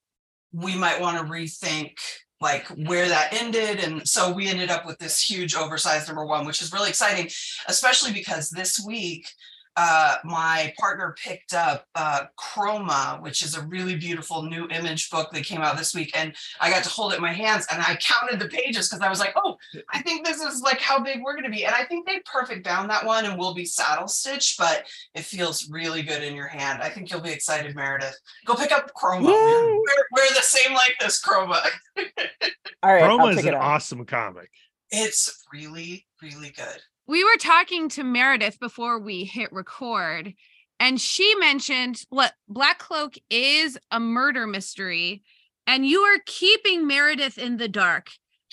we 0.53 0.75
might 0.75 0.99
want 0.99 1.17
to 1.17 1.31
rethink 1.31 1.93
like 2.41 2.65
where 2.87 3.07
that 3.07 3.33
ended. 3.33 3.83
And 3.83 4.07
so 4.07 4.31
we 4.31 4.47
ended 4.47 4.69
up 4.69 4.85
with 4.85 4.97
this 4.97 5.21
huge 5.21 5.55
oversized 5.55 6.07
number 6.07 6.25
one, 6.25 6.45
which 6.45 6.61
is 6.61 6.71
really 6.71 6.89
exciting, 6.89 7.29
especially 7.67 8.13
because 8.13 8.49
this 8.49 8.83
week 8.85 9.27
uh, 9.75 10.15
my 10.23 10.73
partner 10.77 11.15
picked 11.23 11.53
up 11.53 11.85
uh, 11.95 12.25
Chroma, 12.37 13.21
which 13.21 13.43
is 13.43 13.55
a 13.55 13.65
really 13.67 13.95
beautiful 13.95 14.43
new 14.43 14.67
image 14.67 15.09
book 15.09 15.31
that 15.31 15.45
came 15.45 15.61
out 15.61 15.77
this 15.77 15.93
week. 15.93 16.11
And 16.17 16.35
I 16.59 16.69
got 16.69 16.83
to 16.83 16.89
hold 16.89 17.13
it 17.13 17.17
in 17.17 17.21
my 17.21 17.33
hands 17.33 17.65
and 17.71 17.81
I 17.81 17.95
counted 18.01 18.39
the 18.39 18.49
pages 18.49 18.89
because 18.89 19.01
I 19.01 19.09
was 19.09 19.19
like, 19.19 19.33
oh, 19.35 19.57
I 19.89 20.01
think 20.01 20.25
this 20.25 20.41
is 20.41 20.61
like 20.61 20.81
how 20.81 20.99
big 20.99 21.21
we're 21.23 21.33
going 21.33 21.45
to 21.45 21.49
be. 21.49 21.65
And 21.65 21.73
I 21.73 21.85
think 21.85 22.05
they 22.05 22.19
perfect 22.25 22.65
bound 22.65 22.89
that 22.89 23.05
one 23.05 23.25
and 23.25 23.37
will 23.37 23.53
be 23.53 23.65
saddle 23.65 24.07
stitched, 24.07 24.57
but 24.57 24.85
it 25.15 25.21
feels 25.21 25.69
really 25.69 26.03
good 26.03 26.23
in 26.23 26.35
your 26.35 26.47
hand. 26.47 26.81
I 26.81 26.89
think 26.89 27.09
you'll 27.09 27.21
be 27.21 27.31
excited, 27.31 27.75
Meredith. 27.75 28.17
Go 28.45 28.55
pick 28.55 28.71
up 28.71 28.91
Chroma. 28.93 29.23
We're, 29.23 30.05
we're 30.11 30.33
the 30.33 30.41
same 30.41 30.73
like 30.73 30.95
this 30.99 31.21
Chroma. 31.21 31.61
All 32.83 32.93
right, 32.93 33.03
Roma 33.03 33.23
I'll 33.23 33.29
is 33.29 33.45
an 33.45 33.53
it 33.53 33.55
awesome 33.55 34.05
comic. 34.05 34.49
It's 34.91 35.45
really, 35.53 36.07
really 36.21 36.49
good. 36.49 36.81
We 37.09 37.23
were 37.23 37.37
talking 37.39 37.89
to 37.89 38.03
Meredith 38.03 38.59
before 38.59 38.99
we 38.99 39.23
hit 39.23 39.51
record, 39.51 40.35
and 40.79 41.01
she 41.01 41.33
mentioned 41.39 42.03
what 42.09 42.33
Black 42.47 42.77
Cloak 42.77 43.15
is 43.31 43.79
a 43.89 43.99
murder 43.99 44.45
mystery, 44.45 45.23
and 45.65 45.87
you 45.87 46.01
are 46.01 46.19
keeping 46.27 46.85
Meredith 46.85 47.39
in 47.39 47.57
the 47.57 47.67
dark. 47.67 48.09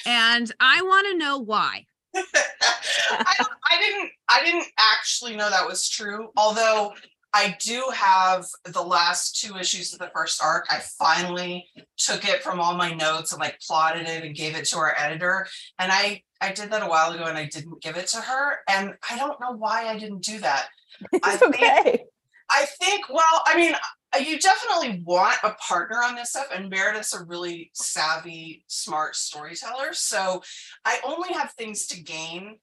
And 0.07 0.51
I 0.59 0.81
want 0.81 1.07
to 1.09 1.19
know 1.19 1.37
why. 1.37 1.85
I, 2.17 3.45
I 3.71 3.79
didn't 3.79 4.11
I 4.31 4.43
didn't 4.43 4.69
actually 4.79 5.37
know 5.37 5.51
that 5.51 5.69
was 5.69 5.87
true. 5.91 6.31
Although 6.39 6.95
I 7.35 7.59
do 7.61 7.85
have 7.95 8.47
the 8.65 8.81
last 8.81 9.39
two 9.39 9.59
issues 9.59 9.93
of 9.93 9.99
the 9.99 10.11
first 10.15 10.43
arc. 10.43 10.65
I 10.71 10.81
finally 10.99 11.67
took 11.99 12.27
it 12.27 12.43
from 12.43 12.61
all 12.61 12.75
my 12.75 12.95
notes 12.95 13.33
and 13.33 13.41
like 13.41 13.61
plotted 13.61 14.07
it 14.09 14.25
and 14.25 14.35
gave 14.35 14.57
it 14.57 14.65
to 14.69 14.79
our 14.79 14.95
editor. 14.99 15.47
And 15.79 15.93
I 15.93 16.23
I 16.41 16.53
did 16.53 16.71
that 16.71 16.83
a 16.83 16.89
while 16.89 17.13
ago 17.13 17.25
and 17.25 17.39
I 17.39 17.47
didn't 17.47 17.83
give 17.83 17.97
it 17.97 18.07
to 18.09 18.19
her. 18.19 18.59
And 18.69 18.95
I 19.11 19.17
don't 19.17 19.41
know 19.41 19.53
why 19.53 19.87
I 19.89 19.99
didn't 19.99 20.23
do 20.23 20.39
that. 20.41 20.67
I 21.23 21.37
think- 21.37 21.55
okay. 21.57 22.05
I 22.49 22.65
think, 22.81 23.09
well, 23.11 23.43
I 23.45 23.57
mean, 23.57 23.75
uh, 24.15 24.19
you 24.19 24.39
definitely 24.39 25.03
want 25.05 25.37
a 25.43 25.55
partner 25.55 25.97
on 26.05 26.15
this 26.15 26.31
stuff, 26.31 26.47
and 26.55 26.71
Meredith's 26.71 27.13
a 27.13 27.25
really 27.25 27.73
savvy, 27.75 28.63
smart 28.69 29.17
storyteller. 29.17 29.93
So 29.93 30.43
I 30.85 31.01
only 31.05 31.33
have 31.33 31.51
things 31.53 31.89
to 31.89 32.01
gain 32.01 32.59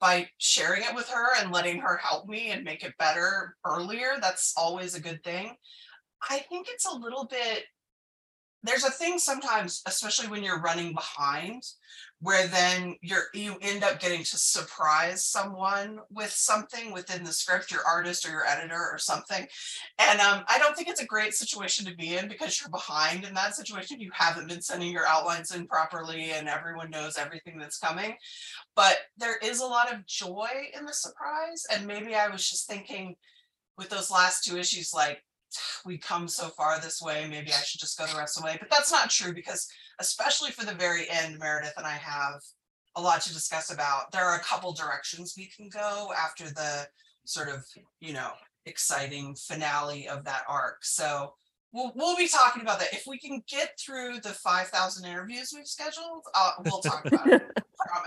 by 0.00 0.28
sharing 0.38 0.82
it 0.82 0.94
with 0.94 1.08
her 1.08 1.34
and 1.40 1.52
letting 1.52 1.80
her 1.80 1.96
help 1.96 2.28
me 2.28 2.50
and 2.52 2.62
make 2.62 2.84
it 2.84 2.96
better 2.96 3.56
earlier. 3.66 4.12
That's 4.20 4.54
always 4.56 4.94
a 4.94 5.00
good 5.00 5.24
thing. 5.24 5.56
I 6.30 6.38
think 6.38 6.68
it's 6.70 6.86
a 6.86 6.94
little 6.96 7.26
bit, 7.26 7.64
there's 8.64 8.84
a 8.84 8.90
thing 8.90 9.18
sometimes, 9.18 9.82
especially 9.86 10.26
when 10.28 10.42
you're 10.42 10.60
running 10.60 10.94
behind, 10.94 11.62
where 12.20 12.46
then 12.46 12.96
you're 13.02 13.24
you 13.34 13.56
end 13.60 13.84
up 13.84 14.00
getting 14.00 14.20
to 14.20 14.38
surprise 14.38 15.22
someone 15.22 15.98
with 16.10 16.30
something 16.30 16.90
within 16.90 17.22
the 17.24 17.32
script 17.32 17.70
your 17.70 17.82
artist 17.86 18.26
or 18.26 18.30
your 18.30 18.46
editor 18.46 18.88
or 18.90 18.96
something. 18.96 19.46
And 19.98 20.20
um, 20.20 20.44
i 20.48 20.58
don't 20.58 20.74
think 20.74 20.88
it's 20.88 21.02
a 21.02 21.06
great 21.06 21.34
situation 21.34 21.84
to 21.84 21.94
be 21.94 22.16
in 22.16 22.26
because 22.26 22.58
you're 22.58 22.70
behind 22.70 23.24
in 23.24 23.34
that 23.34 23.54
situation. 23.54 24.00
You 24.00 24.10
haven't 24.14 24.48
been 24.48 24.62
sending 24.62 24.90
your 24.90 25.06
outlines 25.06 25.54
in 25.54 25.66
properly 25.66 26.30
and 26.30 26.48
everyone 26.48 26.88
knows 26.88 27.18
everything 27.18 27.58
that's 27.58 27.78
coming. 27.78 28.16
But 28.74 28.96
there 29.18 29.36
is 29.42 29.60
a 29.60 29.66
lot 29.66 29.92
of 29.92 30.06
joy 30.06 30.48
in 30.76 30.86
the 30.86 30.94
surprise. 30.94 31.66
And 31.70 31.86
maybe 31.86 32.14
i 32.14 32.28
was 32.28 32.48
just 32.48 32.66
thinking 32.66 33.16
with 33.76 33.90
those 33.90 34.10
last 34.10 34.44
two 34.44 34.56
issues 34.56 34.94
like 34.94 35.22
we 35.84 35.98
come 35.98 36.28
so 36.28 36.48
far 36.48 36.80
this 36.80 37.00
way 37.00 37.26
maybe 37.28 37.52
i 37.52 37.62
should 37.62 37.80
just 37.80 37.98
go 37.98 38.06
the 38.06 38.16
rest 38.16 38.36
of 38.36 38.42
the 38.42 38.46
way 38.46 38.56
but 38.60 38.70
that's 38.70 38.92
not 38.92 39.10
true 39.10 39.32
because 39.32 39.68
especially 40.00 40.50
for 40.50 40.64
the 40.64 40.74
very 40.74 41.08
end, 41.10 41.38
Meredith 41.38 41.74
and 41.76 41.86
I 41.86 41.92
have 41.92 42.40
a 42.96 43.00
lot 43.00 43.20
to 43.22 43.32
discuss 43.32 43.72
about. 43.72 44.12
There 44.12 44.24
are 44.24 44.36
a 44.36 44.42
couple 44.42 44.72
directions 44.72 45.34
we 45.36 45.46
can 45.46 45.68
go 45.68 46.12
after 46.16 46.44
the 46.44 46.86
sort 47.24 47.48
of, 47.48 47.64
you 48.00 48.12
know, 48.12 48.30
exciting 48.66 49.34
finale 49.34 50.08
of 50.08 50.24
that 50.24 50.42
arc. 50.48 50.84
So 50.84 51.34
we'll 51.72 51.92
we'll 51.94 52.16
be 52.16 52.28
talking 52.28 52.62
about 52.62 52.78
that. 52.80 52.92
If 52.92 53.04
we 53.06 53.18
can 53.18 53.42
get 53.48 53.78
through 53.78 54.20
the 54.20 54.30
5,000 54.30 55.04
interviews 55.08 55.52
we've 55.54 55.66
scheduled, 55.66 56.24
uh, 56.34 56.52
we'll 56.64 56.80
talk 56.80 57.04
about 57.06 57.32
it. 57.32 57.42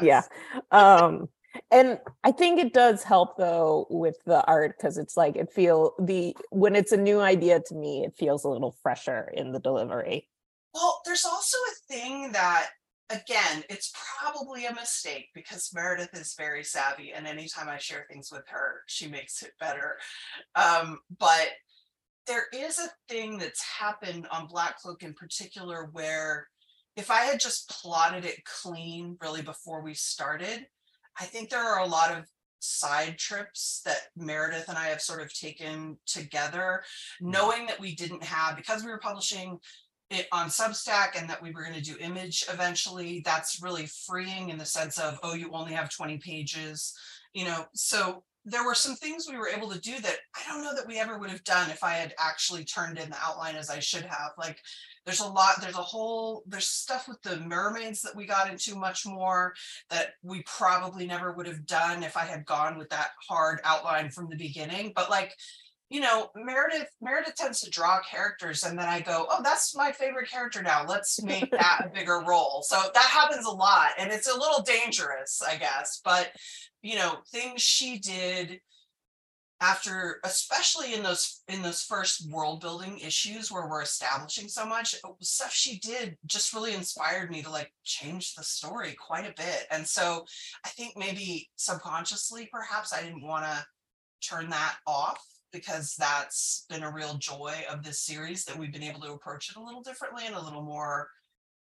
Yeah 0.02 0.24
um 0.72 1.30
and 1.72 2.00
i 2.24 2.32
think 2.32 2.60
it 2.60 2.74
does 2.74 3.04
help 3.04 3.38
though 3.38 3.88
with 3.90 4.18
the 4.26 4.44
art 4.46 4.76
because 4.78 4.98
it's 4.98 5.18
like 5.18 5.36
it 5.36 5.52
feel 5.52 5.94
the 6.00 6.36
when 6.52 6.76
it's 6.76 6.92
a 6.92 6.98
new 6.98 7.20
idea 7.20 7.60
to 7.60 7.76
me 7.76 8.04
it 8.04 8.14
feels 8.16 8.44
a 8.44 8.50
little 8.50 8.76
fresher 8.82 9.32
in 9.36 9.52
the 9.52 9.60
delivery 9.60 10.28
Well, 10.74 11.02
there's 11.06 11.26
also 11.26 11.58
a 11.58 11.94
thing 11.94 12.32
that, 12.34 12.70
again, 13.10 13.64
it's 13.68 13.92
probably 14.20 14.66
a 14.66 14.74
mistake 14.76 15.30
because 15.34 15.72
Meredith 15.74 16.14
is 16.14 16.36
very 16.38 16.64
savvy, 16.64 17.14
and 17.14 17.26
anytime 17.26 17.68
I 17.68 17.80
share 17.80 18.06
things 18.12 18.30
with 18.32 18.44
her, 18.50 18.82
she 18.86 19.08
makes 19.08 19.42
it 19.42 19.54
better. 19.60 19.98
Um, 20.54 21.00
but 21.18 21.50
there 22.28 22.46
is 22.54 22.78
a 22.78 22.90
thing 23.10 23.40
that's 23.40 23.64
happened 23.64 24.28
on 24.30 24.46
Black 24.48 24.78
Cloak 24.80 25.02
in 25.02 25.14
particular 25.14 25.90
where 25.94 26.48
if 26.96 27.10
I 27.10 27.22
had 27.22 27.40
just 27.40 27.70
plotted 27.70 28.26
it 28.26 28.44
clean 28.46 29.18
really 29.22 29.42
before 29.42 29.82
we 29.82 29.96
started, 29.96 30.68
I 31.20 31.26
think 31.26 31.50
there 31.50 31.64
are 31.64 31.80
a 31.80 31.88
lot 31.88 32.12
of 32.12 32.26
side 32.60 33.18
trips 33.18 33.82
that 33.86 34.10
Meredith 34.16 34.68
and 34.68 34.78
I 34.78 34.88
have 34.88 35.02
sort 35.02 35.22
of 35.22 35.34
taken 35.34 35.98
together, 36.06 36.84
mm. 37.22 37.32
knowing 37.32 37.66
that 37.68 37.80
we 37.80 37.96
didn't 37.96 38.24
have, 38.24 38.56
because 38.56 38.84
we 38.84 38.92
were 38.92 39.00
publishing 39.00 39.60
it 40.10 40.28
on 40.32 40.48
Substack 40.48 41.20
and 41.20 41.30
that 41.30 41.42
we 41.42 41.52
were 41.52 41.64
going 41.64 41.76
to 41.76 41.82
do 41.82 41.98
image 42.00 42.46
eventually, 42.52 43.22
that's 43.26 43.62
really 43.62 43.88
freeing 43.88 44.50
in 44.50 44.58
the 44.58 44.66
sense 44.66 44.98
of, 44.98 45.20
oh, 45.22 45.34
you 45.34 45.50
only 45.52 45.74
have 45.74 45.90
20 45.90 46.18
pages, 46.20 46.94
you 47.34 47.46
know. 47.46 47.66
So 47.74 48.24
there 48.50 48.64
were 48.64 48.74
some 48.74 48.96
things 48.96 49.28
we 49.30 49.38
were 49.38 49.50
able 49.50 49.70
to 49.70 49.80
do 49.80 50.00
that 50.00 50.16
I 50.34 50.42
don't 50.48 50.64
know 50.64 50.74
that 50.74 50.88
we 50.88 51.00
ever 51.00 51.20
would 51.20 51.30
have 51.30 51.44
done 51.44 51.70
if 51.70 51.84
I 51.84 51.96
had 51.96 52.14
actually 52.18 52.64
turned 52.64 52.98
in 52.98 53.10
the 53.10 53.18
outline 53.22 53.58
as 53.58 53.70
I 53.70 53.80
should 53.80 54.04
have. 54.04 54.32
Like 54.38 54.60
there's 55.06 55.20
a 55.20 55.28
lot, 55.28 55.60
there's 55.60 55.76
a 55.76 55.82
whole, 55.82 56.44
there's 56.48 56.68
stuff 56.68 57.10
with 57.10 57.22
the 57.24 57.42
mermaids 57.42 58.02
that 58.04 58.16
we 58.16 58.26
got 58.26 58.50
into 58.50 58.76
much 58.76 59.06
more 59.06 59.54
that 59.90 60.14
we 60.24 60.44
probably 60.44 61.06
never 61.06 61.34
would 61.34 61.46
have 61.46 61.66
done 61.66 62.04
if 62.04 62.16
I 62.16 62.24
had 62.24 62.46
gone 62.46 62.78
with 62.78 62.90
that 62.90 63.10
hard 63.28 63.60
outline 63.66 64.12
from 64.12 64.30
the 64.30 64.38
beginning. 64.38 64.94
But 64.96 65.10
like 65.10 65.36
you 65.90 66.02
know, 66.02 66.30
Meredith 66.36 66.90
Meredith 67.02 67.36
tends 67.36 67.62
to 67.62 67.70
draw 67.70 68.02
characters, 68.02 68.64
and 68.64 68.78
then 68.78 68.90
I 68.90 69.00
go, 69.00 69.26
"Oh, 69.30 69.42
that's 69.42 69.74
my 69.74 69.94
favorite 69.94 70.30
character 70.30 70.62
now. 70.62 70.86
Let's 70.86 71.24
make 71.24 71.50
that 71.52 71.86
a 71.86 71.90
bigger 71.94 72.24
role." 72.28 72.62
So 72.68 72.78
that 72.94 73.06
happens 73.06 73.46
a 73.46 73.52
lot, 73.52 73.92
and 73.98 74.12
it's 74.12 74.28
a 74.28 74.38
little 74.38 74.62
dangerous, 74.62 75.42
I 75.42 75.56
guess. 75.56 76.02
But 76.04 76.32
you 76.88 76.96
know, 76.96 77.18
things 77.34 77.62
she 77.62 78.00
did 78.00 78.62
after, 79.60 80.22
especially 80.24 80.94
in 80.94 81.04
those 81.04 81.42
in 81.50 81.62
those 81.62 81.84
first 81.84 82.32
world 82.32 82.62
building 82.62 82.98
issues 83.00 83.52
where 83.52 83.68
we're 83.68 83.82
establishing 83.82 84.48
so 84.48 84.66
much 84.66 84.96
uh, 85.04 85.10
stuff 85.20 85.52
she 85.52 85.80
did 85.80 86.16
just 86.28 86.54
really 86.54 86.74
inspired 86.74 87.30
me 87.30 87.42
to 87.42 87.50
like 87.50 87.74
change 87.84 88.36
the 88.36 88.44
story 88.44 88.96
quite 89.06 89.26
a 89.26 89.34
bit. 89.36 89.68
And 89.70 89.86
so 89.86 90.24
I 90.64 90.70
think 90.70 90.94
maybe 90.96 91.50
subconsciously, 91.58 92.48
perhaps 92.54 92.94
I 92.94 93.02
didn't 93.02 93.28
want 93.28 93.44
to 93.44 93.66
turn 94.26 94.50
that 94.52 94.78
off 94.88 95.22
because 95.52 95.94
that's 96.00 96.66
been 96.70 96.84
a 96.84 96.94
real 96.94 97.16
joy 97.16 97.54
of 97.70 97.84
this 97.84 98.00
series 98.00 98.46
that 98.46 98.58
we've 98.58 98.72
been 98.72 98.82
able 98.84 99.02
to 99.02 99.12
approach 99.12 99.50
it 99.50 99.58
a 99.58 99.64
little 99.64 99.82
differently 99.82 100.24
and 100.26 100.36
a 100.36 100.42
little 100.42 100.64
more 100.64 101.10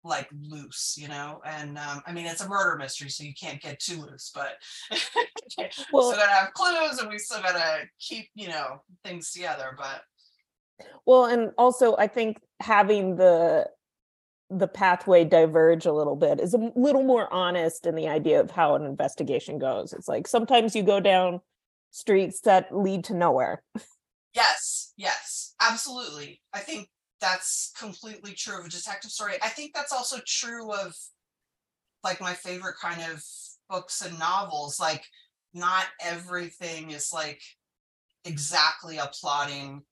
like 0.03 0.27
loose, 0.49 0.95
you 0.99 1.07
know. 1.07 1.41
And 1.45 1.77
um, 1.77 2.01
I 2.05 2.11
mean, 2.11 2.25
it's 2.25 2.41
a 2.41 2.49
murder 2.49 2.77
mystery, 2.77 3.09
so 3.09 3.23
you 3.23 3.33
can't 3.33 3.61
get 3.61 3.79
too 3.79 4.01
loose, 4.01 4.31
but 4.33 4.53
we 5.57 5.69
Well- 5.93 6.11
still 6.11 6.19
gotta 6.19 6.31
have 6.31 6.53
clues 6.53 6.99
and 6.99 7.09
we 7.09 7.17
still 7.17 7.41
gotta 7.41 7.83
keep, 7.99 8.29
you 8.35 8.47
know, 8.47 8.81
things 9.03 9.31
together. 9.31 9.75
But 9.77 10.01
well 11.05 11.25
and 11.25 11.51
also 11.59 11.95
i 11.97 12.07
think 12.07 12.39
having 12.59 13.15
the 13.15 13.67
the 14.49 14.67
pathway 14.67 15.23
diverge 15.23 15.85
a 15.85 15.93
little 15.93 16.15
bit 16.15 16.39
is 16.39 16.55
a 16.55 16.71
little 16.75 17.03
more 17.03 17.31
honest 17.31 17.85
in 17.85 17.93
the 17.93 18.07
idea 18.07 18.39
of 18.39 18.49
how 18.49 18.73
an 18.73 18.83
investigation 18.83 19.59
goes 19.59 19.93
it's 19.93 20.07
like 20.07 20.27
sometimes 20.27 20.75
you 20.75 20.81
go 20.81 20.99
down 20.99 21.39
streets 21.91 22.41
that 22.41 22.75
lead 22.75 23.03
to 23.03 23.13
nowhere 23.13 23.61
yes, 24.33 24.93
yes, 24.97 25.53
absolutely. 25.61 26.41
I 26.53 26.59
think 26.59 26.89
that's 27.21 27.71
completely 27.77 28.34
true 28.34 28.60
of 28.60 28.65
a 28.65 28.69
detective 28.69 29.12
story. 29.12 29.36
I 29.41 29.49
think 29.49 29.73
that's 29.73 29.93
also 29.93 30.17
true 30.25 30.73
of 30.73 30.93
like 32.03 32.19
my 32.19 32.34
favorite 32.34 32.75
kind 32.81 33.01
of 33.12 33.23
books 33.69 34.01
and 34.01 34.17
novels. 34.19 34.79
Like, 34.79 35.05
not 35.53 35.86
everything 36.01 36.91
is 36.91 37.12
like 37.13 37.41
exactly 38.25 38.97
a 38.97 39.10
plotting, 39.19 39.84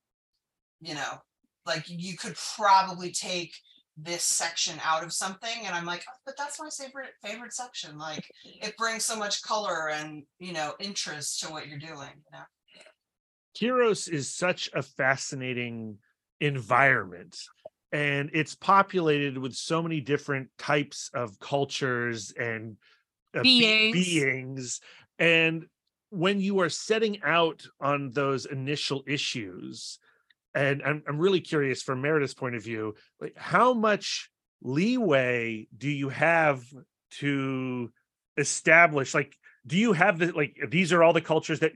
you 0.81 0.95
know, 0.95 1.21
like 1.65 1.85
you 1.87 2.17
could 2.17 2.35
probably 2.55 3.11
take 3.11 3.53
this 3.97 4.23
section 4.23 4.79
out 4.83 5.03
of 5.03 5.11
something 5.11 5.65
and 5.65 5.75
I'm 5.75 5.85
like, 5.85 6.05
"Oh, 6.09 6.13
but 6.25 6.37
that's 6.37 6.59
my 6.59 6.69
favorite 6.69 7.11
favorite 7.21 7.53
section. 7.53 7.97
Like 7.97 8.25
it 8.43 8.77
brings 8.77 9.05
so 9.05 9.17
much 9.17 9.41
color 9.43 9.89
and 9.89 10.23
you 10.39 10.53
know 10.53 10.73
interest 10.79 11.41
to 11.41 11.51
what 11.51 11.67
you're 11.67 11.79
doing, 11.79 11.91
you 12.15 12.31
know. 12.31 12.43
Kyros 13.55 14.07
is 14.07 14.33
such 14.33 14.69
a 14.73 14.81
fascinating 14.81 15.97
environment 16.39 17.37
and 17.91 18.29
it's 18.33 18.55
populated 18.55 19.37
with 19.37 19.53
so 19.53 19.81
many 19.81 19.99
different 19.99 20.49
types 20.57 21.09
of 21.13 21.39
cultures 21.39 22.31
and 22.37 22.77
uh, 23.35 23.43
be- 23.43 23.91
Beings. 23.91 23.93
beings. 23.93 24.81
And 25.17 25.65
when 26.11 26.39
you 26.39 26.59
are 26.59 26.69
setting 26.69 27.21
out 27.23 27.63
on 27.81 28.11
those 28.11 28.45
initial 28.45 29.03
issues, 29.07 29.99
and 30.53 30.81
I'm, 30.83 31.03
I'm 31.07 31.19
really 31.19 31.41
curious 31.41 31.81
from 31.81 32.01
Meredith's 32.01 32.33
point 32.33 32.55
of 32.55 32.63
view, 32.63 32.95
like 33.19 33.33
how 33.37 33.73
much 33.73 34.29
leeway 34.61 35.67
do 35.75 35.89
you 35.89 36.09
have 36.09 36.61
to 37.11 37.91
establish 38.37 39.13
like 39.13 39.35
do 39.65 39.77
you 39.77 39.93
have 39.93 40.19
the 40.19 40.31
like 40.33 40.55
these 40.69 40.91
are 40.91 41.01
all 41.01 41.13
the 41.13 41.21
cultures 41.21 41.61
that 41.61 41.71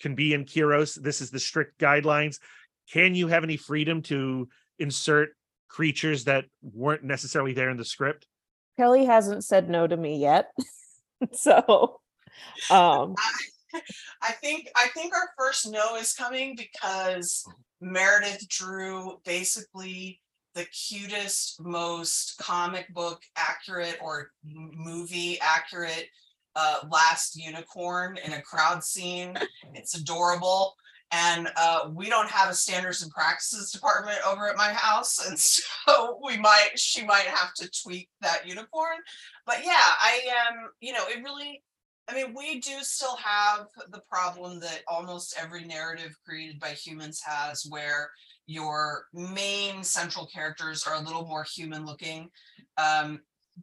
can 0.00 0.14
be 0.14 0.34
in 0.34 0.44
Kyros 0.44 1.00
this 1.02 1.20
is 1.20 1.30
the 1.30 1.40
strict 1.40 1.80
guidelines 1.80 2.38
can 2.92 3.14
you 3.14 3.28
have 3.28 3.44
any 3.44 3.56
freedom 3.56 4.02
to 4.02 4.48
insert 4.78 5.30
creatures 5.68 6.24
that 6.24 6.46
weren't 6.62 7.04
necessarily 7.04 7.52
there 7.52 7.70
in 7.70 7.76
the 7.76 7.84
script 7.84 8.26
Kelly 8.78 9.04
hasn't 9.04 9.44
said 9.44 9.68
no 9.68 9.88
to 9.88 9.96
me 9.96 10.18
yet. 10.18 10.50
so 11.32 12.00
um 12.70 13.14
I 14.22 14.32
think 14.32 14.68
I 14.76 14.88
think 14.88 15.14
our 15.14 15.30
first 15.36 15.70
no 15.70 15.96
is 15.96 16.14
coming 16.14 16.56
because 16.56 17.44
Meredith 17.80 18.48
drew 18.48 19.20
basically 19.24 20.20
the 20.54 20.64
cutest, 20.66 21.60
most 21.60 22.38
comic 22.38 22.92
book 22.94 23.22
accurate 23.36 23.98
or 24.00 24.30
movie 24.44 25.38
accurate 25.40 26.06
uh, 26.56 26.78
last 26.90 27.36
unicorn 27.36 28.18
in 28.24 28.32
a 28.32 28.42
crowd 28.42 28.82
scene. 28.82 29.36
It's 29.74 29.96
adorable. 29.96 30.74
And 31.10 31.48
uh, 31.56 31.88
we 31.92 32.08
don't 32.08 32.30
have 32.30 32.50
a 32.50 32.54
standards 32.54 33.02
and 33.02 33.10
practices 33.10 33.70
department 33.70 34.18
over 34.26 34.48
at 34.48 34.56
my 34.56 34.72
house. 34.72 35.26
And 35.26 35.38
so 35.88 36.20
we 36.22 36.36
might, 36.36 36.70
she 36.76 37.04
might 37.04 37.26
have 37.26 37.54
to 37.54 37.70
tweak 37.82 38.08
that 38.20 38.46
unicorn. 38.46 38.98
But 39.46 39.64
yeah, 39.64 39.72
I 39.72 40.20
am, 40.50 40.70
you 40.80 40.92
know, 40.92 41.06
it 41.08 41.22
really, 41.22 41.62
I 42.08 42.14
mean, 42.14 42.34
we 42.36 42.60
do 42.60 42.72
still 42.80 43.16
have 43.16 43.66
the 43.90 44.02
problem 44.10 44.60
that 44.60 44.82
almost 44.86 45.34
every 45.40 45.64
narrative 45.64 46.14
created 46.26 46.58
by 46.60 46.70
humans 46.70 47.20
has, 47.24 47.66
where 47.68 48.10
your 48.46 49.04
main 49.12 49.84
central 49.84 50.26
characters 50.26 50.84
are 50.86 50.94
a 50.94 51.02
little 51.02 51.26
more 51.26 51.44
human 51.44 51.84
looking. 51.84 52.30
Um, 52.78 53.20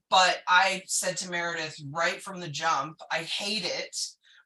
but 0.10 0.42
I 0.48 0.84
said 0.88 1.18
to 1.18 1.32
Meredith 1.32 1.82
right 1.92 2.22
from 2.22 2.40
the 2.40 2.48
jump, 2.48 2.98
I 3.12 3.20
hate 3.20 3.66
it 3.66 3.96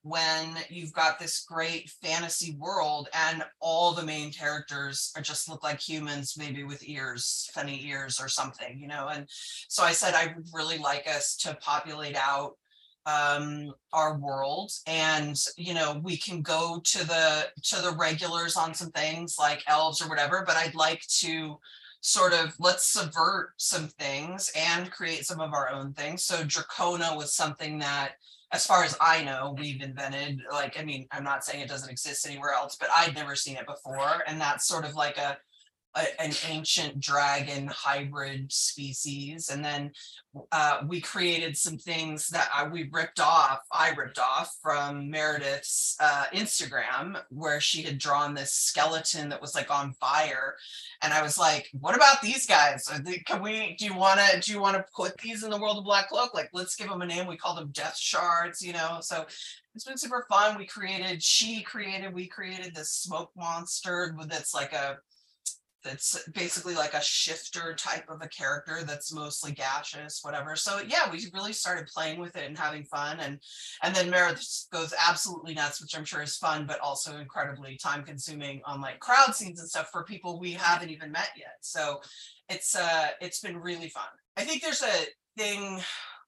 when 0.01 0.55
you've 0.69 0.93
got 0.93 1.19
this 1.19 1.45
great 1.47 1.89
fantasy 2.01 2.55
world 2.57 3.09
and 3.13 3.43
all 3.59 3.93
the 3.93 4.03
main 4.03 4.31
characters 4.31 5.11
are 5.15 5.21
just 5.21 5.49
look 5.49 5.63
like 5.63 5.79
humans, 5.79 6.35
maybe 6.37 6.63
with 6.63 6.87
ears, 6.87 7.49
funny 7.53 7.85
ears 7.85 8.19
or 8.19 8.29
something, 8.29 8.79
you 8.79 8.87
know. 8.87 9.09
And 9.09 9.25
so 9.67 9.83
I 9.83 9.91
said 9.91 10.13
I 10.13 10.33
would 10.35 10.47
really 10.53 10.77
like 10.77 11.07
us 11.07 11.35
to 11.37 11.57
populate 11.61 12.15
out 12.15 12.53
um 13.05 13.73
our 13.93 14.17
world 14.17 14.71
and 14.85 15.41
you 15.55 15.73
know 15.73 16.01
we 16.03 16.17
can 16.17 16.41
go 16.41 16.81
to 16.83 16.99
the 17.07 17.47
to 17.63 17.81
the 17.81 17.95
regulars 17.97 18.57
on 18.57 18.73
some 18.73 18.91
things 18.91 19.37
like 19.39 19.63
elves 19.67 20.01
or 20.01 20.09
whatever 20.09 20.43
but 20.45 20.57
i'd 20.57 20.75
like 20.75 21.01
to 21.07 21.57
sort 22.01 22.33
of 22.33 22.53
let's 22.59 22.91
subvert 22.91 23.51
some 23.55 23.87
things 23.87 24.51
and 24.53 24.91
create 24.91 25.25
some 25.25 25.39
of 25.39 25.53
our 25.53 25.69
own 25.69 25.93
things 25.93 26.25
so 26.25 26.43
dracona 26.43 27.15
was 27.15 27.33
something 27.33 27.79
that 27.79 28.11
as 28.51 28.65
far 28.65 28.83
as 28.83 28.95
i 29.01 29.23
know 29.23 29.55
we've 29.57 29.81
invented 29.81 30.41
like 30.51 30.79
i 30.79 30.83
mean 30.83 31.07
i'm 31.11 31.23
not 31.23 31.43
saying 31.43 31.61
it 31.61 31.69
doesn't 31.69 31.89
exist 31.89 32.27
anywhere 32.27 32.51
else 32.51 32.75
but 32.79 32.89
i'd 32.97 33.15
never 33.15 33.35
seen 33.35 33.55
it 33.55 33.65
before 33.65 34.23
and 34.27 34.39
that's 34.39 34.67
sort 34.67 34.85
of 34.85 34.95
like 34.95 35.17
a, 35.17 35.37
a 35.95 36.21
an 36.21 36.31
ancient 36.47 36.99
dragon 36.99 37.67
hybrid 37.67 38.51
species 38.51 39.49
and 39.49 39.63
then 39.63 39.91
uh, 40.51 40.81
we 40.87 41.01
created 41.01 41.57
some 41.57 41.77
things 41.77 42.27
that 42.27 42.49
I, 42.53 42.67
we 42.67 42.87
ripped 42.91 43.19
off. 43.19 43.61
I 43.71 43.91
ripped 43.91 44.19
off 44.19 44.55
from 44.61 45.09
Meredith's 45.09 45.95
uh, 45.99 46.25
Instagram, 46.33 47.19
where 47.29 47.59
she 47.59 47.81
had 47.81 47.97
drawn 47.97 48.33
this 48.35 48.53
skeleton 48.53 49.29
that 49.29 49.41
was 49.41 49.55
like 49.55 49.71
on 49.71 49.93
fire, 49.93 50.55
and 51.01 51.13
I 51.13 51.23
was 51.23 51.37
like, 51.37 51.67
"What 51.79 51.95
about 51.95 52.21
these 52.21 52.45
guys? 52.45 52.85
They- 53.03 53.19
Can 53.19 53.41
we? 53.41 53.75
Do 53.79 53.85
you 53.85 53.95
want 53.95 54.19
to? 54.19 54.39
Do 54.39 54.51
you 54.51 54.61
want 54.61 54.77
to 54.77 54.85
put 54.95 55.17
these 55.17 55.43
in 55.43 55.49
the 55.49 55.59
world 55.59 55.77
of 55.79 55.83
Black 55.83 56.09
Cloak? 56.09 56.33
Like, 56.33 56.49
let's 56.53 56.75
give 56.75 56.89
them 56.89 57.01
a 57.01 57.05
name. 57.05 57.25
We 57.27 57.37
call 57.37 57.55
them 57.55 57.71
Death 57.73 57.97
Shards, 57.97 58.61
you 58.61 58.73
know." 58.73 58.99
So 59.01 59.25
it's 59.75 59.85
been 59.85 59.97
super 59.97 60.25
fun. 60.29 60.57
We 60.57 60.65
created, 60.65 61.23
she 61.23 61.61
created, 61.61 62.13
we 62.13 62.27
created 62.27 62.75
this 62.75 62.91
smoke 62.91 63.31
monster 63.35 64.15
that's 64.27 64.53
like 64.53 64.73
a 64.73 64.97
that's 65.83 66.27
basically 66.29 66.75
like 66.75 66.93
a 66.93 67.01
shifter 67.01 67.75
type 67.75 68.05
of 68.09 68.21
a 68.21 68.27
character 68.27 68.79
that's 68.85 69.13
mostly 69.13 69.51
gaseous 69.51 70.19
whatever. 70.23 70.55
So 70.55 70.81
yeah 70.87 71.09
we 71.11 71.25
really 71.33 71.53
started 71.53 71.87
playing 71.87 72.19
with 72.19 72.35
it 72.35 72.47
and 72.47 72.57
having 72.57 72.83
fun 72.83 73.19
and 73.19 73.39
and 73.83 73.95
then 73.95 74.09
meredith 74.09 74.67
goes 74.71 74.93
absolutely 75.07 75.53
nuts 75.53 75.81
which 75.81 75.97
i'm 75.97 76.05
sure 76.05 76.21
is 76.21 76.37
fun 76.37 76.65
but 76.67 76.79
also 76.79 77.17
incredibly 77.17 77.77
time 77.77 78.03
consuming 78.03 78.61
on 78.65 78.81
like 78.81 78.99
crowd 78.99 79.35
scenes 79.35 79.59
and 79.59 79.69
stuff 79.69 79.89
for 79.91 80.03
people 80.03 80.39
we 80.39 80.51
haven't 80.51 80.89
even 80.89 81.11
met 81.11 81.29
yet. 81.37 81.57
So 81.61 82.01
it's 82.47 82.75
uh 82.75 83.07
it's 83.21 83.41
been 83.41 83.57
really 83.57 83.89
fun. 83.89 84.03
I 84.37 84.43
think 84.43 84.61
there's 84.61 84.83
a 84.83 85.05
thing 85.37 85.81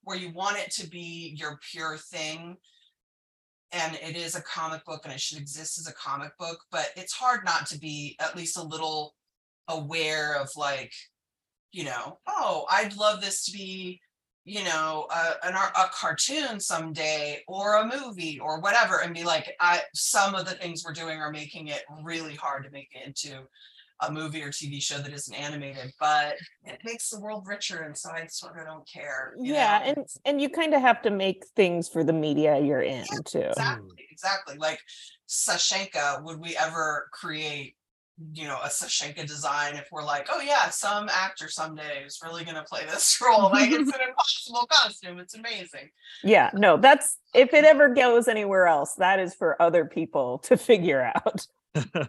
where 0.04 0.18
you 0.18 0.32
want 0.34 0.58
it 0.58 0.72
to 0.72 0.90
be 0.90 1.36
your 1.38 1.60
pure 1.72 1.98
thing 1.98 2.58
and 3.72 3.96
it 3.96 4.16
is 4.16 4.36
a 4.36 4.42
comic 4.42 4.84
book 4.86 5.02
and 5.04 5.14
it 5.14 5.20
should 5.20 5.38
exist 5.38 5.80
as 5.80 5.88
a 5.88 5.94
comic 5.94 6.38
book 6.38 6.60
but 6.72 6.90
it's 6.96 7.14
hard 7.14 7.46
not 7.46 7.66
to 7.68 7.80
be 7.80 8.18
at 8.20 8.36
least 8.36 8.58
a 8.58 8.64
little 8.64 9.16
aware 9.68 10.36
of 10.36 10.50
like 10.56 10.94
you 11.72 11.84
know 11.84 12.18
oh 12.28 12.66
i'd 12.72 12.96
love 12.98 13.22
this 13.22 13.46
to 13.46 13.52
be 13.52 14.00
you 14.44 14.64
know 14.64 15.08
a, 15.12 15.48
an, 15.48 15.54
a 15.54 15.90
cartoon 15.94 16.60
someday 16.60 17.42
or 17.48 17.78
a 17.78 17.86
movie 17.86 18.40
or 18.40 18.60
whatever 18.60 19.02
and 19.02 19.14
be 19.14 19.24
like 19.24 19.56
i 19.60 19.82
some 19.94 20.36
of 20.36 20.46
the 20.46 20.56
things 20.56 20.84
we're 20.86 20.94
doing 20.94 21.20
are 21.20 21.32
making 21.32 21.68
it 21.68 21.84
really 22.04 22.36
hard 22.36 22.64
to 22.64 22.72
make 22.72 22.90
it 22.94 23.06
into 23.06 23.40
a 24.04 24.12
movie 24.12 24.42
or 24.42 24.50
tv 24.50 24.82
show 24.82 24.98
that 24.98 25.14
isn't 25.14 25.36
animated 25.36 25.94
but 26.00 26.36
it 26.66 26.80
makes 26.84 27.10
the 27.10 27.20
world 27.20 27.46
richer 27.46 27.82
and 27.82 27.96
so 27.96 28.10
i 28.10 28.26
sort 28.26 28.58
of 28.60 28.66
don't 28.66 28.88
care 28.90 29.36
yeah 29.40 29.80
know? 29.80 29.94
and 29.96 30.06
and 30.26 30.42
you 30.42 30.50
kind 30.50 30.74
of 30.74 30.82
have 30.82 31.04
to 31.04 31.12
make 31.12 31.46
things 31.56 31.88
for 31.88 32.04
the 32.04 32.12
media 32.12 32.60
you're 32.60 32.82
in 32.82 33.06
too 33.26 33.52
Exactly, 33.52 34.08
exactly. 34.22 34.58
Like 34.58 34.80
Sashenka, 35.28 36.24
would 36.24 36.40
we 36.40 36.56
ever 36.58 37.10
create, 37.12 37.76
you 38.34 38.46
know, 38.46 38.58
a 38.64 38.68
Sashenka 38.68 39.26
design 39.28 39.76
if 39.76 39.88
we're 39.92 40.04
like, 40.04 40.28
oh 40.32 40.42
yeah, 40.42 40.70
some 40.70 41.10
actor 41.10 41.50
someday 41.50 42.04
is 42.06 42.20
really 42.24 42.44
gonna 42.44 42.64
play 42.64 42.86
this 42.86 43.20
role? 43.26 43.50
Like 43.52 43.72
it's 43.72 43.94
an 43.94 44.02
impossible 44.08 44.68
costume. 44.72 45.20
It's 45.20 45.36
amazing. 45.36 45.90
yeah 46.24 46.50
no 46.54 46.78
that's 46.78 47.18
if 47.34 47.54
it 47.54 47.64
ever 47.66 47.90
goes 47.90 48.28
anywhere 48.28 48.68
else 48.68 48.94
that 48.96 49.20
is 49.20 49.34
for 49.34 49.60
other 49.62 49.86
people 49.86 50.40
to 50.40 50.58
figure 50.72 51.02
out 51.16 51.48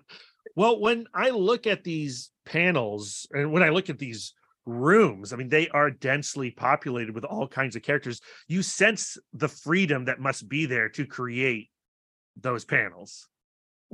well 0.57 0.81
when 0.81 1.07
i 1.15 1.31
look 1.31 1.67
at 1.67 1.85
these 1.85 2.31
panels 2.45 3.27
and 3.33 3.53
when 3.53 3.63
i 3.63 3.69
look 3.69 3.89
at 3.91 3.99
these 3.99 4.35
rooms 4.67 5.33
i 5.33 5.37
mean 5.37 5.49
they 5.49 5.69
are 5.71 5.91
densely 5.91 6.51
populated 6.51 7.15
with 7.15 7.25
all 7.25 7.47
kinds 7.49 7.77
of 7.77 7.83
characters 7.83 8.21
you 8.49 8.63
sense 8.63 9.19
the 9.33 9.49
freedom 9.49 10.05
that 10.05 10.21
must 10.21 10.49
be 10.49 10.67
there 10.67 10.89
to 10.89 11.07
create 11.07 11.71
those 12.37 12.65
panels 12.65 13.29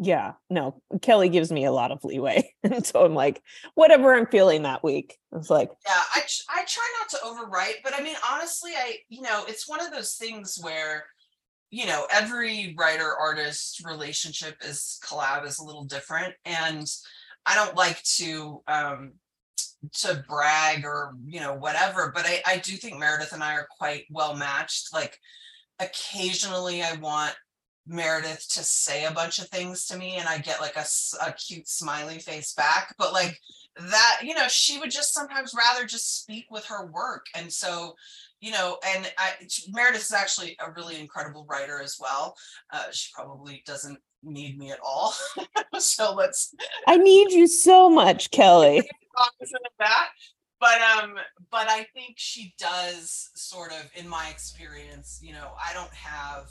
yeah 0.01 0.33
no 0.49 0.81
kelly 1.03 1.29
gives 1.29 1.51
me 1.51 1.65
a 1.65 1.73
lot 1.73 1.91
of 1.91 2.05
leeway 2.05 2.49
and 2.63 2.87
so 2.87 3.05
i'm 3.05 3.15
like 3.15 3.43
whatever 3.75 4.15
i'm 4.15 4.27
feeling 4.27 4.63
that 4.63 4.85
week. 4.85 5.19
It's 5.33 5.51
like 5.51 5.71
Yeah, 5.87 6.03
I 6.15 6.23
I 6.51 6.65
try 6.65 6.95
not 6.99 7.09
to 7.11 7.17
overwrite, 7.27 7.83
but 7.85 7.95
I 7.95 8.03
mean 8.03 8.17
honestly, 8.29 8.73
I 8.77 8.97
you 9.09 9.23
know, 9.23 9.45
it's 9.47 9.69
one 9.69 9.85
of 9.85 9.93
those 9.93 10.15
things 10.15 10.59
where 10.61 11.05
you 11.71 11.85
know, 11.85 12.07
every 12.11 12.75
writer 12.79 13.15
artist 13.21 13.85
relationship 13.85 14.57
is 14.65 14.99
collab 15.05 15.47
is 15.47 15.59
a 15.59 15.65
little 15.65 15.85
different 15.85 16.35
and 16.45 16.87
I 17.45 17.55
don't 17.55 17.77
like 17.77 18.03
to 18.17 18.63
um 18.69 19.13
to 19.95 20.25
brag 20.29 20.85
or 20.85 21.15
you 21.25 21.39
know 21.39 21.55
whatever 21.55 22.11
but 22.13 22.27
I, 22.27 22.43
I 22.45 22.57
do 22.59 22.73
think 22.73 22.99
meredith 22.99 23.33
and 23.33 23.45
i 23.45 23.55
are 23.55 23.69
quite 23.79 24.07
well 24.11 24.35
matched 24.35 24.93
like 24.93 25.17
occasionally 25.79 26.83
i 26.83 26.95
want 26.95 27.37
meredith 27.89 28.47
to 28.49 28.63
say 28.63 29.05
a 29.05 29.11
bunch 29.11 29.39
of 29.39 29.49
things 29.49 29.87
to 29.87 29.97
me 29.97 30.17
and 30.17 30.29
i 30.29 30.39
get 30.39 30.61
like 30.61 30.77
a, 30.77 30.85
a 31.27 31.33
cute 31.33 31.69
smiley 31.69 32.19
face 32.19 32.53
back 32.55 32.95
but 32.99 33.13
like 33.13 33.39
that 33.91 34.21
you 34.23 34.35
know 34.35 34.49
she 34.49 34.79
would 34.79 34.91
just 34.91 35.15
sometimes 35.15 35.55
rather 35.57 35.87
just 35.87 36.21
speak 36.21 36.47
with 36.51 36.65
her 36.65 36.87
work 36.87 37.27
and 37.35 37.53
so 37.53 37.95
you 38.41 38.51
know 38.51 38.79
and 38.87 39.13
i 39.19 39.33
meredith 39.71 40.03
is 40.03 40.13
actually 40.13 40.57
a 40.61 40.71
really 40.73 41.01
incredible 41.01 41.47
writer 41.49 41.81
as 41.81 41.97
well 42.01 42.35
uh, 42.73 42.91
she 42.91 43.11
probably 43.15 43.63
doesn't 43.67 43.99
need 44.23 44.59
me 44.59 44.71
at 44.73 44.81
all 44.85 45.15
so 45.79 46.15
let's 46.15 46.55
i 46.87 46.97
need 46.97 47.31
you 47.31 47.47
so 47.47 47.89
much 47.89 48.31
kelly 48.31 48.83
that. 49.79 50.09
But 50.61 50.81
um, 50.81 51.15
but 51.51 51.69
I 51.69 51.87
think 51.95 52.15
she 52.17 52.55
does 52.59 53.31
sort 53.35 53.71
of, 53.71 53.91
in 53.95 54.09
my 54.09 54.29
experience, 54.29 55.21
you 55.23 55.33
know, 55.33 55.53
I 55.61 55.73
don't 55.73 55.93
have 55.93 56.51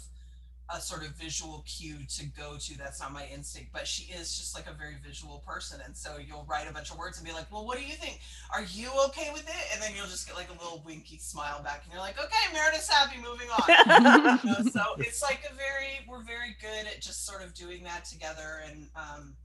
a 0.74 0.82
sort 0.82 1.04
of 1.04 1.10
visual 1.16 1.64
cue 1.66 1.98
to 2.10 2.26
go 2.26 2.58
to. 2.60 2.78
That's 2.78 3.00
not 3.00 3.14
my 3.14 3.26
instinct, 3.34 3.72
but 3.72 3.88
she 3.88 4.12
is 4.12 4.38
just 4.38 4.54
like 4.54 4.68
a 4.68 4.74
very 4.74 4.96
visual 5.06 5.42
person. 5.48 5.80
And 5.86 5.96
so 5.96 6.18
you'll 6.18 6.46
write 6.50 6.70
a 6.70 6.74
bunch 6.74 6.92
of 6.92 6.98
words 6.98 7.18
and 7.18 7.26
be 7.26 7.32
like, 7.32 7.50
well, 7.52 7.66
what 7.66 7.78
do 7.78 7.86
you 7.86 7.94
think? 7.94 8.20
Are 8.54 8.64
you 8.64 8.90
okay 9.08 9.30
with 9.32 9.48
it? 9.48 9.66
And 9.74 9.82
then 9.82 9.92
you'll 9.96 10.08
just 10.08 10.28
get 10.28 10.36
like 10.36 10.50
a 10.50 10.54
little 10.62 10.84
winky 10.86 11.18
smile 11.20 11.64
back 11.64 11.84
and 11.84 11.94
you're 11.94 12.02
like, 12.02 12.20
okay, 12.20 12.54
Meredith's 12.54 12.90
happy, 12.90 13.18
moving 13.18 13.48
on. 13.50 14.38
You 14.44 14.50
know, 14.52 14.70
so 14.72 14.82
it's 15.00 15.22
like 15.22 15.42
a 15.50 15.56
very, 15.56 16.06
we're 16.08 16.24
very 16.24 16.56
good 16.62 16.88
at 16.88 17.02
just 17.02 17.26
sort 17.26 17.44
of 17.44 17.54
doing 17.54 17.84
that 17.84 18.06
together. 18.06 18.62
And 18.68 18.88
um, 18.96 19.36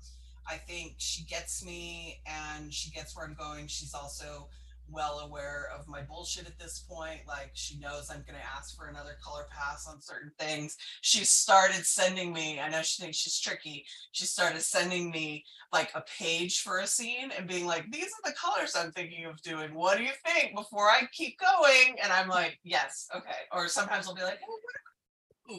I 0.48 0.56
think 0.56 0.94
she 0.98 1.24
gets 1.24 1.64
me 1.64 2.20
and 2.26 2.72
she 2.72 2.90
gets 2.90 3.16
where 3.16 3.24
I'm 3.24 3.34
going. 3.34 3.68
She's 3.68 3.94
also 3.94 4.48
well 4.92 5.20
aware 5.20 5.68
of 5.76 5.88
my 5.88 6.02
bullshit 6.02 6.46
at 6.46 6.58
this 6.58 6.84
point. 6.88 7.20
Like 7.26 7.50
she 7.54 7.78
knows 7.78 8.10
I'm 8.10 8.24
going 8.26 8.38
to 8.38 8.56
ask 8.56 8.76
for 8.76 8.86
another 8.86 9.16
color 9.24 9.46
pass 9.50 9.86
on 9.88 10.00
certain 10.00 10.32
things. 10.38 10.76
She 11.00 11.24
started 11.24 11.84
sending 11.84 12.32
me, 12.32 12.60
I 12.60 12.68
know 12.68 12.82
she 12.82 13.02
thinks 13.02 13.18
she's 13.18 13.40
tricky. 13.40 13.84
She 14.12 14.24
started 14.24 14.62
sending 14.62 15.10
me 15.10 15.44
like 15.72 15.90
a 15.94 16.04
page 16.18 16.60
for 16.60 16.80
a 16.80 16.86
scene 16.86 17.30
and 17.36 17.48
being 17.48 17.66
like, 17.66 17.90
these 17.90 18.04
are 18.06 18.30
the 18.30 18.36
colors 18.36 18.76
I'm 18.76 18.92
thinking 18.92 19.24
of 19.24 19.40
doing. 19.42 19.74
What 19.74 19.98
do 19.98 20.04
you 20.04 20.12
think 20.24 20.54
before 20.54 20.88
I 20.88 21.02
keep 21.12 21.38
going? 21.38 21.96
And 22.02 22.12
I'm 22.12 22.28
like, 22.28 22.58
yes, 22.62 23.08
okay. 23.14 23.30
Or 23.52 23.68
sometimes 23.68 24.06
I'll 24.06 24.14
be 24.14 24.22
like, 24.22 24.40
oh, 24.46 24.50
what 24.50 24.82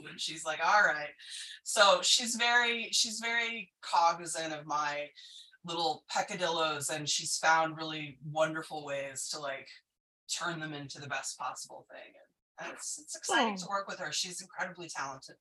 and 0.10 0.20
she's 0.20 0.46
like 0.46 0.60
all 0.66 0.82
right 0.82 1.10
so 1.64 2.00
she's 2.02 2.36
very 2.36 2.90
she's 2.92 3.20
very 3.20 3.72
cognizant 3.82 4.54
of 4.54 4.66
my 4.66 5.08
little 5.66 6.04
peccadillos 6.10 6.90
and 6.90 7.08
she's 7.08 7.38
found 7.38 7.78
really 7.78 8.18
wonderful 8.32 8.86
ways 8.86 9.28
to 9.30 9.40
like 9.40 9.68
turn 10.32 10.60
them 10.60 10.74
into 10.74 11.00
the 11.00 11.08
best 11.08 11.38
possible 11.38 11.86
thing 11.90 12.12
and 12.60 12.74
it's, 12.74 13.00
it's 13.02 13.16
exciting 13.16 13.58
to 13.58 13.66
work 13.70 13.88
with 13.88 14.00
her 14.00 14.12
she's 14.12 14.42
incredibly 14.42 14.90
talented. 14.90 15.36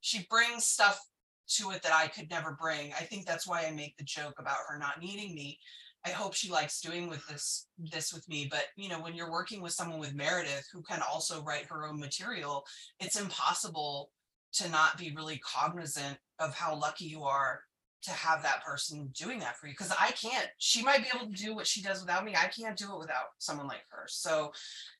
She 0.00 0.26
brings 0.28 0.66
stuff 0.66 1.00
to 1.46 1.70
it 1.70 1.82
that 1.82 1.92
i 1.92 2.06
could 2.06 2.30
never 2.30 2.56
bring 2.58 2.92
i 2.94 3.02
think 3.02 3.26
that's 3.26 3.46
why 3.46 3.66
i 3.66 3.70
make 3.70 3.94
the 3.98 4.04
joke 4.04 4.34
about 4.38 4.56
her 4.66 4.78
not 4.78 5.00
needing 5.00 5.34
me. 5.34 5.58
I 6.06 6.10
hope 6.10 6.34
she 6.34 6.50
likes 6.50 6.80
doing 6.80 7.08
with 7.08 7.26
this 7.26 7.68
this 7.78 8.12
with 8.12 8.28
me 8.28 8.48
but 8.50 8.66
you 8.76 8.88
know 8.88 9.00
when 9.00 9.14
you're 9.14 9.30
working 9.30 9.60
with 9.60 9.72
someone 9.72 9.98
with 9.98 10.14
meredith 10.14 10.66
who 10.72 10.82
can 10.82 11.00
also 11.02 11.42
write 11.42 11.66
her 11.66 11.86
own 11.86 12.00
material 12.00 12.64
it's 12.98 13.20
impossible 13.20 14.10
to 14.54 14.68
not 14.70 14.96
be 14.96 15.14
really 15.14 15.40
cognizant 15.44 16.16
of 16.38 16.54
how 16.54 16.74
lucky 16.74 17.04
you 17.04 17.24
are 17.24 17.60
to 18.04 18.10
have 18.12 18.42
that 18.42 18.64
person 18.64 19.08
doing 19.18 19.38
that 19.40 19.56
for 19.56 19.66
you 19.66 19.72
because 19.72 19.92
I 19.98 20.10
can't. 20.12 20.48
She 20.58 20.82
might 20.82 20.98
be 21.02 21.08
able 21.14 21.26
to 21.26 21.32
do 21.32 21.54
what 21.54 21.66
she 21.66 21.82
does 21.82 22.00
without 22.00 22.24
me. 22.24 22.34
I 22.36 22.46
can't 22.48 22.76
do 22.76 22.92
it 22.92 22.98
without 22.98 23.26
someone 23.38 23.66
like 23.66 23.82
her. 23.90 24.04
So 24.08 24.52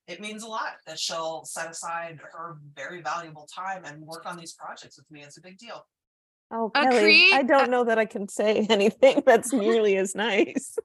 it 0.06 0.20
means 0.20 0.42
a 0.42 0.48
lot 0.48 0.72
that 0.86 0.98
she'll 0.98 1.44
set 1.44 1.70
aside 1.70 2.18
her 2.32 2.56
very 2.74 3.00
valuable 3.02 3.46
time 3.54 3.82
and 3.84 4.02
work 4.02 4.26
on 4.26 4.36
these 4.36 4.52
projects 4.54 4.96
with 4.98 5.10
me. 5.10 5.22
It's 5.22 5.36
a 5.38 5.42
big 5.42 5.58
deal. 5.58 5.86
Oh, 6.52 6.70
Kelly, 6.70 7.00
create- 7.00 7.32
I 7.34 7.42
don't 7.42 7.70
know 7.70 7.84
that 7.84 7.98
I 7.98 8.04
can 8.04 8.28
say 8.28 8.66
anything 8.70 9.22
that's 9.26 9.52
nearly 9.52 9.96
as 9.96 10.14
nice. 10.14 10.76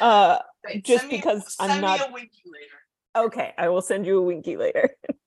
Uh, 0.00 0.38
Right, 0.64 0.84
Just 0.84 1.00
send 1.00 1.10
me- 1.12 1.16
because 1.18 1.56
I'm 1.58 1.70
send 1.70 1.80
me 1.82 1.86
not- 1.88 2.10
a 2.10 2.12
winky 2.12 2.42
later. 2.46 3.26
okay, 3.28 3.54
I 3.56 3.68
will 3.70 3.80
send 3.82 4.06
you 4.06 4.18
a 4.18 4.22
winky 4.22 4.56
later. 4.58 4.90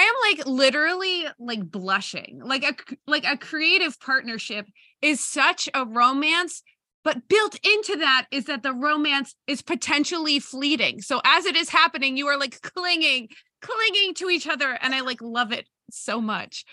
I 0.00 0.04
am 0.04 0.38
like 0.38 0.46
literally 0.46 1.26
like 1.38 1.70
blushing. 1.70 2.40
Like 2.42 2.64
a 2.64 2.74
like 3.06 3.24
a 3.26 3.36
creative 3.36 4.00
partnership 4.00 4.66
is 5.02 5.22
such 5.22 5.68
a 5.74 5.84
romance, 5.84 6.62
but 7.04 7.28
built 7.28 7.58
into 7.62 7.96
that 7.96 8.26
is 8.30 8.46
that 8.46 8.62
the 8.62 8.72
romance 8.72 9.34
is 9.46 9.60
potentially 9.60 10.38
fleeting. 10.38 11.02
So 11.02 11.20
as 11.22 11.44
it 11.44 11.54
is 11.54 11.68
happening, 11.68 12.16
you 12.16 12.28
are 12.28 12.38
like 12.38 12.62
clinging, 12.62 13.28
clinging 13.60 14.14
to 14.14 14.30
each 14.30 14.48
other 14.48 14.78
and 14.80 14.94
I 14.94 15.00
like 15.00 15.20
love 15.20 15.52
it 15.52 15.66
so 15.90 16.18
much. 16.18 16.64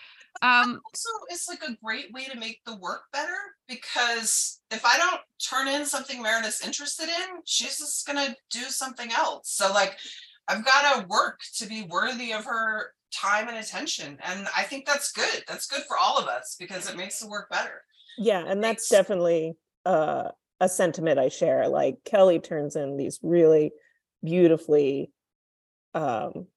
Um 0.41 0.79
also 0.85 1.09
it's 1.27 1.49
like 1.49 1.63
a 1.67 1.75
great 1.83 2.13
way 2.13 2.25
to 2.25 2.39
make 2.39 2.61
the 2.65 2.77
work 2.77 3.01
better 3.11 3.35
because 3.67 4.61
if 4.71 4.85
I 4.85 4.97
don't 4.97 5.21
turn 5.49 5.67
in 5.67 5.85
something 5.85 6.21
Meredith's 6.21 6.65
interested 6.65 7.09
in, 7.09 7.41
she's 7.43 7.79
just 7.79 8.07
gonna 8.07 8.37
do 8.51 8.61
something 8.61 9.11
else. 9.11 9.51
So 9.51 9.73
like 9.73 9.97
I've 10.47 10.63
got 10.63 11.01
to 11.01 11.07
work 11.07 11.41
to 11.57 11.65
be 11.65 11.83
worthy 11.83 12.31
of 12.31 12.45
her 12.45 12.93
time 13.11 13.47
and 13.47 13.57
attention. 13.57 14.17
And 14.23 14.47
I 14.55 14.63
think 14.63 14.85
that's 14.85 15.11
good. 15.11 15.43
That's 15.47 15.67
good 15.67 15.83
for 15.87 15.97
all 15.97 16.17
of 16.17 16.27
us 16.27 16.55
because 16.59 16.89
it 16.89 16.97
makes 16.97 17.19
the 17.19 17.27
work 17.27 17.49
better. 17.49 17.83
Yeah, 18.17 18.43
and 18.45 18.63
that's 18.63 18.87
Thanks. 18.87 19.07
definitely 19.07 19.53
uh, 19.85 20.29
a 20.59 20.69
sentiment 20.69 21.19
I 21.19 21.29
share. 21.29 21.67
Like 21.67 21.97
Kelly 22.05 22.39
turns 22.39 22.75
in 22.75 22.97
these 22.97 23.19
really 23.21 23.71
beautifully 24.23 25.11
um, 25.93 26.47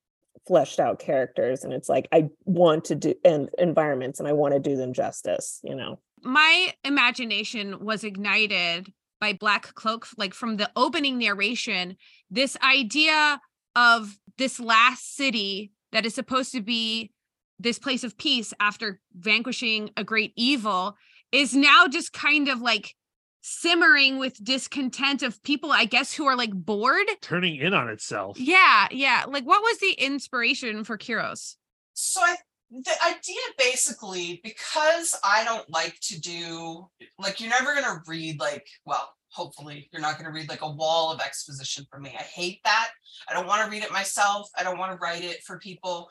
fleshed 0.46 0.80
out 0.80 0.98
characters, 0.98 1.64
and 1.64 1.72
it's 1.72 1.88
like 1.88 2.08
I 2.12 2.28
want 2.44 2.86
to 2.86 2.94
do 2.94 3.14
and 3.24 3.50
environments, 3.58 4.18
and 4.18 4.28
I 4.28 4.32
want 4.32 4.54
to 4.54 4.60
do 4.60 4.76
them 4.76 4.92
justice. 4.92 5.60
You 5.62 5.74
know. 5.74 5.98
my 6.22 6.72
imagination 6.84 7.84
was 7.84 8.04
ignited 8.04 8.92
by 9.20 9.34
Black 9.34 9.74
Cloak, 9.74 10.08
like 10.16 10.32
from 10.32 10.56
the 10.56 10.70
opening 10.76 11.18
narration, 11.18 11.96
this 12.30 12.56
idea 12.62 13.40
of 13.76 14.16
this 14.38 14.58
last 14.58 15.14
city 15.14 15.72
that 15.92 16.06
is 16.06 16.14
supposed 16.14 16.52
to 16.52 16.60
be 16.60 17.12
this 17.58 17.78
place 17.78 18.04
of 18.04 18.16
peace 18.16 18.54
after 18.58 19.00
vanquishing 19.14 19.90
a 19.96 20.04
great 20.04 20.32
evil 20.36 20.96
is 21.32 21.54
now 21.54 21.86
just 21.86 22.12
kind 22.12 22.48
of 22.48 22.60
like 22.60 22.94
simmering 23.42 24.18
with 24.18 24.42
discontent 24.42 25.22
of 25.22 25.42
people, 25.42 25.72
I 25.72 25.84
guess, 25.84 26.12
who 26.12 26.26
are 26.26 26.36
like 26.36 26.52
bored. 26.52 27.06
Turning 27.20 27.56
in 27.56 27.74
on 27.74 27.88
itself. 27.88 28.38
Yeah, 28.38 28.88
yeah. 28.90 29.24
Like, 29.28 29.44
what 29.44 29.62
was 29.62 29.78
the 29.78 29.92
inspiration 29.92 30.84
for 30.84 30.98
Kyros? 30.98 31.56
So 31.94 32.20
I 32.22 32.36
the 32.70 32.94
idea 33.04 33.40
basically 33.58 34.40
because 34.44 35.18
I 35.24 35.44
don't 35.44 35.68
like 35.68 35.98
to 36.02 36.20
do 36.20 36.88
like 37.18 37.40
you're 37.40 37.50
never 37.50 37.74
gonna 37.74 38.00
read 38.06 38.38
like 38.38 38.64
well 38.84 39.12
hopefully 39.32 39.88
you're 39.92 40.02
not 40.02 40.18
gonna 40.18 40.32
read 40.32 40.48
like 40.48 40.62
a 40.62 40.70
wall 40.70 41.12
of 41.12 41.20
exposition 41.20 41.86
for 41.90 42.00
me. 42.00 42.14
I 42.18 42.22
hate 42.22 42.60
that. 42.64 42.90
I 43.28 43.34
don't 43.34 43.46
want 43.46 43.64
to 43.64 43.70
read 43.70 43.82
it 43.82 43.92
myself. 43.92 44.48
I 44.58 44.62
don't 44.62 44.78
want 44.78 44.92
to 44.92 44.98
write 44.98 45.22
it 45.24 45.42
for 45.44 45.58
people. 45.58 46.08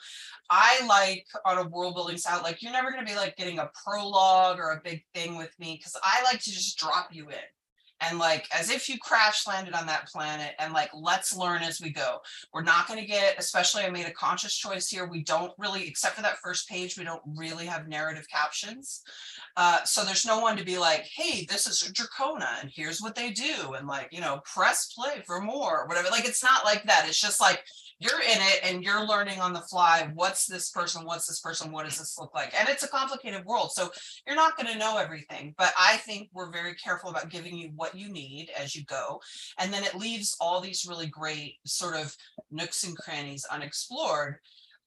I 0.49 0.85
like 0.87 1.25
on 1.45 1.57
a 1.57 1.67
world 1.67 1.95
building 1.95 2.17
style 2.17 2.41
like 2.43 2.61
you're 2.61 2.71
never 2.71 2.91
gonna 2.91 3.05
be 3.05 3.15
like 3.15 3.35
getting 3.35 3.59
a 3.59 3.69
prologue 3.83 4.59
or 4.59 4.71
a 4.71 4.81
big 4.83 5.03
thing 5.13 5.37
with 5.37 5.53
me 5.59 5.75
because 5.77 5.95
I 6.03 6.23
like 6.23 6.41
to 6.41 6.51
just 6.51 6.77
drop 6.77 7.09
you 7.11 7.29
in 7.29 7.35
and 8.01 8.19
like 8.19 8.47
as 8.53 8.69
if 8.69 8.89
you 8.89 8.97
crash 8.97 9.47
landed 9.47 9.73
on 9.73 9.85
that 9.87 10.07
planet 10.07 10.55
and 10.59 10.73
like 10.73 10.89
let's 10.93 11.35
learn 11.35 11.61
as 11.61 11.81
we 11.81 11.91
go. 11.91 12.19
We're 12.53 12.63
not 12.63 12.87
going 12.87 12.99
to 12.99 13.05
get 13.05 13.35
especially 13.37 13.83
i 13.83 13.89
made 13.89 14.05
a 14.05 14.11
conscious 14.11 14.55
choice 14.55 14.87
here 14.87 15.07
we 15.07 15.23
don't 15.23 15.51
really 15.57 15.87
except 15.87 16.15
for 16.15 16.21
that 16.21 16.37
first 16.37 16.69
page 16.69 16.97
we 16.97 17.03
don't 17.03 17.21
really 17.25 17.65
have 17.65 17.87
narrative 17.87 18.25
captions 18.31 19.01
uh, 19.57 19.83
so 19.83 20.05
there's 20.05 20.25
no 20.25 20.39
one 20.39 20.55
to 20.55 20.63
be 20.63 20.77
like 20.77 21.07
hey 21.15 21.45
this 21.49 21.67
is 21.67 21.91
dracona 21.93 22.61
and 22.61 22.71
here's 22.73 23.01
what 23.01 23.15
they 23.15 23.31
do 23.31 23.73
and 23.77 23.87
like 23.87 24.07
you 24.11 24.21
know 24.21 24.41
press 24.45 24.93
play 24.93 25.21
for 25.25 25.41
more 25.41 25.81
or 25.81 25.87
whatever 25.87 26.09
like 26.09 26.25
it's 26.25 26.43
not 26.43 26.63
like 26.63 26.83
that 26.83 27.05
it's 27.07 27.19
just 27.19 27.41
like 27.41 27.63
you're 27.99 28.21
in 28.21 28.37
it 28.37 28.59
and 28.63 28.83
you're 28.83 29.05
learning 29.05 29.41
on 29.41 29.51
the 29.51 29.59
fly 29.61 30.09
what's 30.13 30.45
this 30.45 30.69
person 30.71 31.05
what's 31.05 31.27
this 31.27 31.41
person 31.41 31.71
what 31.71 31.85
does 31.85 31.97
this 31.97 32.17
look 32.17 32.33
like? 32.33 32.53
And 32.57 32.69
it's 32.69 32.83
a 32.83 32.87
complicated 32.87 33.43
world 33.45 33.71
so 33.73 33.91
you're 34.25 34.37
not 34.37 34.55
going 34.55 34.71
to 34.71 34.79
know 34.79 34.97
everything 34.97 35.53
but 35.57 35.73
i 35.77 35.97
think 35.97 36.29
we're 36.33 36.51
very 36.51 36.75
careful 36.75 37.09
about 37.09 37.29
giving 37.29 37.57
you 37.57 37.71
what 37.89 37.99
you 37.99 38.11
need 38.11 38.49
as 38.57 38.75
you 38.75 38.83
go 38.85 39.19
and 39.57 39.73
then 39.73 39.83
it 39.83 39.95
leaves 39.95 40.35
all 40.39 40.61
these 40.61 40.85
really 40.87 41.07
great 41.07 41.55
sort 41.65 41.95
of 41.95 42.15
nooks 42.51 42.83
and 42.83 42.97
crannies 42.97 43.45
unexplored 43.51 44.35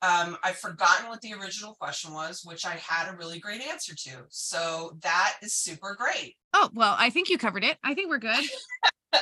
um, 0.03 0.37
I've 0.43 0.59
forgotten 0.59 1.09
what 1.09 1.21
the 1.21 1.33
original 1.33 1.75
question 1.75 2.13
was, 2.13 2.43
which 2.45 2.67
I 2.67 2.75
had 2.75 3.09
a 3.09 3.17
really 3.17 3.39
great 3.39 3.63
answer 3.63 3.95
to. 3.95 4.11
So 4.31 4.97
that 5.03 5.35
is 5.43 5.55
super 5.55 5.97
great. 5.97 6.35
Oh, 6.53 6.71
well, 6.75 6.97
I 6.99 7.09
think 7.11 7.31
you 7.31 7.39
covered 7.39 7.63
it. 7.63 7.79
I 7.85 7.95
think 7.95 8.11
we're 8.11 8.19
good. 8.19 8.45
there, 9.13 9.21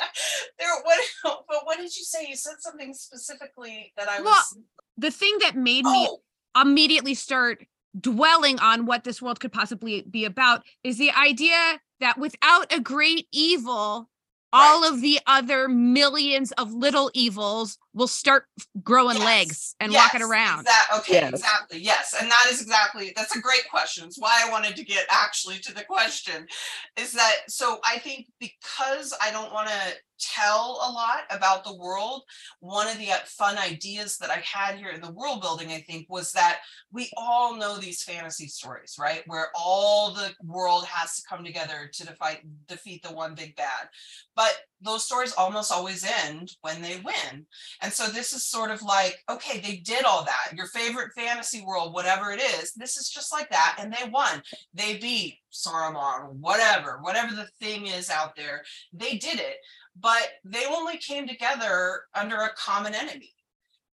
what? 0.83 1.01
But 1.23 1.65
what 1.65 1.77
did 1.77 1.95
you 1.95 2.05
say? 2.05 2.27
You 2.27 2.35
said 2.35 2.55
something 2.61 2.95
specifically 2.95 3.93
that 3.99 4.09
I 4.09 4.23
Well, 4.23 4.31
was. 4.31 4.59
The 4.97 5.11
thing 5.11 5.37
that 5.43 5.55
made 5.55 5.85
me 5.85 6.09
Oh, 6.09 6.21
immediately 6.59 7.13
start 7.15 7.67
dwelling 7.99 8.59
on 8.61 8.87
what 8.87 9.05
this 9.05 9.21
world 9.21 9.41
could 9.41 9.53
possibly 9.53 10.03
be 10.03 10.25
about 10.25 10.63
is 10.83 10.97
the 10.97 11.11
idea 11.11 11.81
that 12.01 12.19
without 12.19 12.73
a 12.73 12.81
great 12.81 13.27
evil, 13.33 14.09
all 14.53 14.85
of 14.85 15.01
the 15.01 15.21
other 15.29 15.69
millions 15.69 16.51
of 16.53 16.73
little 16.73 17.09
evils 17.15 17.79
will 17.95 18.09
start 18.09 18.47
growing 18.83 19.17
Yes, 19.17 19.25
legs 19.25 19.77
and 19.79 19.93
walking 19.93 20.23
around. 20.23 20.67
exac- 20.67 20.99
okay, 20.99 21.13
Yes. 21.21 21.31
exactly. 21.35 21.79
Yes. 21.79 22.15
And 22.21 22.29
that 22.29 22.47
is 22.51 22.61
exactly 22.61 23.13
that's 23.15 23.37
a 23.37 23.41
great 23.41 23.69
question. 23.71 24.07
It's 24.07 24.19
why 24.19 24.43
I 24.45 24.51
wanted 24.51 24.75
to 24.77 24.85
get 24.85 25.07
actually 25.09 25.59
to 25.61 25.73
the 25.75 25.85
question. 25.85 26.49
Is 26.97 27.13
that 27.13 27.33
so 27.49 27.79
I 27.85 27.99
think 27.99 28.27
because 28.41 29.15
I 29.23 29.31
don't 29.31 29.53
want 29.53 29.69
to 29.69 29.93
tell 30.21 30.81
a 30.83 30.93
lot 30.93 31.23
about 31.31 31.65
the 31.65 31.77
world. 31.77 32.23
One 32.61 32.89
of 32.89 32.99
the 32.99 33.11
uh, 33.11 33.19
fun 33.25 33.59
ideas 33.59 34.19
that 34.19 34.31
I 34.31 34.43
had 34.45 34.77
here 34.77 34.91
in 34.91 35.01
the 35.01 35.13
world 35.13 35.41
building, 35.41 35.71
I 35.71 35.81
think, 35.81 36.07
was 36.09 36.33
that 36.33 36.61
we 36.93 37.11
all 37.17 37.57
know 37.57 37.79
these 37.79 38.03
fantasy 38.03 38.47
stories, 38.47 38.97
right? 38.99 39.23
Where 39.27 39.49
all 39.55 40.13
the 40.13 40.33
world 40.45 40.85
has 40.87 41.17
to 41.17 41.23
come 41.29 41.45
together 41.45 41.91
to 41.93 42.07
defeat 42.07 42.41
defeat 42.67 43.03
the 43.03 43.13
one 43.13 43.35
big 43.35 43.57
bad. 43.57 43.89
But 44.35 44.57
those 44.81 45.05
stories 45.05 45.35
almost 45.35 45.73
always 45.73 46.05
end 46.25 46.57
when 46.63 46.81
they 46.81 47.01
win. 47.05 47.47
And 47.83 47.93
so 47.93 48.07
this 48.07 48.33
is 48.33 48.45
sort 48.45 48.71
of 48.71 48.83
like, 48.83 49.19
okay, 49.29 49.61
they 49.61 49.77
did 49.77 50.05
all 50.05 50.25
that. 50.25 50.57
Your 50.57 50.67
favorite 50.67 51.13
fantasy 51.15 51.63
world, 51.63 51.93
whatever 51.93 52.33
it 52.33 52.41
is, 52.41 52.73
this 52.73 52.97
is 52.97 53.11
just 53.11 53.33
like 53.33 53.51
that. 53.51 53.77
And 53.79 53.93
they 53.93 54.09
won. 54.09 54.43
They 54.73 54.97
beat 54.97 55.39
Saruman, 55.53 56.37
whatever, 56.37 56.99
whatever 57.03 57.35
the 57.35 57.49
thing 57.61 57.87
is 57.87 58.09
out 58.09 58.37
there. 58.37 58.63
They 58.93 59.17
did 59.17 59.41
it 59.41 59.57
but 60.01 60.29
they 60.45 60.65
only 60.67 60.97
came 60.99 61.27
together 61.29 62.03
under 62.15 62.37
a 62.37 62.55
common 62.57 62.95
enemy. 62.95 63.35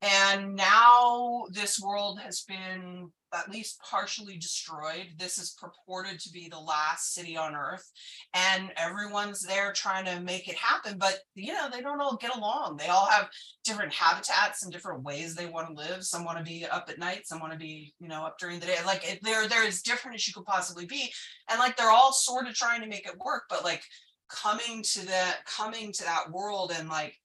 And 0.01 0.55
now 0.55 1.45
this 1.51 1.79
world 1.79 2.19
has 2.19 2.41
been 2.41 3.09
at 3.33 3.49
least 3.49 3.79
partially 3.81 4.37
destroyed. 4.37 5.07
This 5.17 5.37
is 5.37 5.57
purported 5.59 6.19
to 6.19 6.29
be 6.29 6.47
the 6.47 6.59
last 6.59 7.13
city 7.13 7.35
on 7.35 7.55
earth, 7.55 7.91
and 8.33 8.71
everyone's 8.77 9.41
there 9.41 9.73
trying 9.73 10.05
to 10.05 10.21
make 10.21 10.47
it 10.47 10.55
happen. 10.55 10.97
But 10.97 11.19
you 11.35 11.53
know, 11.53 11.67
they 11.71 11.81
don't 11.81 11.99
all 11.99 12.15
get 12.15 12.35
along. 12.35 12.77
They 12.77 12.87
all 12.87 13.07
have 13.07 13.29
different 13.63 13.93
habitats 13.93 14.63
and 14.63 14.71
different 14.71 15.03
ways 15.03 15.35
they 15.35 15.45
want 15.45 15.67
to 15.67 15.73
live. 15.73 16.03
Some 16.03 16.23
want 16.23 16.37
to 16.37 16.43
be 16.43 16.65
up 16.65 16.89
at 16.89 16.99
night, 16.99 17.27
some 17.27 17.39
want 17.39 17.53
to 17.53 17.59
be, 17.59 17.93
you 17.99 18.07
know, 18.07 18.23
up 18.23 18.37
during 18.39 18.59
the 18.59 18.67
day. 18.67 18.77
Like 18.85 19.19
they're 19.23 19.47
they're 19.47 19.67
as 19.67 19.81
different 19.81 20.15
as 20.15 20.27
you 20.27 20.33
could 20.33 20.45
possibly 20.45 20.85
be, 20.85 21.11
and 21.49 21.59
like 21.59 21.75
they're 21.75 21.91
all 21.91 22.13
sort 22.13 22.47
of 22.47 22.53
trying 22.53 22.81
to 22.81 22.87
make 22.87 23.07
it 23.07 23.17
work. 23.17 23.43
But 23.49 23.63
like 23.63 23.83
coming 24.29 24.83
to 24.83 25.05
that 25.05 25.39
coming 25.45 25.91
to 25.91 26.03
that 26.03 26.31
world 26.31 26.71
and 26.77 26.89
like 26.89 27.15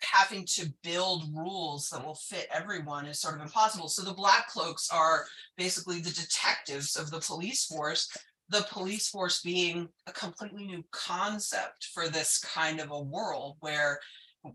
having 0.00 0.44
to 0.44 0.72
build 0.82 1.24
rules 1.34 1.88
that 1.88 2.04
will 2.04 2.14
fit 2.14 2.48
everyone 2.52 3.06
is 3.06 3.20
sort 3.20 3.36
of 3.36 3.42
impossible. 3.42 3.88
So 3.88 4.02
the 4.02 4.12
black 4.12 4.48
cloaks 4.48 4.88
are 4.92 5.26
basically 5.56 6.00
the 6.00 6.10
detectives 6.10 6.96
of 6.96 7.10
the 7.10 7.20
police 7.20 7.64
force, 7.66 8.08
the 8.48 8.66
police 8.70 9.08
force 9.08 9.40
being 9.42 9.88
a 10.06 10.12
completely 10.12 10.66
new 10.66 10.84
concept 10.90 11.88
for 11.94 12.08
this 12.08 12.38
kind 12.40 12.80
of 12.80 12.90
a 12.90 13.00
world 13.00 13.56
where 13.60 14.00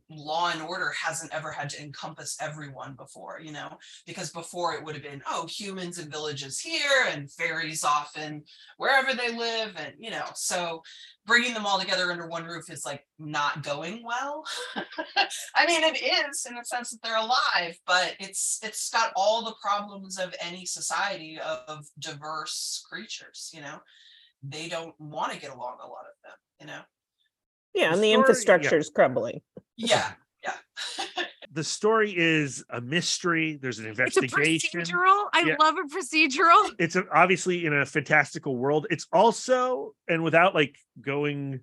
law 0.09 0.49
and 0.51 0.61
order 0.61 0.91
hasn't 1.01 1.33
ever 1.33 1.51
had 1.51 1.69
to 1.69 1.81
encompass 1.81 2.37
everyone 2.41 2.93
before, 2.95 3.39
you 3.41 3.51
know, 3.51 3.77
because 4.05 4.31
before 4.31 4.73
it 4.73 4.83
would 4.83 4.95
have 4.95 5.03
been, 5.03 5.21
oh, 5.29 5.47
humans 5.47 5.97
and 5.97 6.11
villages 6.11 6.59
here 6.59 7.05
and 7.09 7.31
fairies 7.31 7.83
often 7.83 8.43
wherever 8.77 9.13
they 9.13 9.35
live. 9.35 9.73
And, 9.77 9.93
you 9.97 10.11
know, 10.11 10.25
so 10.35 10.81
bringing 11.25 11.53
them 11.53 11.65
all 11.65 11.79
together 11.79 12.11
under 12.11 12.27
one 12.27 12.43
roof 12.45 12.69
is 12.69 12.83
like 12.85 13.05
not 13.17 13.63
going 13.63 14.03
well. 14.03 14.43
I 15.55 15.65
mean, 15.65 15.83
it 15.83 15.97
is 16.01 16.45
in 16.47 16.55
the 16.55 16.63
sense 16.65 16.91
that 16.91 16.99
they're 17.03 17.15
alive, 17.17 17.77
but 17.85 18.15
it's 18.19 18.59
it's 18.63 18.89
got 18.89 19.11
all 19.15 19.43
the 19.45 19.55
problems 19.61 20.17
of 20.19 20.35
any 20.41 20.65
society 20.65 21.39
of 21.67 21.85
diverse 21.99 22.83
creatures, 22.89 23.51
you 23.53 23.61
know. 23.61 23.79
They 24.43 24.67
don't 24.69 24.93
want 24.99 25.33
to 25.33 25.39
get 25.39 25.51
along 25.51 25.77
a 25.83 25.87
lot 25.87 26.05
of 26.05 26.15
them, 26.23 26.33
you 26.61 26.67
know. 26.67 26.81
Yeah, 27.73 27.93
and 27.93 27.95
The 27.95 27.97
the 27.97 28.01
story- 28.01 28.09
yeah. 28.09 28.17
infrastructure 28.17 28.77
is 28.77 28.89
crumbling. 28.89 29.41
Yeah, 29.77 30.11
yeah. 30.43 30.53
The 31.49 31.63
story 31.63 32.13
is 32.15 32.63
a 32.69 32.79
mystery. 32.81 33.57
There's 33.59 33.79
an 33.79 33.87
It's 33.87 33.97
a 34.17 34.19
investigation. 34.19 34.81
procedural. 34.81 35.25
I 35.33 35.43
Yeah. 35.47 35.55
love 35.59 35.75
a 35.77 35.87
procedural. 35.87 36.71
it's 36.79 36.95
a, 36.95 37.05
obviously 37.11 37.65
in 37.65 37.73
a 37.73 37.83
fantastical 37.85 38.57
world. 38.57 38.85
It's 38.91 39.07
also, 39.11 39.95
and 40.07 40.23
without 40.23 40.53
like 40.53 40.77
going 41.01 41.61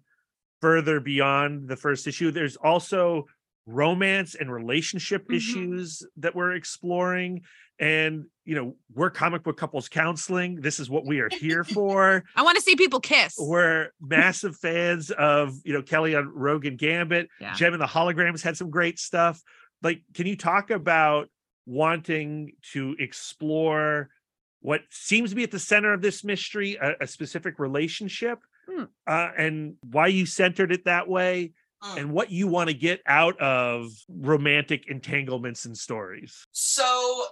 further 0.60 0.98
beyond 0.98 1.68
the 1.68 1.76
first 1.76 2.08
issue, 2.08 2.32
there's 2.32 2.56
also 2.56 3.26
romance 3.66 4.34
and 4.34 4.52
relationship 4.52 5.28
Mhm. 5.28 5.36
issues 5.36 6.02
that 6.16 6.34
we're 6.34 6.52
exploring. 6.52 7.42
And 7.80 8.26
you 8.44 8.54
know, 8.54 8.76
we're 8.92 9.10
comic 9.10 9.42
book 9.42 9.56
couples 9.56 9.88
counseling. 9.88 10.60
This 10.60 10.78
is 10.78 10.88
what 10.90 11.06
we 11.06 11.18
are 11.20 11.30
here 11.30 11.64
for. 11.64 12.22
I 12.36 12.42
want 12.42 12.56
to 12.56 12.62
see 12.62 12.76
people 12.76 13.00
kiss. 13.00 13.34
We're 13.38 13.88
massive 14.00 14.56
fans 14.56 15.10
of 15.10 15.54
you 15.64 15.72
know 15.72 15.82
Kelly 15.82 16.14
on 16.14 16.28
Rogue 16.28 16.66
and 16.66 16.78
Gambit. 16.78 17.28
Yeah. 17.40 17.54
Jem 17.54 17.72
and 17.72 17.82
the 17.82 17.86
Holograms 17.86 18.42
had 18.42 18.56
some 18.56 18.70
great 18.70 18.98
stuff. 18.98 19.42
Like, 19.82 20.02
can 20.14 20.26
you 20.26 20.36
talk 20.36 20.70
about 20.70 21.28
wanting 21.66 22.52
to 22.72 22.94
explore 22.98 24.08
what 24.60 24.82
seems 24.90 25.30
to 25.30 25.36
be 25.36 25.42
at 25.42 25.50
the 25.50 25.58
center 25.58 25.92
of 25.92 26.00
this 26.00 26.22
mystery, 26.24 26.76
a, 26.76 26.94
a 27.02 27.06
specific 27.06 27.58
relationship, 27.58 28.38
Hmm. 28.68 28.84
uh, 29.06 29.28
and 29.36 29.76
why 29.82 30.06
you 30.06 30.24
centered 30.24 30.72
it 30.72 30.84
that 30.86 31.06
way, 31.08 31.52
Mm. 31.84 31.96
and 31.98 32.12
what 32.12 32.30
you 32.30 32.48
want 32.48 32.68
to 32.68 32.74
get 32.74 33.00
out 33.06 33.38
of 33.40 33.90
romantic 34.08 34.88
entanglements 34.88 35.66
and 35.66 35.76
stories? 35.76 36.44
So 36.52 37.24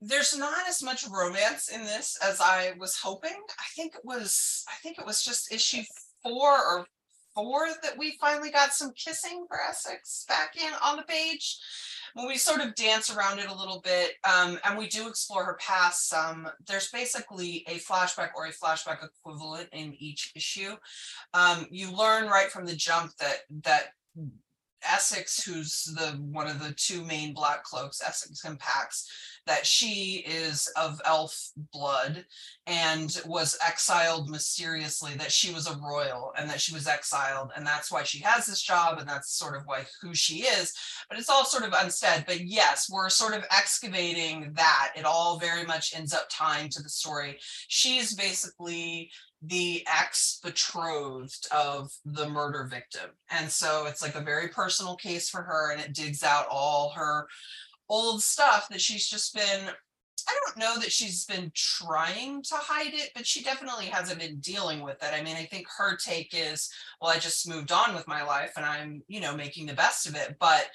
there's 0.00 0.36
not 0.36 0.68
as 0.68 0.82
much 0.82 1.06
romance 1.08 1.68
in 1.68 1.82
this 1.84 2.18
as 2.22 2.40
I 2.40 2.72
was 2.78 2.96
hoping. 2.96 3.30
I 3.30 3.64
think 3.74 3.94
it 3.94 4.04
was 4.04 4.64
I 4.68 4.74
think 4.82 4.98
it 4.98 5.06
was 5.06 5.22
just 5.22 5.52
issue 5.52 5.82
four 6.22 6.52
or 6.52 6.86
four 7.34 7.68
that 7.82 7.96
we 7.96 8.16
finally 8.20 8.50
got 8.50 8.72
some 8.72 8.92
kissing 8.92 9.44
for 9.48 9.58
Essex 9.60 10.24
back 10.28 10.56
in 10.56 10.72
on 10.82 10.96
the 10.96 11.02
page. 11.04 11.58
When 12.16 12.26
we 12.26 12.38
sort 12.38 12.62
of 12.62 12.74
dance 12.76 13.14
around 13.14 13.40
it 13.40 13.50
a 13.50 13.54
little 13.54 13.82
bit, 13.84 14.12
um, 14.24 14.58
and 14.64 14.78
we 14.78 14.88
do 14.88 15.06
explore 15.06 15.44
her 15.44 15.58
past 15.60 16.08
some, 16.08 16.48
there's 16.66 16.88
basically 16.90 17.62
a 17.68 17.74
flashback 17.74 18.30
or 18.34 18.46
a 18.46 18.52
flashback 18.52 19.04
equivalent 19.04 19.68
in 19.72 19.94
each 19.98 20.32
issue. 20.34 20.76
Um, 21.34 21.66
you 21.70 21.94
learn 21.94 22.26
right 22.26 22.50
from 22.50 22.64
the 22.64 22.74
jump 22.74 23.12
that 23.18 23.40
that 23.64 23.88
Essex, 24.90 25.42
who's 25.42 25.84
the 25.84 26.18
one 26.30 26.46
of 26.46 26.62
the 26.62 26.72
two 26.72 27.04
main 27.04 27.34
black 27.34 27.64
cloaks, 27.64 28.02
Essex 28.02 28.44
and 28.44 28.58
Pax, 28.58 29.08
that 29.46 29.64
she 29.64 30.24
is 30.26 30.66
of 30.76 31.00
elf 31.04 31.50
blood 31.72 32.24
and 32.66 33.20
was 33.26 33.56
exiled 33.64 34.28
mysteriously, 34.28 35.14
that 35.14 35.30
she 35.30 35.54
was 35.54 35.68
a 35.68 35.78
royal 35.78 36.32
and 36.36 36.50
that 36.50 36.60
she 36.60 36.74
was 36.74 36.88
exiled, 36.88 37.50
and 37.56 37.64
that's 37.64 37.92
why 37.92 38.02
she 38.02 38.18
has 38.18 38.44
this 38.44 38.60
job, 38.60 38.98
and 38.98 39.08
that's 39.08 39.38
sort 39.38 39.56
of 39.56 39.62
why 39.66 39.84
who 40.02 40.14
she 40.14 40.42
is. 40.42 40.72
But 41.08 41.18
it's 41.18 41.30
all 41.30 41.44
sort 41.44 41.64
of 41.64 41.74
unsaid. 41.80 42.24
But 42.26 42.40
yes, 42.40 42.90
we're 42.90 43.08
sort 43.08 43.34
of 43.34 43.44
excavating 43.56 44.52
that. 44.54 44.92
It 44.96 45.04
all 45.04 45.38
very 45.38 45.64
much 45.64 45.94
ends 45.94 46.12
up 46.12 46.26
tying 46.28 46.68
to 46.70 46.82
the 46.82 46.88
story. 46.88 47.38
She's 47.68 48.14
basically 48.14 49.10
the 49.42 49.86
ex 49.86 50.40
betrothed 50.42 51.46
of 51.52 51.92
the 52.04 52.28
murder 52.28 52.64
victim. 52.64 53.10
And 53.30 53.50
so 53.50 53.86
it's 53.86 54.02
like 54.02 54.14
a 54.14 54.20
very 54.20 54.48
personal 54.48 54.96
case 54.96 55.28
for 55.28 55.42
her, 55.42 55.72
and 55.72 55.80
it 55.80 55.92
digs 55.92 56.22
out 56.22 56.46
all 56.50 56.90
her 56.90 57.28
old 57.88 58.22
stuff 58.22 58.68
that 58.70 58.80
she's 58.80 59.08
just 59.08 59.34
been. 59.34 59.70
I 60.28 60.38
don't 60.44 60.56
know 60.56 60.80
that 60.80 60.90
she's 60.90 61.24
been 61.24 61.52
trying 61.54 62.42
to 62.42 62.54
hide 62.56 62.94
it, 62.94 63.10
but 63.14 63.26
she 63.26 63.44
definitely 63.44 63.86
hasn't 63.86 64.18
been 64.18 64.40
dealing 64.40 64.82
with 64.82 65.00
it. 65.00 65.14
I 65.14 65.22
mean, 65.22 65.36
I 65.36 65.44
think 65.44 65.66
her 65.78 65.96
take 65.96 66.34
is, 66.34 66.68
well, 67.00 67.12
I 67.12 67.18
just 67.20 67.48
moved 67.48 67.70
on 67.70 67.94
with 67.94 68.08
my 68.08 68.24
life 68.24 68.54
and 68.56 68.66
I'm, 68.66 69.02
you 69.06 69.20
know, 69.20 69.36
making 69.36 69.66
the 69.66 69.74
best 69.74 70.08
of 70.08 70.16
it. 70.16 70.34
But 70.40 70.66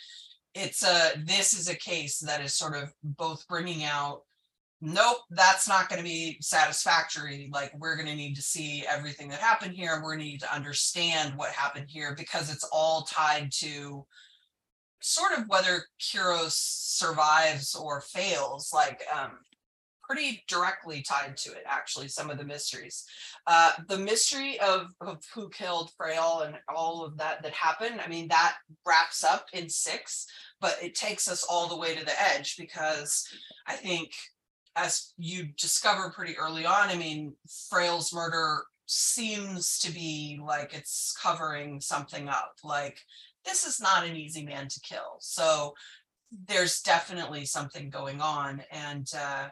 it's 0.55 0.83
a, 0.83 1.13
this 1.25 1.51
is 1.51 1.67
a 1.67 1.75
case 1.75 2.19
that 2.19 2.39
is 2.41 2.53
sort 2.53 2.77
of 2.77 2.93
both 3.03 3.45
bringing 3.49 3.83
out 3.83 4.21
nope, 4.81 5.19
that's 5.29 5.67
not 5.67 5.87
going 5.89 5.99
to 5.99 6.07
be 6.07 6.37
satisfactory. 6.41 7.49
Like, 7.53 7.71
we're 7.77 7.95
going 7.95 8.07
to 8.07 8.15
need 8.15 8.35
to 8.35 8.41
see 8.41 8.83
everything 8.89 9.29
that 9.29 9.39
happened 9.39 9.73
here. 9.73 9.93
and 9.93 10.03
We're 10.03 10.15
going 10.15 10.25
to 10.25 10.31
need 10.31 10.41
to 10.41 10.53
understand 10.53 11.37
what 11.37 11.51
happened 11.51 11.85
here 11.87 12.15
because 12.17 12.51
it's 12.51 12.67
all 12.71 13.03
tied 13.03 13.51
to 13.59 14.05
sort 15.01 15.37
of 15.37 15.45
whether 15.47 15.83
Kyros 15.99 16.53
survives 16.53 17.75
or 17.75 18.01
fails, 18.01 18.71
like, 18.73 19.01
um, 19.15 19.31
pretty 20.03 20.43
directly 20.47 21.01
tied 21.01 21.37
to 21.37 21.51
it, 21.51 21.63
actually, 21.65 22.07
some 22.07 22.29
of 22.29 22.37
the 22.37 22.43
mysteries. 22.43 23.05
Uh, 23.47 23.71
the 23.87 23.97
mystery 23.97 24.59
of, 24.59 24.87
of 24.99 25.23
who 25.33 25.47
killed 25.49 25.91
Frail 25.95 26.41
and 26.45 26.55
all 26.67 27.05
of 27.05 27.17
that 27.17 27.41
that 27.43 27.53
happened, 27.53 28.01
I 28.03 28.09
mean, 28.09 28.27
that 28.27 28.57
wraps 28.85 29.23
up 29.23 29.45
in 29.53 29.69
six, 29.69 30.25
but 30.59 30.77
it 30.81 30.95
takes 30.95 31.29
us 31.29 31.45
all 31.49 31.67
the 31.67 31.77
way 31.77 31.95
to 31.95 32.03
the 32.03 32.19
edge 32.33 32.57
because 32.57 33.27
I 33.67 33.75
think 33.75 34.11
as 34.75 35.13
you 35.17 35.47
discover 35.57 36.11
pretty 36.11 36.37
early 36.37 36.65
on, 36.65 36.89
I 36.89 36.95
mean, 36.95 37.35
Frail's 37.69 38.13
murder 38.13 38.63
seems 38.85 39.79
to 39.79 39.91
be 39.91 40.39
like 40.41 40.73
it's 40.73 41.15
covering 41.21 41.81
something 41.81 42.27
up. 42.29 42.53
Like, 42.63 42.99
this 43.45 43.65
is 43.65 43.79
not 43.79 44.05
an 44.05 44.15
easy 44.15 44.45
man 44.45 44.67
to 44.67 44.79
kill. 44.81 45.17
So 45.19 45.73
there's 46.47 46.81
definitely 46.81 47.45
something 47.45 47.89
going 47.89 48.21
on. 48.21 48.63
And 48.71 49.07
uh, 49.17 49.47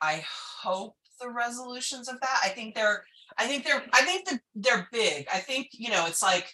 I 0.00 0.24
hope 0.62 0.96
the 1.20 1.30
resolutions 1.30 2.08
of 2.08 2.20
that, 2.20 2.40
I 2.44 2.48
think 2.48 2.74
they're, 2.74 3.04
I 3.38 3.46
think 3.46 3.64
they're, 3.64 3.82
I 3.92 4.02
think 4.02 4.28
that 4.28 4.40
they're 4.54 4.88
big. 4.92 5.26
I 5.32 5.38
think, 5.38 5.68
you 5.72 5.90
know, 5.90 6.06
it's 6.06 6.22
like 6.22 6.52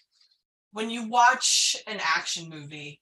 when 0.72 0.88
you 0.88 1.08
watch 1.08 1.76
an 1.86 1.98
action 2.00 2.48
movie, 2.48 3.00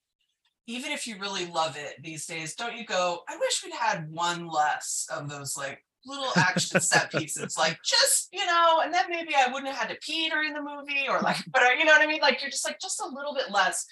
even 0.71 0.93
if 0.93 1.07
you 1.07 1.19
really 1.19 1.47
love 1.47 1.77
it 1.77 2.03
these 2.03 2.27
days, 2.27 2.55
don't 2.55 2.77
you 2.77 2.85
go, 2.85 3.21
I 3.29 3.37
wish 3.37 3.63
we'd 3.65 3.75
had 3.75 4.11
one 4.11 4.47
less 4.47 5.07
of 5.13 5.29
those 5.29 5.57
like 5.57 5.85
little 6.07 6.31
action 6.37 6.81
set 6.81 7.11
pieces, 7.17 7.57
like 7.59 7.79
just 7.85 8.29
you 8.33 8.45
know, 8.47 8.81
and 8.83 8.93
then 8.95 9.05
maybe 9.09 9.35
I 9.35 9.49
wouldn't 9.53 9.73
have 9.73 9.77
had 9.89 9.93
to 9.95 9.99
pee 10.01 10.29
during 10.31 10.53
the 10.55 10.63
movie, 10.63 11.09
or 11.09 11.21
like, 11.21 11.39
but 11.53 11.63
I- 11.63 11.75
you 11.75 11.85
know 11.85 11.93
what 11.93 12.03
I 12.03 12.07
mean? 12.07 12.21
Like 12.21 12.41
you're 12.41 12.51
just 12.51 12.65
like 12.67 12.79
just 12.81 13.01
a 13.01 13.07
little 13.09 13.35
bit 13.35 13.51
less. 13.51 13.85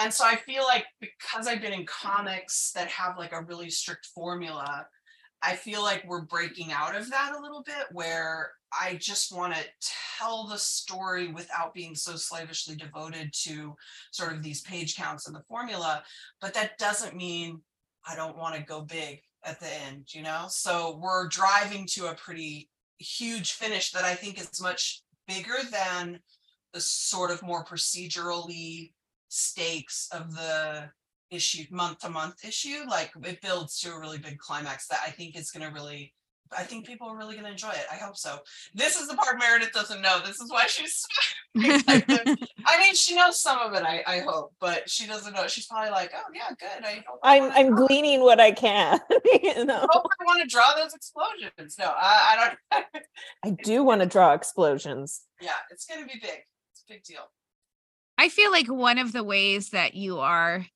And 0.00 0.12
so 0.14 0.24
I 0.24 0.36
feel 0.36 0.62
like 0.64 0.84
because 1.00 1.46
I've 1.48 1.60
been 1.60 1.72
in 1.72 1.84
comics 1.86 2.70
that 2.72 2.88
have 2.88 3.18
like 3.18 3.32
a 3.32 3.42
really 3.42 3.68
strict 3.70 4.06
formula, 4.14 4.86
I 5.42 5.54
feel 5.54 5.82
like 5.82 6.04
we're 6.06 6.22
breaking 6.22 6.72
out 6.72 6.96
of 6.96 7.10
that 7.10 7.34
a 7.36 7.40
little 7.40 7.62
bit 7.62 7.86
where 7.92 8.50
I 8.78 8.96
just 9.00 9.32
want 9.34 9.54
to 9.54 9.64
tell 10.18 10.46
the 10.46 10.58
story 10.58 11.28
without 11.28 11.74
being 11.74 11.94
so 11.94 12.16
slavishly 12.16 12.74
devoted 12.74 13.32
to 13.44 13.76
sort 14.10 14.32
of 14.32 14.42
these 14.42 14.62
page 14.62 14.96
counts 14.96 15.26
and 15.26 15.36
the 15.36 15.44
formula. 15.48 16.02
But 16.40 16.54
that 16.54 16.76
doesn't 16.78 17.16
mean 17.16 17.60
I 18.06 18.16
don't 18.16 18.36
want 18.36 18.56
to 18.56 18.62
go 18.62 18.82
big 18.82 19.20
at 19.44 19.60
the 19.60 19.72
end, 19.86 20.06
you 20.12 20.22
know? 20.22 20.46
So 20.48 20.98
we're 21.00 21.28
driving 21.28 21.86
to 21.92 22.06
a 22.06 22.14
pretty 22.14 22.68
huge 22.98 23.52
finish 23.52 23.92
that 23.92 24.04
I 24.04 24.14
think 24.14 24.40
is 24.40 24.60
much 24.60 25.02
bigger 25.26 25.56
than 25.70 26.18
the 26.72 26.80
sort 26.80 27.30
of 27.30 27.42
more 27.42 27.64
procedurally 27.64 28.92
stakes 29.28 30.08
of 30.12 30.34
the 30.34 30.90
issue 31.30 31.64
month 31.70 31.98
to 31.98 32.08
month 32.08 32.44
issue 32.44 32.84
like 32.88 33.10
it 33.24 33.40
builds 33.42 33.78
to 33.80 33.90
a 33.90 34.00
really 34.00 34.18
big 34.18 34.38
climax 34.38 34.86
that 34.88 35.00
i 35.06 35.10
think 35.10 35.36
is 35.36 35.50
going 35.50 35.66
to 35.66 35.72
really 35.72 36.14
i 36.56 36.62
think 36.62 36.86
people 36.86 37.06
are 37.08 37.16
really 37.16 37.34
going 37.34 37.44
to 37.44 37.50
enjoy 37.50 37.68
it 37.70 37.84
i 37.92 37.96
hope 37.96 38.16
so 38.16 38.38
this 38.74 38.98
is 38.98 39.08
the 39.08 39.14
part 39.14 39.38
meredith 39.38 39.72
doesn't 39.72 40.00
know 40.00 40.20
this 40.24 40.40
is 40.40 40.50
why 40.50 40.66
she's 40.66 41.04
i 41.58 42.78
mean 42.80 42.94
she 42.94 43.14
knows 43.14 43.40
some 43.40 43.58
of 43.58 43.74
it 43.74 43.82
i 43.82 44.02
i 44.06 44.20
hope 44.20 44.54
but 44.60 44.88
she 44.88 45.06
doesn't 45.06 45.34
know 45.34 45.46
she's 45.46 45.66
probably 45.66 45.90
like 45.90 46.12
oh 46.14 46.30
yeah 46.34 46.48
good 46.58 46.84
i 46.84 47.04
hope 47.06 47.18
I 47.22 47.36
I'm 47.38 47.52
I'm 47.52 47.74
gleaning 47.74 48.20
what 48.20 48.40
I 48.40 48.52
can. 48.52 49.00
you 49.42 49.64
know, 49.64 49.74
I 49.76 49.86
hope 49.90 50.06
I 50.20 50.24
want 50.24 50.42
to 50.42 50.48
draw 50.48 50.74
those 50.76 50.94
explosions 50.94 51.76
no 51.78 51.92
i, 51.96 52.56
I 52.72 52.78
don't 52.78 52.84
I 53.44 53.50
do 53.62 53.82
want 53.82 54.00
to 54.00 54.06
draw 54.06 54.32
explosions. 54.32 55.22
yeah 55.40 55.50
it's 55.70 55.84
going 55.84 56.00
to 56.00 56.06
be 56.06 56.18
big 56.20 56.40
it's 56.72 56.84
a 56.88 56.92
big 56.92 57.02
deal 57.02 57.30
I 58.20 58.28
feel 58.30 58.50
like 58.50 58.66
one 58.66 58.98
of 58.98 59.12
the 59.12 59.22
ways 59.22 59.70
that 59.70 59.94
you 59.94 60.18
are 60.18 60.66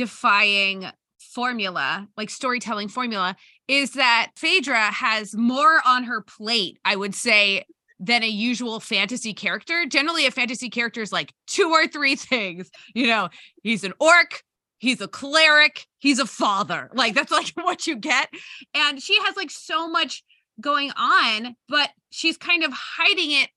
defying 0.00 0.86
formula, 1.18 2.08
like 2.16 2.30
storytelling 2.30 2.88
formula, 2.88 3.36
is 3.68 3.92
that 3.92 4.30
Phaedra 4.34 4.90
has 4.90 5.34
more 5.34 5.82
on 5.86 6.04
her 6.04 6.22
plate, 6.22 6.78
I 6.86 6.96
would 6.96 7.14
say, 7.14 7.66
than 7.98 8.22
a 8.22 8.26
usual 8.26 8.80
fantasy 8.80 9.34
character. 9.34 9.84
Generally, 9.84 10.24
a 10.24 10.30
fantasy 10.30 10.70
character 10.70 11.02
is 11.02 11.12
like 11.12 11.34
two 11.46 11.68
or 11.68 11.86
three 11.86 12.16
things. 12.16 12.70
You 12.94 13.08
know, 13.08 13.28
he's 13.62 13.84
an 13.84 13.92
orc, 14.00 14.42
he's 14.78 15.02
a 15.02 15.06
cleric, 15.06 15.84
he's 15.98 16.18
a 16.18 16.26
father. 16.26 16.90
Like 16.94 17.14
that's 17.14 17.30
like 17.30 17.48
what 17.54 17.86
you 17.86 17.96
get. 17.96 18.30
And 18.72 19.02
she 19.02 19.18
has 19.26 19.36
like 19.36 19.50
so 19.50 19.86
much 19.86 20.24
going 20.62 20.92
on, 20.96 21.56
but 21.68 21.90
she's 22.10 22.38
kind 22.38 22.64
of 22.64 22.72
hiding 22.72 23.32
it 23.32 23.50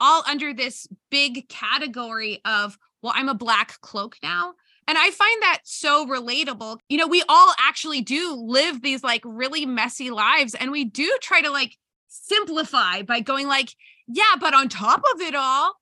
all 0.00 0.24
under 0.28 0.52
this 0.52 0.88
big 1.08 1.48
category 1.48 2.40
of, 2.44 2.76
well, 3.00 3.12
I'm 3.14 3.28
a 3.28 3.34
black 3.34 3.80
cloak 3.80 4.16
now. 4.24 4.54
And 4.88 4.96
I 4.96 5.10
find 5.10 5.42
that 5.42 5.60
so 5.64 6.06
relatable. 6.06 6.78
You 6.88 6.96
know, 6.96 7.06
we 7.06 7.22
all 7.28 7.52
actually 7.58 8.00
do 8.00 8.34
live 8.34 8.80
these 8.80 9.04
like 9.04 9.20
really 9.24 9.66
messy 9.66 10.10
lives 10.10 10.54
and 10.54 10.70
we 10.70 10.84
do 10.84 11.14
try 11.20 11.42
to 11.42 11.50
like 11.50 11.76
simplify 12.08 13.02
by 13.02 13.20
going 13.20 13.46
like, 13.46 13.74
yeah, 14.06 14.34
but 14.40 14.54
on 14.54 14.70
top 14.70 15.02
of 15.14 15.20
it 15.20 15.34
all, 15.34 15.74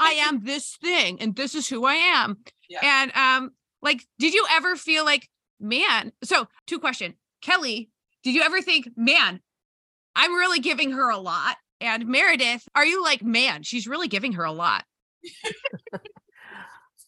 I 0.00 0.12
am 0.26 0.42
this 0.42 0.76
thing 0.82 1.20
and 1.20 1.36
this 1.36 1.54
is 1.54 1.68
who 1.68 1.84
I 1.84 1.94
am. 1.94 2.38
Yeah. 2.68 2.80
And 2.82 3.12
um 3.14 3.50
like 3.82 4.02
did 4.18 4.32
you 4.32 4.46
ever 4.50 4.74
feel 4.74 5.04
like 5.04 5.28
man, 5.60 6.12
so 6.24 6.48
two 6.66 6.78
question. 6.78 7.14
Kelly, 7.42 7.90
did 8.24 8.34
you 8.34 8.42
ever 8.42 8.62
think, 8.62 8.88
man, 8.96 9.40
I'm 10.16 10.32
really 10.32 10.60
giving 10.60 10.92
her 10.92 11.10
a 11.10 11.18
lot? 11.18 11.56
And 11.80 12.06
Meredith, 12.06 12.66
are 12.74 12.86
you 12.86 13.02
like, 13.04 13.22
man, 13.22 13.62
she's 13.62 13.86
really 13.86 14.08
giving 14.08 14.32
her 14.32 14.44
a 14.44 14.52
lot? 14.52 14.84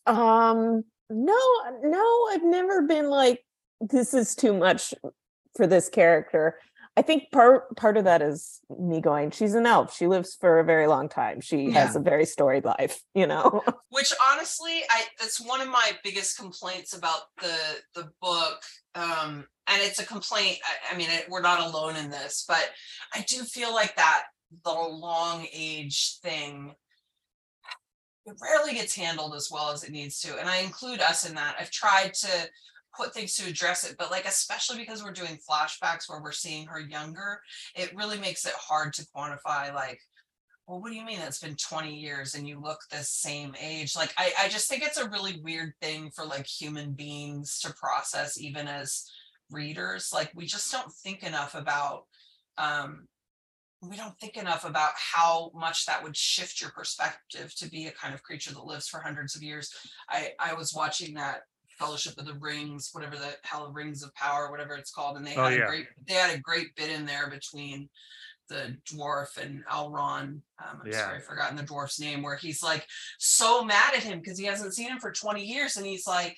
Um, 0.09 0.85
no, 1.11 1.39
no, 1.83 2.29
I've 2.31 2.45
never 2.45 2.83
been 2.83 3.09
like, 3.09 3.45
this 3.81 4.15
is 4.15 4.35
too 4.35 4.57
much 4.57 4.95
for 5.57 5.67
this 5.67 5.89
character. 5.89 6.59
I 6.97 7.03
think 7.03 7.31
part 7.31 7.77
part 7.77 7.97
of 7.97 8.05
that 8.05 8.23
is 8.23 8.59
me 8.77 9.01
going, 9.01 9.31
she's 9.31 9.55
an 9.55 9.67
elf. 9.67 9.97
She 9.97 10.09
lives 10.09 10.37
for 10.41 10.59
a 10.59 10.65
very 10.65 10.89
long 10.89 11.09
time. 11.09 11.41
She 11.41 11.71
has 11.71 11.95
a 11.95 12.01
very 12.01 12.27
storied 12.27 12.65
life, 12.65 13.01
you 13.15 13.27
know. 13.27 13.63
which 13.91 14.13
honestly 14.33 14.83
i 14.91 15.03
that's 15.19 15.41
one 15.41 15.61
of 15.61 15.69
my 15.69 15.93
biggest 16.05 16.39
complaints 16.39 16.97
about 16.97 17.23
the 17.41 17.57
the 17.95 18.11
book 18.21 18.63
um 18.95 19.47
and 19.67 19.83
it's 19.83 19.99
a 19.99 20.07
complaint 20.07 20.59
i, 20.65 20.95
I 20.95 20.97
mean 20.97 21.09
it, 21.11 21.27
we're 21.29 21.41
not 21.41 21.61
alone 21.61 21.97
in 21.97 22.11
this 22.11 22.45
but 22.47 22.71
i 23.15 23.25
do 23.27 23.43
feel 23.43 23.73
like 23.73 23.97
that 23.97 24.25
the 24.65 24.73
long 24.73 25.47
age 25.53 26.19
thing 26.23 26.75
it 28.29 28.37
rarely 28.43 28.75
gets 28.75 28.95
handled 28.95 29.35
as 29.35 29.51
well 29.51 29.71
as 29.71 29.85
it 29.85 29.93
needs 29.93 30.21
to 30.21 30.39
and 30.39 30.49
i 30.49 30.59
include 30.59 31.01
us 31.01 31.29
in 31.29 31.35
that 31.35 31.57
i've 31.59 31.71
tried 31.71 32.13
to 32.15 32.29
put 32.97 33.13
things 33.13 33.35
to 33.37 33.49
address 33.49 33.89
it 33.89 33.97
but 33.99 34.11
like 34.11 34.27
especially 34.27 34.79
because 34.79 35.05
we're 35.05 35.13
doing 35.13 35.39
flashbacks 35.49 36.09
where 36.09 36.21
we're 36.23 36.33
seeing 36.33 36.67
her 36.67 36.81
younger 36.81 37.41
it 37.75 37.95
really 37.95 38.19
makes 38.19 38.47
it 38.47 38.55
hard 38.57 38.93
to 38.93 39.07
quantify 39.15 39.73
like 39.73 40.01
well, 40.69 40.83
what 40.83 40.91
do 40.91 40.99
you 40.99 41.05
mean 41.05 41.19
it's 41.21 41.39
been 41.39 41.57
20 41.57 41.95
years 41.95 42.35
and 42.35 42.47
you 42.47 42.61
look 42.61 42.81
the 42.91 42.99
same 42.99 43.55
age? 43.59 43.97
Like, 43.97 44.13
I, 44.19 44.33
I 44.39 44.49
just 44.51 44.69
think 44.69 44.83
it's 44.83 44.99
a 44.99 45.09
really 45.09 45.41
weird 45.43 45.73
thing 45.81 46.11
for 46.15 46.27
like 46.27 46.47
human 46.47 46.93
beings 46.93 47.59
to 47.61 47.73
process, 47.73 48.39
even 48.39 48.69
as 48.69 49.11
readers. 49.51 50.11
Like, 50.13 50.31
we 50.35 50.45
just 50.45 50.71
don't 50.71 50.93
think 50.93 51.23
enough 51.23 51.55
about, 51.55 52.05
um, 52.59 53.09
we 53.83 53.97
don't 53.97 54.19
think 54.19 54.37
enough 54.37 54.65
about 54.65 54.91
how 54.97 55.51
much 55.55 55.87
that 55.87 56.03
would 56.03 56.17
shift 56.17 56.61
your 56.61 56.71
perspective 56.71 57.55
to 57.57 57.71
be 57.71 57.87
a 57.87 57.93
kind 57.93 58.13
of 58.15 58.23
creature 58.23 58.53
that 58.53 58.65
lives 58.67 58.89
for 58.89 59.01
hundreds 59.01 59.37
of 59.37 59.43
years. 59.43 59.73
I, 60.09 60.33
I 60.41 60.55
was 60.55 60.75
watching 60.75 61.15
that 61.15 61.43
Fellowship 61.79 62.19
of 62.19 62.27
the 62.27 62.35
Rings, 62.35 62.89
whatever 62.93 63.15
the 63.17 63.37
hell 63.43 63.71
Rings 63.73 64.03
of 64.03 64.13
Power, 64.15 64.51
whatever 64.51 64.75
it's 64.75 64.91
called, 64.91 65.17
and 65.17 65.25
they 65.25 65.37
Oh, 65.37 65.45
had 65.45 65.59
yeah. 65.59 65.65
a 65.65 65.69
great, 65.69 65.87
they 66.09 66.15
had 66.15 66.35
a 66.37 66.41
great 66.41 66.75
bit 66.75 66.91
in 66.91 67.07
there 67.07 67.31
between 67.31 67.89
the 68.49 68.77
dwarf 68.91 69.37
and 69.37 69.63
Elrond. 69.71 70.41
Um, 70.59 70.81
I'm 70.85 70.93
sorry, 70.93 71.17
I've 71.19 71.25
forgotten 71.25 71.57
the 71.57 71.63
dwarf's 71.63 72.01
name, 72.01 72.23
where 72.23 72.35
he's 72.37 72.63
like 72.65 72.85
so 73.19 73.63
mad 73.63 73.95
at 73.95 74.03
him 74.03 74.19
because 74.19 74.39
he 74.39 74.47
hasn't 74.47 74.75
seen 74.75 74.89
him 74.89 74.99
for 74.99 75.13
20 75.13 75.45
years, 75.45 75.77
and 75.77 75.87
he's 75.87 76.07
like, 76.07 76.37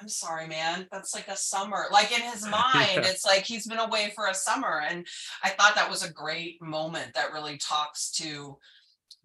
I'm 0.00 0.08
sorry, 0.08 0.46
man. 0.46 0.86
That's 0.92 1.14
like 1.14 1.28
a 1.28 1.36
summer. 1.36 1.86
Like 1.90 2.12
in 2.12 2.22
his 2.22 2.42
mind, 2.48 2.90
Yeah. 2.94 3.02
it's 3.06 3.24
like 3.24 3.44
he's 3.44 3.66
been 3.66 3.78
away 3.78 4.12
for 4.14 4.26
a 4.26 4.34
summer. 4.34 4.82
And 4.88 5.06
I 5.42 5.50
thought 5.50 5.74
that 5.74 5.90
was 5.90 6.04
a 6.04 6.12
great 6.12 6.60
moment 6.62 7.14
that 7.14 7.32
really 7.32 7.58
talks 7.58 8.10
to 8.12 8.58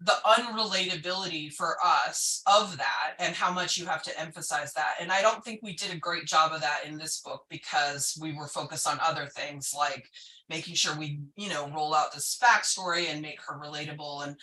the 0.00 0.14
unrelatability 0.26 1.52
for 1.52 1.76
us 1.82 2.42
of 2.46 2.76
that 2.76 3.14
and 3.18 3.34
how 3.34 3.52
much 3.52 3.78
you 3.78 3.86
have 3.86 4.02
to 4.02 4.20
emphasize 4.20 4.72
that. 4.74 4.94
And 5.00 5.12
I 5.12 5.22
don't 5.22 5.42
think 5.44 5.60
we 5.62 5.74
did 5.76 5.92
a 5.92 5.98
great 5.98 6.26
job 6.26 6.52
of 6.52 6.60
that 6.62 6.80
in 6.84 6.98
this 6.98 7.20
book 7.20 7.44
because 7.48 8.18
we 8.20 8.32
were 8.32 8.48
focused 8.48 8.88
on 8.88 8.98
other 9.00 9.26
things 9.26 9.72
like 9.76 10.10
making 10.50 10.74
sure 10.74 10.96
we, 10.98 11.20
you 11.36 11.48
know, 11.48 11.70
roll 11.70 11.94
out 11.94 12.12
this 12.12 12.36
backstory 12.42 13.06
and 13.08 13.22
make 13.22 13.38
her 13.46 13.58
relatable 13.58 14.26
and 14.26 14.36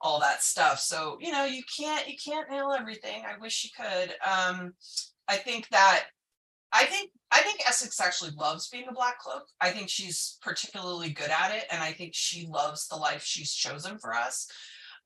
all 0.00 0.20
that 0.20 0.42
stuff. 0.42 0.78
So, 0.80 1.16
you 1.20 1.32
know, 1.32 1.44
you 1.44 1.62
can't 1.76 2.06
you 2.08 2.16
can't 2.22 2.50
nail 2.50 2.70
everything. 2.78 3.22
I 3.26 3.38
wish 3.40 3.64
you 3.64 3.70
could. 3.84 4.14
Um, 4.26 4.74
I 5.30 5.36
think 5.36 5.68
that 5.70 6.06
I 6.72 6.84
think 6.84 7.10
I 7.30 7.40
think 7.42 7.60
Essex 7.66 8.00
actually 8.00 8.32
loves 8.32 8.68
being 8.68 8.88
a 8.88 8.92
black 8.92 9.20
cloak. 9.20 9.44
I 9.60 9.70
think 9.70 9.88
she's 9.88 10.38
particularly 10.42 11.10
good 11.10 11.30
at 11.30 11.54
it, 11.54 11.64
and 11.70 11.80
I 11.80 11.92
think 11.92 12.12
she 12.14 12.46
loves 12.46 12.88
the 12.88 12.96
life 12.96 13.22
she's 13.22 13.52
chosen 13.54 13.98
for 13.98 14.12
us. 14.12 14.48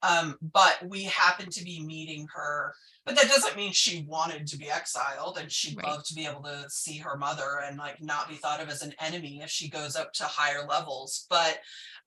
Um, 0.02 0.36
but 0.40 0.78
we 0.86 1.04
happen 1.04 1.48
to 1.50 1.64
be 1.64 1.82
meeting 1.82 2.26
her, 2.34 2.74
but 3.06 3.16
that 3.16 3.28
doesn't 3.28 3.56
mean 3.56 3.72
she 3.72 4.04
wanted 4.06 4.46
to 4.48 4.58
be 4.58 4.70
exiled, 4.70 5.38
and 5.38 5.50
she'd 5.50 5.76
Right. 5.76 5.86
love 5.86 6.04
to 6.04 6.14
be 6.14 6.26
able 6.26 6.42
to 6.42 6.68
see 6.68 6.98
her 6.98 7.16
mother 7.16 7.60
and 7.64 7.78
like 7.78 8.02
not 8.02 8.28
be 8.28 8.36
thought 8.36 8.60
of 8.60 8.68
as 8.68 8.82
an 8.82 8.94
enemy 8.98 9.40
if 9.42 9.50
she 9.50 9.68
goes 9.68 9.96
up 9.96 10.12
to 10.14 10.24
higher 10.24 10.66
levels. 10.66 11.26
But 11.30 11.60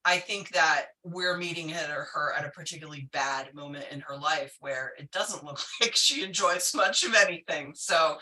I 0.07 0.19
think 0.19 0.51
that 0.51 0.85
we're 1.03 1.35
meeting 1.35 1.67
her, 1.67 2.07
her 2.13 2.31
at 2.31 2.45
a 2.45 2.49
particularly 2.49 3.09
bad 3.11 3.53
moment 3.53 3.87
in 3.91 3.99
her 3.99 4.15
life 4.15 4.55
where 4.61 4.93
it 4.97 5.11
doesn't 5.11 5.43
look 5.43 5.59
like 5.81 5.97
she 5.97 6.23
enjoys 6.23 6.73
much 6.73 7.03
of 7.03 7.13
anything. 7.13 7.73
So 7.75 8.15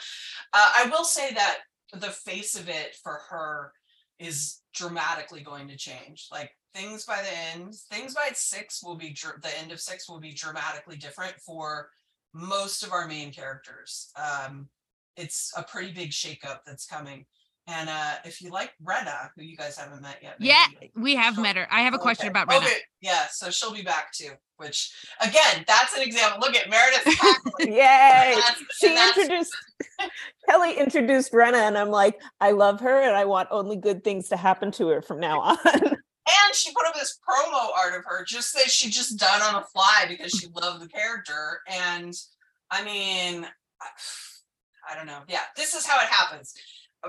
uh, 0.54 0.72
I 0.78 0.90
will 0.92 1.04
say 1.04 1.32
that 1.36 1.60
the 1.94 2.10
face 2.10 2.56
of 2.56 2.70
it 2.70 2.98
for 3.04 3.20
her 3.30 3.72
is 4.18 4.62
dramatically 4.74 5.42
going 5.42 5.68
to 5.68 5.78
change. 5.78 6.28
Like 6.32 6.50
things 6.74 7.06
by 7.06 7.22
the 7.22 7.38
end, 7.54 7.76
things 7.92 8.16
by 8.16 8.30
six 8.34 8.82
will 8.82 8.96
be 8.96 9.14
dr- 9.14 9.44
the 9.44 9.56
end 9.60 9.72
of 9.72 9.80
six 9.80 10.10
will 10.10 10.20
be 10.20 10.34
dramatically 10.34 10.98
different 10.98 11.36
for 11.46 11.90
most 12.34 12.82
of 12.82 12.94
our 12.94 13.08
main 13.08 13.32
characters. 13.32 14.12
Um, 14.16 14.70
it's 15.18 15.54
a 15.56 15.62
pretty 15.62 15.94
big 15.94 16.10
shakeup 16.10 16.62
that's 16.66 16.88
coming. 16.88 17.28
And 17.68 17.90
uh, 17.90 18.14
if 18.24 18.42
you 18.42 18.52
like 18.52 18.72
Rena, 18.84 19.32
who 19.36 19.42
you 19.44 19.58
guys 19.58 19.76
haven't 19.78 20.02
met 20.02 20.20
yet, 20.22 20.36
Yeah, 20.40 20.66
we 20.96 21.16
have 21.16 21.38
met 21.38 21.56
her. 21.56 21.68
I 21.72 21.82
have 21.82 21.96
a 21.96 21.98
question 21.98 22.26
Okay. 22.28 22.30
about 22.30 22.48
Rena. 22.48 22.64
Okay, 22.66 22.78
yeah, 23.02 23.26
so 23.32 23.50
she'll 23.50 23.74
be 23.74 23.82
back 23.82 24.12
too. 24.14 24.32
Which 24.58 24.94
again, 25.20 25.66
that's 25.68 25.96
an 25.98 26.04
example. 26.04 26.40
Look 26.40 26.56
at 26.56 26.70
Meredith. 26.70 27.06
Yay! 27.60 28.40
She 28.78 28.96
introduced 28.96 29.56
Kelly 30.48 30.78
introduced 30.78 31.34
Rena, 31.34 31.58
and 31.58 31.78
I'm 31.78 31.90
like, 31.90 32.22
I 32.40 32.52
love 32.52 32.80
her, 32.82 33.02
and 33.02 33.16
I 33.16 33.26
want 33.26 33.50
only 33.52 33.76
good 33.78 34.04
things 34.04 34.30
to 34.30 34.38
happen 34.38 34.72
to 34.74 34.88
her 34.90 35.02
from 35.02 35.20
now 35.20 35.40
on. 35.40 35.58
And 36.28 36.56
she 36.56 36.74
put 36.74 36.88
up 36.88 36.96
this 36.96 37.20
promo 37.28 37.68
art 37.78 37.94
of 37.94 38.04
her 38.06 38.26
just 38.26 38.56
that 38.56 38.72
she 38.72 38.90
just 38.90 39.20
done 39.20 39.44
on 39.44 39.62
the 39.62 39.68
fly 39.68 40.06
because 40.10 40.32
she 40.32 40.48
loved 40.56 40.82
the 40.82 40.88
character. 40.88 41.60
And 41.68 42.16
I 42.72 42.84
mean, 42.84 43.46
I, 43.80 43.88
I 44.92 44.96
don't 44.96 45.06
know. 45.06 45.20
Yeah, 45.28 45.42
this 45.56 45.76
is 45.76 45.86
how 45.86 46.00
it 46.02 46.08
happens. 46.08 46.56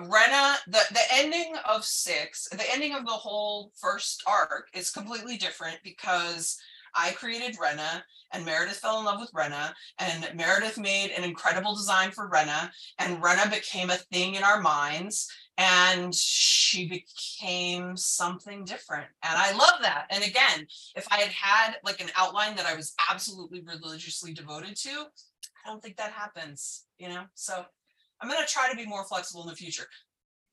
Rena, 0.02 0.56
the, 0.66 0.80
the 0.90 1.00
ending 1.12 1.54
of 1.68 1.84
six, 1.84 2.48
the 2.50 2.72
ending 2.72 2.94
of 2.94 3.04
the 3.04 3.12
whole 3.12 3.72
first 3.74 4.22
arc 4.26 4.68
is 4.74 4.90
completely 4.90 5.36
different 5.36 5.78
because 5.82 6.58
I 6.94 7.12
created 7.12 7.58
Rena 7.60 8.04
and 8.32 8.44
Meredith 8.44 8.78
fell 8.78 8.98
in 8.98 9.04
love 9.04 9.20
with 9.20 9.30
Rena 9.34 9.74
and 9.98 10.28
Meredith 10.34 10.78
made 10.78 11.10
an 11.10 11.24
incredible 11.24 11.74
design 11.74 12.10
for 12.10 12.28
Rena 12.28 12.72
and 12.98 13.22
Rena 13.22 13.50
became 13.50 13.90
a 13.90 13.96
thing 13.96 14.34
in 14.34 14.42
our 14.42 14.60
minds 14.60 15.30
and 15.58 16.14
she 16.14 16.86
became 16.88 17.96
something 17.96 18.64
different. 18.64 19.06
And 19.22 19.34
i 19.36 19.52
love 19.52 19.80
that. 19.82 20.06
And 20.10 20.24
again 20.24 20.66
if 20.94 21.06
i 21.10 21.16
had 21.16 21.32
had 21.32 21.76
like 21.84 22.00
an 22.00 22.10
outline 22.16 22.56
that 22.56 22.66
i 22.66 22.74
was 22.74 22.94
absolutely 23.10 23.62
religiously 23.62 24.32
devoted 24.32 24.76
to 24.76 24.90
i 24.90 25.68
don't 25.68 25.82
think 25.82 25.96
that 25.96 26.12
happens 26.12 26.86
you 26.98 27.08
know? 27.08 27.24
So 27.34 27.64
i'm 28.20 28.28
going 28.28 28.40
to 28.40 28.46
try 28.52 28.70
to 28.70 28.76
be 28.76 28.86
more 28.86 29.04
flexible 29.04 29.42
in 29.42 29.48
the 29.48 29.54
future 29.56 29.86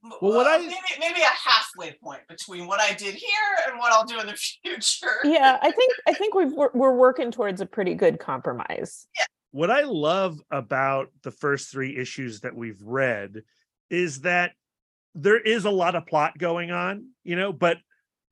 Well, 0.03 0.33
what 0.33 0.47
uh, 0.47 0.51
I- 0.51 0.57
maybe, 0.59 0.75
maybe 0.99 1.21
a 1.21 1.49
halfway 1.49 1.93
point 2.03 2.21
between 2.27 2.67
what 2.67 2.79
i 2.79 2.93
did 2.93 3.15
here 3.15 3.29
and 3.69 3.77
what 3.79 3.91
i'll 3.93 4.05
do 4.05 4.19
in 4.19 4.27
the 4.27 4.33
future 4.63 5.07
yeah, 5.23 5.57
I 5.61 5.71
think 5.71 5.93
I 6.07 6.13
think 6.13 6.33
we've, 6.35 6.51
we're 6.51 6.71
we're 6.73 6.95
working 6.95 7.31
towards 7.31 7.61
a 7.61 7.65
pretty 7.65 7.95
good 7.95 8.19
compromise. 8.19 9.07
Yeah. 9.17 9.25
what 9.51 9.71
I 9.71 9.81
love 9.81 10.39
about 10.51 11.09
the 11.23 11.31
first 11.31 11.71
three 11.71 11.95
issues 11.95 12.41
that 12.41 12.55
we've 12.55 12.81
read 12.81 13.43
is 13.89 14.21
that 14.21 14.51
there 15.15 15.39
is 15.39 15.65
a 15.65 15.69
lot 15.69 15.95
of 15.95 16.07
plot 16.07 16.37
going 16.39 16.71
on, 16.71 17.09
you 17.23 17.35
know, 17.35 17.53
but 17.53 17.77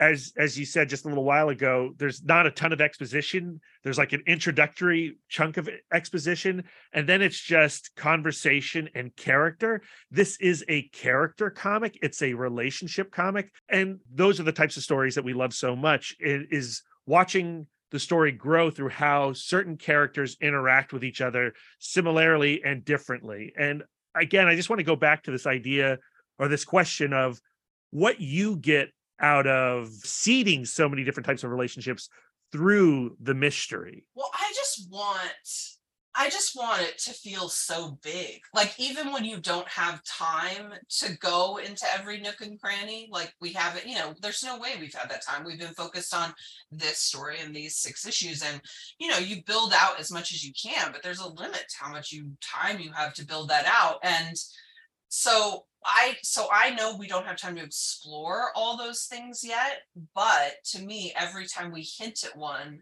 as 0.02 0.34
as 0.36 0.58
you 0.58 0.66
said 0.66 0.90
just 0.90 1.06
a 1.06 1.08
little 1.08 1.24
while 1.24 1.50
ago, 1.50 1.94
there's 1.98 2.24
not 2.24 2.48
a 2.48 2.52
ton 2.52 2.74
of 2.74 2.82
exposition. 2.82 3.62
There's 3.84 4.00
like 4.00 4.14
an 4.14 4.24
introductory 4.26 5.18
chunk 5.30 5.58
of 5.58 5.70
exposition, 5.94 6.64
and 6.92 7.08
then 7.08 7.22
it's 7.22 7.40
just 7.40 7.96
conversation 7.96 8.90
and 8.96 9.16
character. 9.16 9.84
This 10.10 10.38
is 10.42 10.66
a 10.68 10.90
character 10.90 11.52
comic, 11.52 12.00
it's 12.02 12.22
a 12.24 12.34
relationship 12.34 13.12
comic, 13.12 13.54
and 13.70 14.00
those 14.12 14.40
are 14.40 14.44
the 14.44 14.52
types 14.52 14.76
of 14.76 14.84
stories 14.84 15.14
that 15.16 15.24
we 15.24 15.34
love 15.34 15.54
so 15.54 15.76
much. 15.76 16.16
It 16.20 16.48
is 16.50 16.82
watching 17.06 17.68
the 17.92 18.00
story 18.00 18.32
grow 18.32 18.72
through 18.72 18.90
how 18.90 19.34
certain 19.34 19.78
characters 19.78 20.36
interact 20.42 20.94
with 20.94 21.04
each 21.04 21.22
other 21.22 21.54
similarly 21.78 22.64
and 22.66 22.84
differently. 22.84 23.54
And 23.56 23.84
again, 24.16 24.48
I 24.48 24.56
just 24.56 24.70
want 24.70 24.80
to 24.80 24.84
go 24.86 24.96
back 24.96 25.24
to 25.24 25.32
this 25.32 25.46
idea 25.46 26.00
or 26.40 26.48
this 26.48 26.66
question 26.66 27.14
of 27.14 27.40
what 27.92 28.20
you 28.20 28.58
get 28.58 28.90
out 29.22 29.48
of 29.48 29.90
seeding 29.90 30.66
so 30.66 30.90
many 30.90 31.04
different 31.04 31.26
types 31.26 31.44
of 31.44 31.52
relationships 31.52 32.10
through 32.52 33.16
the 33.22 33.34
mystery. 33.34 34.06
Well, 34.16 34.32
I 34.34 34.52
just 34.56 34.90
want 34.92 35.32
I 36.14 36.30
just 36.30 36.58
want 36.58 36.82
it 36.82 36.98
to 37.00 37.14
feel 37.14 37.48
so 37.48 37.98
big. 38.04 38.42
Like 38.54 38.74
even 38.78 39.14
when 39.14 39.24
you 39.24 39.40
don't 39.40 39.68
have 39.70 40.04
time 40.04 40.74
to 41.00 41.18
go 41.20 41.58
into 41.58 41.86
every 41.98 42.20
nook 42.20 42.42
and 42.42 42.60
cranny, 42.60 43.08
like 43.12 43.34
we 43.40 43.54
haven't, 43.54 43.88
you 43.88 43.96
know, 43.96 44.14
there's 44.22 44.44
no 44.44 44.60
way 44.60 44.72
we've 44.80 44.94
had 44.94 45.10
that 45.10 45.26
time. 45.26 45.46
We've 45.46 45.60
been 45.60 45.74
focused 45.74 46.14
on 46.14 46.34
this 46.70 46.98
story 46.98 47.38
and 47.42 47.56
these 47.56 47.78
six 47.78 48.06
issues 48.06 48.44
and 48.44 48.62
you 49.00 49.08
know, 49.08 49.20
you 49.20 49.42
build 49.46 49.74
out 49.74 50.00
as 50.00 50.12
much 50.12 50.34
as 50.34 50.44
you 50.44 50.52
can, 50.54 50.92
but 50.92 51.02
there's 51.02 51.22
a 51.22 51.28
limit 51.28 51.66
to 51.70 51.76
how 51.80 51.92
much 51.92 52.12
you 52.12 52.32
time 52.42 52.80
you 52.80 52.92
have 52.92 53.14
to 53.14 53.26
build 53.26 53.50
that 53.50 53.66
out. 53.66 54.00
And 54.04 54.36
so 55.14 55.66
I 55.86 56.16
so 56.24 56.48
I 56.54 56.70
know 56.70 56.96
we 56.96 57.08
don't 57.08 57.26
have 57.26 57.36
time 57.36 57.58
to 57.58 57.64
explore 57.64 58.52
all 58.56 58.78
those 58.78 59.04
things 59.04 59.44
yet, 59.44 59.82
but 60.16 60.54
to 60.72 60.82
me, 60.82 61.14
every 61.20 61.48
time 61.48 61.72
we 61.72 61.82
hint 61.82 62.24
at 62.24 62.38
one, 62.38 62.82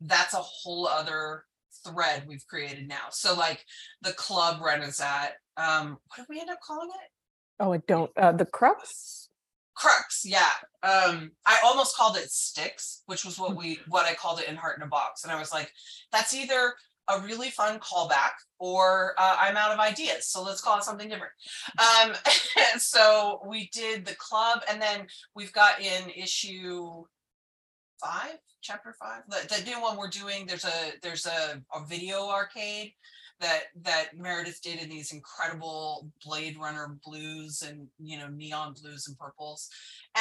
that's 0.00 0.34
a 0.34 0.38
whole 0.38 0.86
other 0.86 1.42
thread 1.84 2.26
we've 2.28 2.46
created 2.46 2.86
now. 2.86 3.06
So 3.10 3.34
like 3.34 3.64
the 4.02 4.12
club 4.12 4.62
Rena's 4.62 5.00
at, 5.00 5.32
um, 5.56 5.98
what 6.06 6.16
did 6.16 6.26
we 6.28 6.40
end 6.40 6.48
up 6.48 6.60
calling 6.64 6.90
it? 6.90 7.10
Oh, 7.58 7.72
I 7.72 7.78
don't. 7.88 8.10
Uh, 8.16 8.30
the 8.30 8.46
crux. 8.46 9.30
Crux, 9.74 10.24
yeah. 10.24 10.52
Um, 10.84 11.32
I 11.44 11.58
almost 11.64 11.96
called 11.96 12.16
it 12.16 12.30
Sticks, 12.30 13.02
which 13.06 13.24
was 13.24 13.36
what 13.36 13.56
we 13.56 13.80
what 13.88 14.06
I 14.06 14.14
called 14.14 14.38
it 14.38 14.48
in 14.48 14.54
Heart 14.54 14.78
in 14.78 14.84
a 14.84 14.86
Box, 14.86 15.24
and 15.24 15.32
I 15.32 15.40
was 15.40 15.52
like, 15.52 15.72
that's 16.12 16.34
either 16.34 16.74
a 17.08 17.20
really 17.20 17.50
fun 17.50 17.78
callback 17.80 18.32
or 18.58 19.14
uh, 19.18 19.36
I'm 19.38 19.56
out 19.56 19.72
of 19.72 19.78
ideas, 19.78 20.28
so 20.28 20.42
let's 20.42 20.60
call 20.60 20.78
it 20.78 20.84
something 20.84 21.08
different. 21.08 21.32
Um, 21.78 22.14
so 22.78 23.40
we 23.46 23.68
did 23.72 24.06
the 24.06 24.14
club, 24.16 24.62
and 24.70 24.80
then 24.80 25.06
we've 25.34 25.52
got 25.52 25.80
in 25.80 26.10
issue 26.10 27.04
five, 28.02 28.38
chapter 28.62 28.94
five, 28.98 29.22
the, 29.28 29.54
the 29.54 29.70
new 29.70 29.80
one 29.80 29.96
we're 29.96 30.08
doing. 30.08 30.46
There's 30.46 30.64
a 30.64 30.92
there's 31.02 31.26
a, 31.26 31.62
a 31.74 31.84
video 31.86 32.28
arcade 32.28 32.92
that 33.40 33.64
that 33.82 34.10
Meredith 34.16 34.62
did 34.62 34.80
in 34.80 34.88
these 34.88 35.12
incredible 35.12 36.10
Blade 36.24 36.56
Runner 36.58 36.96
blues 37.04 37.62
and 37.66 37.88
you 37.98 38.18
know 38.18 38.28
neon 38.28 38.74
blues 38.80 39.06
and 39.08 39.18
purples, 39.18 39.68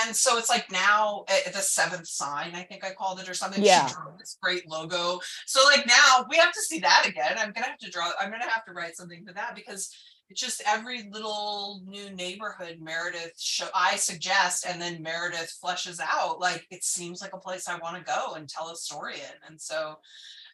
and 0.06 0.16
so 0.16 0.38
it's 0.38 0.50
like 0.50 0.72
now 0.72 1.26
uh, 1.30 1.52
the 1.52 1.60
seventh 1.60 2.08
sign 2.08 2.56
I 2.56 2.64
think 2.64 2.84
I 2.84 2.94
called 2.94 3.20
it 3.20 3.30
or 3.30 3.34
something. 3.34 3.64
Yeah. 3.64 3.88
She 3.88 3.94
drew 3.94 4.14
this 4.18 4.38
great 4.42 4.68
logo. 4.68 5.20
So 5.46 5.64
like 5.66 5.86
now 5.88 6.26
we 6.30 6.38
have 6.38 6.54
to 6.54 6.62
see 6.62 6.80
that 6.80 7.06
again. 7.08 7.36
I'm 7.38 7.52
gonna 7.52 7.68
have 7.68 7.78
to 7.80 7.92
draw. 7.92 8.12
I'm 8.20 8.32
gonna 8.32 8.50
have 8.50 8.66
to 8.66 8.74
write 8.74 8.96
something 8.96 9.24
for 9.26 9.34
that 9.34 9.56
because 9.56 9.96
it's 10.30 10.42
just 10.42 10.64
every 10.66 11.10
little 11.12 11.82
new 11.86 12.10
neighborhood 12.10 12.80
Meredith 12.82 13.40
show 13.40 13.68
I 13.76 13.98
suggest 13.98 14.66
and 14.68 14.82
then 14.82 15.04
Meredith 15.04 15.56
fleshes 15.64 16.00
out 16.02 16.40
like 16.40 16.66
it 16.72 16.84
seems 16.84 17.22
like 17.22 17.34
a 17.34 17.40
place 17.40 17.68
I 17.68 17.78
want 17.78 17.98
to 17.98 18.04
go 18.04 18.34
and 18.34 18.50
tell 18.50 18.70
a 18.72 18.76
story 18.76 19.16
in. 19.16 19.48
And 19.48 19.62
so 19.62 20.00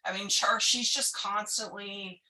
I 0.06 0.16
mean 0.18 0.28
Char 0.28 0.60
she's 0.60 0.90
just 0.90 1.16
constantly 1.16 2.22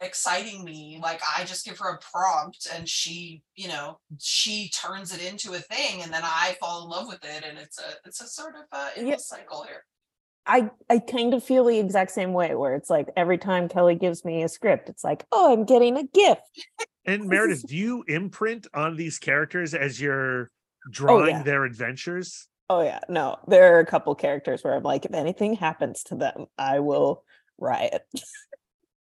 exciting 0.00 0.62
me 0.62 0.98
like 1.02 1.20
I 1.36 1.44
just 1.44 1.64
give 1.64 1.78
her 1.78 1.94
a 1.94 1.98
prompt 1.98 2.68
and 2.74 2.86
she 2.86 3.42
you 3.54 3.68
know 3.68 3.98
she 4.18 4.68
turns 4.68 5.14
it 5.14 5.24
into 5.24 5.54
a 5.54 5.58
thing 5.58 6.02
and 6.02 6.12
then 6.12 6.20
I 6.22 6.56
fall 6.60 6.84
in 6.84 6.90
love 6.90 7.06
with 7.08 7.24
it 7.24 7.44
and 7.48 7.56
it's 7.56 7.78
a 7.78 7.94
it's 8.04 8.20
a 8.20 8.26
sort 8.26 8.54
of 8.56 8.78
a 8.78 9.02
Yeah. 9.02 9.16
cycle 9.16 9.62
here. 9.62 9.84
I 10.46 10.70
I 10.88 10.98
kind 11.00 11.34
of 11.34 11.42
feel 11.42 11.64
the 11.64 11.78
exact 11.78 12.12
same 12.12 12.32
way, 12.32 12.54
where 12.54 12.74
it's 12.74 12.88
like 12.88 13.08
every 13.16 13.38
time 13.38 13.68
Kelly 13.68 13.96
gives 13.96 14.24
me 14.24 14.42
a 14.42 14.48
script, 14.48 14.88
it's 14.88 15.02
like, 15.02 15.24
oh, 15.32 15.52
I'm 15.52 15.64
getting 15.64 15.96
a 15.96 16.04
gift. 16.04 16.42
And 17.04 17.28
Meredith, 17.28 17.66
do 17.66 17.76
you 17.76 18.04
imprint 18.06 18.66
on 18.74 18.96
these 18.96 19.18
characters 19.18 19.74
as 19.74 20.00
you're 20.00 20.42
oh, 20.44 20.90
drawing 20.90 21.36
yeah. 21.36 21.42
their 21.42 21.64
adventures? 21.64 22.48
Oh 22.68 22.80
yeah, 22.80 23.00
no, 23.08 23.36
there 23.48 23.76
are 23.76 23.80
a 23.80 23.86
couple 23.86 24.14
characters 24.14 24.62
where 24.62 24.74
I'm 24.74 24.82
like, 24.82 25.04
if 25.04 25.14
anything 25.14 25.54
happens 25.54 26.02
to 26.04 26.16
them, 26.16 26.46
I 26.58 26.80
will 26.80 27.24
riot. 27.58 28.02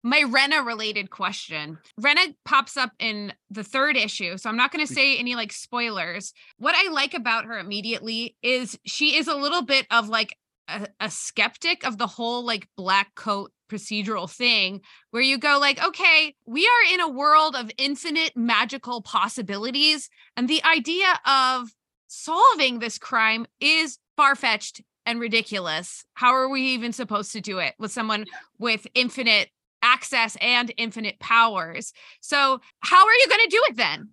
My 0.05 0.21
Rena 0.21 0.61
related 0.61 1.09
question. 1.09 1.79
Rena 1.97 2.35
pops 2.45 2.77
up 2.77 2.91
in 2.99 3.33
the 3.49 3.63
third 3.63 3.97
issue, 3.97 4.37
so 4.37 4.47
I'm 4.47 4.55
not 4.55 4.71
going 4.71 4.85
to 4.85 4.93
mm. 4.93 4.95
say 4.95 5.17
any 5.17 5.33
like 5.33 5.51
spoilers. 5.51 6.31
What 6.59 6.75
I 6.75 6.91
like 6.91 7.15
about 7.15 7.45
her 7.45 7.57
immediately 7.57 8.37
is 8.43 8.77
she 8.85 9.15
is 9.15 9.27
a 9.27 9.33
little 9.33 9.63
bit 9.63 9.87
of 9.89 10.07
like 10.07 10.37
a, 10.67 10.87
a 10.99 11.09
skeptic 11.09 11.87
of 11.87 11.97
the 11.97 12.05
whole 12.05 12.45
like 12.45 12.69
black 12.77 13.15
coat 13.15 13.51
procedural 13.67 14.29
thing 14.29 14.81
where 15.09 15.23
you 15.23 15.39
go 15.39 15.57
like 15.59 15.83
okay 15.83 16.35
we 16.45 16.67
are 16.67 16.93
in 16.93 16.99
a 16.99 17.09
world 17.09 17.55
of 17.55 17.71
infinite 17.79 18.31
magical 18.35 19.01
possibilities 19.01 20.07
and 20.37 20.47
the 20.47 20.63
idea 20.63 21.19
of 21.25 21.69
solving 22.05 22.77
this 22.77 22.99
crime 22.99 23.47
is 23.59 23.97
far-fetched 24.17 24.83
and 25.07 25.19
ridiculous 25.19 26.05
how 26.13 26.31
are 26.31 26.47
we 26.47 26.61
even 26.61 26.93
supposed 26.93 27.31
to 27.31 27.41
do 27.41 27.57
it 27.57 27.73
with 27.79 27.91
someone 27.91 28.25
with 28.59 28.85
infinite 28.93 29.49
access 29.85 30.35
and 30.41 30.73
infinite 30.77 31.19
powers. 31.19 31.93
So, 32.21 32.59
how 32.79 33.05
are 33.05 33.13
you 33.13 33.27
going 33.29 33.43
to 33.43 33.49
do 33.49 33.63
it 33.69 33.77
then? 33.77 34.09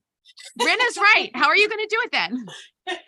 Rena's 0.61 0.97
right. 0.99 1.31
How 1.35 1.47
are 1.49 1.57
you 1.57 1.69
going 1.69 1.87
to 1.87 1.95
do 1.97 2.01
it 2.05 2.13
then? 2.13 2.47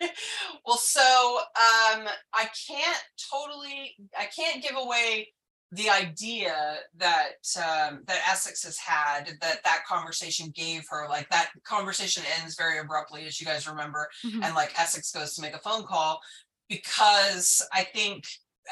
well, 0.65 0.77
so 0.77 1.37
um, 1.37 2.07
I 2.33 2.47
can't 2.67 3.03
totally, 3.31 3.95
I 4.17 4.25
can't 4.25 4.63
give 4.63 4.75
away 4.77 5.29
the 5.71 5.89
idea 5.89 6.77
that 6.97 7.33
um, 7.57 8.01
that 8.07 8.21
Essex 8.29 8.63
has 8.63 8.77
had 8.77 9.25
that 9.41 9.63
that 9.63 9.83
conversation 9.87 10.51
gave 10.55 10.83
her. 10.89 11.07
Like 11.09 11.29
that 11.29 11.49
conversation 11.65 12.23
ends 12.39 12.55
very 12.55 12.77
abruptly, 12.79 13.25
as 13.25 13.39
you 13.41 13.45
guys 13.45 13.67
remember, 13.67 14.07
Mhm. 14.25 14.43
and 14.43 14.55
like 14.55 14.79
Essex 14.79 15.11
goes 15.11 15.35
to 15.35 15.41
make 15.41 15.53
a 15.55 15.59
phone 15.59 15.83
call 15.83 16.21
because 16.69 17.61
I 17.73 17.83
think 17.83 18.23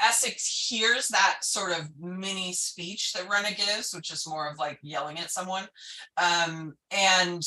Essex 0.02 0.68
hears 0.70 1.08
that 1.10 1.40
sort 1.42 1.72
of 1.72 1.90
mini 2.00 2.54
speech 2.54 3.14
that 3.14 3.30
Rena 3.30 3.56
gives, 3.56 3.94
which 3.94 4.12
is 4.12 4.28
more 4.28 4.50
of 4.50 4.58
like 4.58 4.80
yelling 4.82 5.20
at 5.20 5.32
someone, 5.32 5.68
um, 6.18 6.74
and 6.92 7.44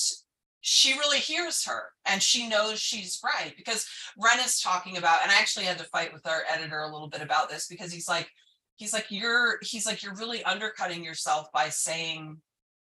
she 0.68 0.94
really 0.94 1.20
hears 1.20 1.64
her 1.64 1.84
and 2.06 2.20
she 2.20 2.48
knows 2.48 2.80
she's 2.80 3.20
right 3.24 3.54
because 3.56 3.86
Ren 4.18 4.40
is 4.40 4.60
talking 4.60 4.96
about, 4.96 5.22
and 5.22 5.30
I 5.30 5.38
actually 5.38 5.64
had 5.64 5.78
to 5.78 5.84
fight 5.84 6.12
with 6.12 6.26
our 6.26 6.42
editor 6.52 6.80
a 6.80 6.92
little 6.92 7.08
bit 7.08 7.22
about 7.22 7.48
this 7.48 7.68
because 7.68 7.92
he's 7.92 8.08
like, 8.08 8.28
he's 8.74 8.92
like, 8.92 9.06
you're, 9.08 9.58
he's 9.62 9.86
like, 9.86 10.02
you're 10.02 10.16
really 10.16 10.42
undercutting 10.42 11.04
yourself 11.04 11.46
by 11.54 11.68
saying, 11.68 12.38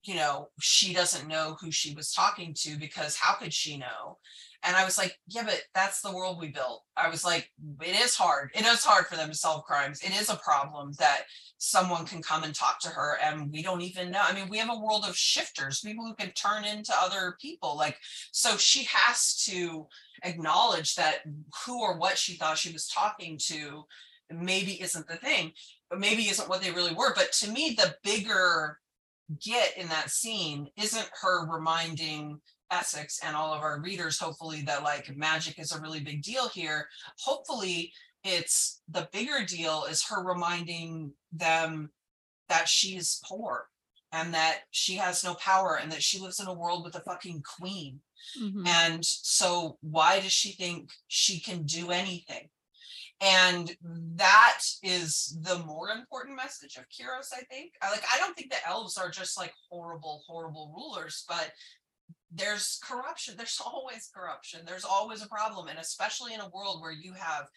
you 0.04 0.16
know, 0.16 0.50
she 0.60 0.94
doesn't 0.94 1.30
know 1.30 1.56
who 1.62 1.72
she 1.72 1.96
was 1.96 2.12
talking 2.12 2.54
to 2.60 2.78
because 2.78 3.16
how 3.16 3.36
could 3.36 3.54
she 3.54 3.78
know? 3.78 4.18
And 4.64 4.76
I 4.76 4.86
was 4.86 4.98
like, 4.98 5.18
yeah, 5.28 5.44
but 5.44 5.62
that's 5.74 6.02
the 6.02 6.14
world 6.14 6.40
we 6.40 6.50
built. 6.50 6.84
I 6.96 7.10
was 7.10 7.26
like, 7.26 7.50
it 7.82 7.96
is 8.00 8.16
hard. 8.16 8.52
It 8.54 8.66
is 8.66 8.84
hard 8.84 9.08
for 9.08 9.16
them 9.16 9.30
to 9.30 9.36
solve 9.36 9.64
crimes. 9.64 10.02
It 10.04 10.12
is 10.12 10.30
a 10.30 10.36
problem 10.36 10.92
that 11.00 11.24
someone 11.58 12.06
can 12.06 12.22
come 12.22 12.44
and 12.44 12.54
talk 12.54 12.80
to 12.82 12.90
her 12.90 13.18
and 13.24 13.52
we 13.52 13.64
don't 13.64 13.82
even 13.82 14.12
know. 14.12 14.22
I 14.22 14.34
mean, 14.34 14.50
we 14.50 14.58
have 14.60 14.70
a 14.70 14.80
world 14.80 15.06
of 15.08 15.18
shifters, 15.18 15.80
people 15.80 16.06
who 16.06 16.14
can 16.16 16.32
turn 16.32 16.64
into 16.64 16.94
other 17.00 17.36
people. 17.42 17.76
Like, 17.76 17.98
so 18.32 18.56
she 18.58 18.88
has 18.92 19.36
to 19.46 19.88
acknowledge 20.24 20.96
that 20.96 21.22
who 21.66 21.82
or 21.82 21.98
what 21.98 22.18
she 22.18 22.36
thought 22.36 22.58
she 22.58 22.72
was 22.72 22.88
talking 22.88 23.40
to 23.48 23.84
maybe 24.30 24.82
isn't 24.82 25.08
the 25.08 25.18
thing, 25.18 25.52
but 25.90 26.00
maybe 26.00 26.24
isn't 26.24 26.50
what 26.50 26.62
they 26.62 26.72
really 26.72 26.94
were. 26.94 27.14
But 27.16 27.32
to 27.34 27.50
me, 27.50 27.76
the 27.78 27.96
bigger 28.04 28.78
get 29.44 29.78
in 29.78 29.88
that 29.90 30.10
scene 30.10 30.68
isn't 30.82 31.10
her 31.22 31.48
reminding 31.52 32.40
Essex 32.72 33.20
and 33.24 33.36
all 33.36 33.54
of 33.54 33.62
our 33.62 33.80
readers, 33.82 34.18
hopefully, 34.20 34.62
that 34.64 34.84
like 34.84 35.16
magic 35.16 35.60
is 35.60 35.72
a 35.72 35.82
really 35.82 36.00
big 36.00 36.24
deal 36.24 36.48
here. 36.50 36.88
Hopefully, 37.20 37.94
it's 38.24 38.82
the 38.90 39.10
bigger 39.12 39.44
deal 39.46 39.86
is 39.90 40.06
her 40.06 40.24
reminding 40.24 41.12
them 41.32 41.92
that 42.50 42.68
she's 42.68 43.22
poor 43.26 43.68
and 44.12 44.34
that 44.34 44.62
she 44.72 44.96
has 44.96 45.24
no 45.24 45.34
power 45.36 45.80
and 45.82 45.92
that 45.92 46.04
she 46.04 46.20
lives 46.20 46.40
in 46.40 46.48
a 46.48 46.54
world 46.54 46.84
with 46.84 46.96
a 46.96 47.02
fucking 47.02 47.44
queen. 47.44 48.02
Mhm. 48.38 48.68
And 48.68 49.06
so, 49.06 49.78
why 49.82 50.20
does 50.20 50.32
she 50.32 50.52
think 50.52 50.92
she 51.08 51.40
can 51.40 51.64
do 51.64 51.92
anything? 51.92 52.50
And 53.20 53.78
that 54.16 54.62
is 54.82 55.38
the 55.42 55.60
more 55.60 55.90
important 55.90 56.36
message 56.36 56.76
of 56.78 56.90
Kyros, 56.90 57.32
I 57.34 57.44
think. 57.44 57.74
I 57.82 57.92
like 57.92 58.04
I 58.12 58.18
don't 58.18 58.36
think 58.36 58.52
the 58.52 58.68
elves 58.68 58.98
are 58.98 59.10
just 59.12 59.38
like 59.38 59.54
horrible, 59.70 60.24
horrible 60.28 60.74
rulers, 60.76 61.24
but 61.28 61.52
there's 62.34 62.80
corruption. 62.84 63.36
There's 63.38 63.62
always 63.66 64.10
corruption. 64.14 64.62
There's 64.66 64.86
always 64.86 65.24
a 65.24 65.28
problem. 65.28 65.68
And 65.68 65.80
especially 65.80 66.34
in 66.34 66.42
a 66.42 66.50
world 66.50 66.82
where 66.82 66.92
you 66.92 67.14
have 67.14 67.48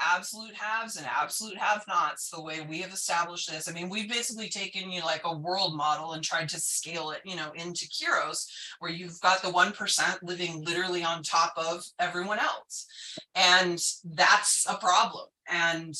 absolute 0.00 0.54
haves 0.54 0.96
and 0.96 1.06
absolute 1.06 1.56
have 1.56 1.84
nots, 1.88 2.30
the 2.30 2.40
way 2.40 2.60
we 2.68 2.80
have 2.80 2.92
established 2.92 3.50
this. 3.50 3.68
I 3.68 3.72
mean, 3.72 3.88
we've 3.88 4.08
basically 4.08 4.48
taken 4.48 4.90
you 4.90 5.00
know, 5.00 5.06
like 5.06 5.22
a 5.24 5.36
world 5.36 5.76
model 5.76 6.12
and 6.12 6.22
tried 6.22 6.48
to 6.50 6.60
scale 6.60 7.10
it, 7.10 7.20
you 7.24 7.36
know, 7.36 7.50
into 7.54 7.86
Kyros, 7.88 8.46
where 8.78 8.92
you've 8.92 9.20
got 9.20 9.42
the 9.42 9.48
1% 9.48 10.18
living 10.22 10.64
literally 10.64 11.02
on 11.02 11.22
top 11.22 11.52
of 11.56 11.84
everyone 11.98 12.38
else. 12.38 12.86
And 13.34 13.82
that's 14.04 14.66
a 14.68 14.76
problem. 14.76 15.26
And 15.48 15.94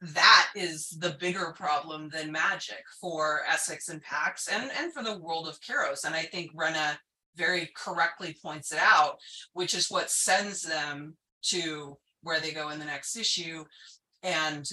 that 0.00 0.48
is 0.54 0.90
the 0.90 1.16
bigger 1.20 1.52
problem 1.56 2.08
than 2.12 2.30
magic 2.30 2.84
for 3.00 3.42
Essex 3.48 3.88
and 3.88 4.02
Pax 4.02 4.48
and, 4.48 4.70
and 4.80 4.92
for 4.92 5.02
the 5.02 5.18
world 5.18 5.48
of 5.48 5.60
Kyros. 5.60 6.04
And 6.04 6.14
I 6.14 6.22
think 6.22 6.50
Rena 6.54 6.98
very 7.38 7.70
correctly 7.76 8.36
points 8.42 8.72
it 8.72 8.78
out, 8.80 9.18
which 9.54 9.74
is 9.74 9.90
what 9.90 10.10
sends 10.10 10.62
them 10.62 11.16
to 11.42 11.96
where 12.22 12.40
they 12.40 12.50
go 12.50 12.68
in 12.70 12.78
the 12.78 12.84
next 12.84 13.16
issue. 13.16 13.64
And 14.22 14.68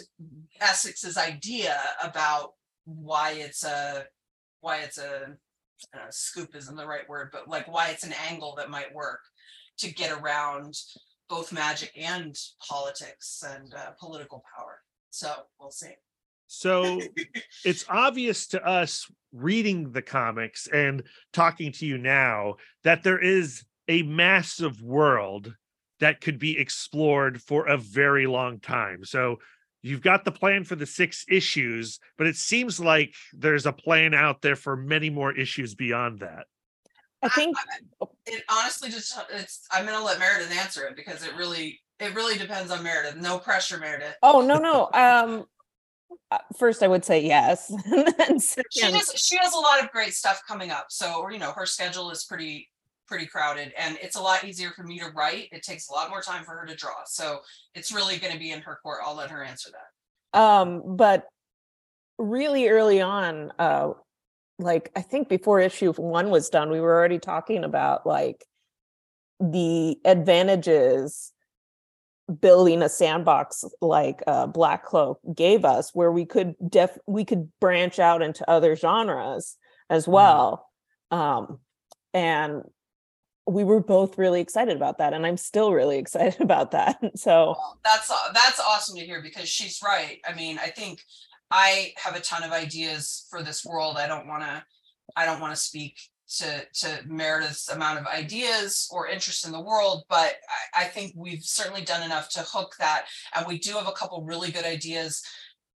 Essex's 0.59 1.17
idea 1.17 1.79
about 2.03 2.53
why 2.85 3.33
it's 3.33 3.63
a 3.63 4.05
why 4.61 4.77
it's 4.79 4.97
a 4.97 5.37
uh, 5.93 6.09
scoop 6.09 6.55
isn't 6.55 6.75
the 6.75 6.87
right 6.87 7.07
word, 7.07 7.29
but 7.31 7.47
like 7.47 7.71
why 7.71 7.89
it's 7.89 8.03
an 8.03 8.15
angle 8.29 8.55
that 8.57 8.71
might 8.71 8.93
work 8.93 9.19
to 9.77 9.93
get 9.93 10.11
around 10.11 10.73
both 11.29 11.53
magic 11.53 11.91
and 11.95 12.35
politics 12.67 13.43
and 13.47 13.73
uh, 13.73 13.91
political 13.99 14.43
power. 14.57 14.79
So 15.11 15.31
we'll 15.59 15.71
see. 15.71 15.93
So 16.47 17.01
it's 17.63 17.85
obvious 17.89 18.47
to 18.47 18.65
us 18.65 19.09
reading 19.33 19.91
the 19.91 20.01
comics 20.01 20.67
and 20.67 21.03
talking 21.33 21.71
to 21.73 21.85
you 21.85 21.97
now 21.97 22.55
that 22.83 23.03
there 23.03 23.19
is 23.19 23.63
a 23.87 24.03
massive 24.03 24.81
world 24.81 25.53
that 25.99 26.21
could 26.21 26.39
be 26.39 26.57
explored 26.57 27.41
for 27.41 27.67
a 27.67 27.77
very 27.77 28.27
long 28.27 28.59
time. 28.59 29.03
So 29.03 29.37
you've 29.81 30.01
got 30.01 30.25
the 30.25 30.31
plan 30.31 30.63
for 30.63 30.75
the 30.75 30.85
six 30.85 31.25
issues, 31.29 31.99
but 32.17 32.27
it 32.27 32.35
seems 32.35 32.79
like 32.79 33.13
there's 33.33 33.65
a 33.65 33.73
plan 33.73 34.13
out 34.13 34.41
there 34.41 34.55
for 34.55 34.75
many 34.75 35.09
more 35.09 35.35
issues 35.35 35.75
beyond 35.75 36.19
that. 36.19 36.45
I 37.21 37.29
think 37.29 37.57
It 38.25 38.43
honestly 38.49 38.89
just 38.89 39.17
it's 39.31 39.65
I'm 39.71 39.85
gonna 39.85 40.03
let 40.03 40.19
Meredith 40.19 40.55
answer 40.55 40.85
it 40.85 40.95
because 40.95 41.23
it 41.23 41.35
really 41.35 41.79
it 41.99 42.13
really 42.13 42.37
depends 42.37 42.71
on 42.71 42.83
Meredith. 42.83 43.15
No 43.15 43.39
pressure, 43.39 43.79
Meredith. 43.79 44.15
Oh 44.21 44.41
no 44.41 44.57
no. 44.57 44.89
Um, 44.93 45.45
first 46.57 46.83
I 46.83 46.87
would 46.87 47.05
say 47.05 47.23
yes, 47.23 47.71
and 47.85 48.41
She 48.71 48.91
has 48.91 49.11
she 49.15 49.37
has 49.37 49.53
a 49.53 49.59
lot 49.59 49.83
of 49.83 49.91
great 49.91 50.13
stuff 50.13 50.41
coming 50.47 50.71
up. 50.71 50.87
So 50.89 51.29
you 51.29 51.39
know 51.39 51.51
her 51.51 51.65
schedule 51.65 52.11
is 52.11 52.25
pretty 52.25 52.69
pretty 53.07 53.27
crowded 53.27 53.71
and 53.77 53.99
it's 54.01 54.15
a 54.15 54.21
lot 54.21 54.43
easier 54.43 54.71
for 54.71 54.83
me 54.83 54.97
to 54.99 55.09
write. 55.11 55.47
It 55.51 55.61
takes 55.61 55.89
a 55.89 55.93
lot 55.93 56.09
more 56.09 56.21
time 56.21 56.43
for 56.43 56.55
her 56.57 56.65
to 56.65 56.75
draw. 56.75 57.03
So 57.05 57.39
it's 57.75 57.91
really 57.91 58.17
gonna 58.17 58.39
be 58.39 58.51
in 58.51 58.61
her 58.61 58.79
court. 58.81 58.99
I'll 59.03 59.15
let 59.15 59.29
her 59.29 59.43
answer 59.43 59.69
that. 59.71 60.39
um, 60.39 60.95
but 60.95 61.27
really 62.17 62.67
early 62.67 63.01
on, 63.01 63.51
uh, 63.59 63.91
like 64.57 64.91
I 64.95 65.01
think 65.01 65.29
before 65.29 65.59
issue 65.59 65.93
one 65.93 66.29
was 66.29 66.49
done, 66.49 66.71
we 66.71 66.79
were 66.79 66.95
already 66.95 67.19
talking 67.19 67.63
about 67.63 68.05
like 68.05 68.43
the 69.39 69.97
advantages 70.05 71.31
building 72.41 72.81
a 72.81 72.89
sandbox 72.89 73.63
like 73.81 74.23
uh, 74.27 74.47
Black 74.47 74.83
Cloak 74.83 75.19
gave 75.33 75.65
us, 75.65 75.91
where 75.93 76.11
we 76.11 76.25
could 76.25 76.55
def 76.67 76.97
we 77.05 77.25
could 77.25 77.49
branch 77.59 77.99
out 77.99 78.21
into 78.21 78.49
other 78.49 78.75
genres 78.75 79.57
as 79.89 80.07
well. 80.07 80.69
Um, 81.11 81.59
and 82.13 82.63
we 83.47 83.63
were 83.63 83.81
both 83.81 84.17
really 84.17 84.41
excited 84.41 84.75
about 84.75 84.97
that, 84.97 85.13
and 85.13 85.25
I'm 85.25 85.37
still 85.37 85.71
really 85.71 85.97
excited 85.99 86.41
about 86.41 86.71
that. 86.71 86.97
So 87.15 87.55
Well, 87.57 87.79
That's 87.83 88.11
that's 88.33 88.59
awesome 88.59 88.97
to 88.97 89.05
hear 89.05 89.21
because 89.21 89.47
she's 89.47 89.79
right. 89.83 90.19
I 90.27 90.33
mean, 90.33 90.57
I 90.57 90.69
think 90.69 91.01
I 91.51 91.93
have 91.97 92.15
a 92.15 92.21
ton 92.21 92.43
of 92.43 92.51
ideas 92.51 93.27
for 93.29 93.43
this 93.43 93.65
world. 93.65 93.97
I 93.97 94.07
don't 94.07 94.27
want 94.27 94.43
to 94.43 94.63
I 95.15 95.25
don't 95.25 95.39
want 95.39 95.53
to 95.53 95.61
speak 95.61 95.97
to 96.37 96.65
to 96.73 97.01
Meredith's 97.07 97.69
amount 97.69 97.99
of 97.99 98.07
ideas 98.07 98.89
or 98.91 99.07
interest 99.07 99.45
in 99.45 99.51
the 99.51 99.61
world, 99.61 100.03
but 100.09 100.35
I, 100.75 100.81
I 100.81 100.83
think 100.85 101.13
we've 101.15 101.43
certainly 101.43 101.83
done 101.83 102.03
enough 102.03 102.29
to 102.31 102.41
hook 102.41 102.75
that. 102.79 103.05
And 103.35 103.45
we 103.47 103.59
do 103.59 103.73
have 103.73 103.87
a 103.87 103.91
couple 103.91 104.23
really 104.23 104.51
good 104.51 104.65
ideas 104.65 105.21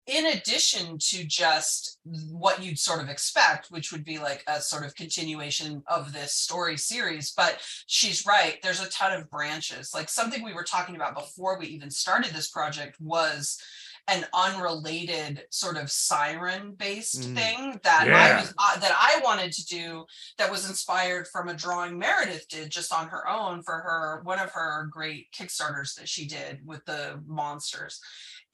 in 0.09 0.25
addition 0.27 0.97
to 0.99 1.23
just 1.25 1.99
what 2.05 2.63
you'd 2.63 2.79
sort 2.79 3.03
of 3.03 3.11
expect, 3.11 3.71
which 3.71 3.93
would 3.93 4.05
be 4.05 4.19
like 4.19 4.43
a 4.47 4.59
sort 4.59 4.87
of 4.87 4.95
continuation 4.95 5.83
of 5.87 6.15
this 6.15 6.33
story 6.33 6.79
series. 6.79 7.33
But 7.37 7.61
she's 7.87 8.25
right, 8.27 8.57
there's 8.63 8.83
a 8.83 8.89
ton 8.89 9.13
of 9.13 9.31
branches. 9.31 9.91
Like 9.93 10.09
something 10.09 10.43
we 10.43 10.55
were 10.55 10.65
talking 10.65 10.97
about 10.97 11.15
before 11.15 11.59
we 11.59 11.67
even 11.67 11.91
started 11.91 12.33
this 12.33 12.49
project 12.49 12.97
was 12.99 13.61
an 14.09 14.25
unrelated 14.33 15.45
sort 15.51 15.77
of 15.77 15.91
siren 15.91 16.73
based 16.73 17.21
Mm. 17.21 17.35
thing 17.37 17.81
that 17.85 18.09
I 18.09 18.41
was 18.41 18.55
uh, 18.59 18.79
that 18.79 18.93
I 18.97 19.21
wanted 19.23 19.53
to 19.53 19.67
do 19.67 20.05
that 20.39 20.51
was 20.51 20.69
inspired 20.69 21.29
from 21.29 21.49
a 21.49 21.55
drawing 21.55 21.99
Meredith 21.99 22.49
did 22.49 22.71
just 22.71 22.93
on 22.93 23.09
her 23.09 23.29
own 23.29 23.63
for 23.63 23.75
her 23.75 24.23
one 24.25 24.39
of 24.39 24.51
her 24.53 24.87
great 24.91 25.31
kickstarters 25.33 25.95
that 25.97 26.09
she 26.09 26.27
did 26.27 26.67
with 26.67 26.85
the 26.87 27.21
monsters 27.27 28.01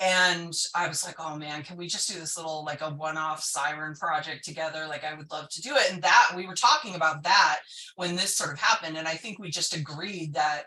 and 0.01 0.53
I 0.75 0.89
was 0.89 1.05
like, 1.05 1.17
oh 1.21 1.37
man, 1.37 1.63
can 1.63 1.77
we 1.77 1.87
just 1.87 2.13
do 2.13 2.19
this 2.19 2.37
little 2.37 2.65
like 2.65 2.81
a 2.81 2.91
one-off 2.91 3.43
siren 3.45 3.95
project 3.95 4.45
together? 4.45 4.87
Like 4.89 5.05
I 5.05 5.15
would 5.15 5.31
love 5.31 5.49
to 5.51 5.63
do 5.63 5.77
it. 5.77 5.93
And 5.93 6.03
that 6.03 6.33
we 6.35 6.47
were 6.47 6.57
talking 6.57 6.97
about 6.97 7.23
that 7.23 7.61
when 7.95 8.17
this 8.17 8.37
sort 8.37 8.53
of 8.53 8.59
happened. 8.59 8.97
And 8.97 9.07
I 9.07 9.15
think 9.15 9.39
we 9.39 9.51
just 9.51 9.75
agreed 9.77 10.35
that 10.35 10.65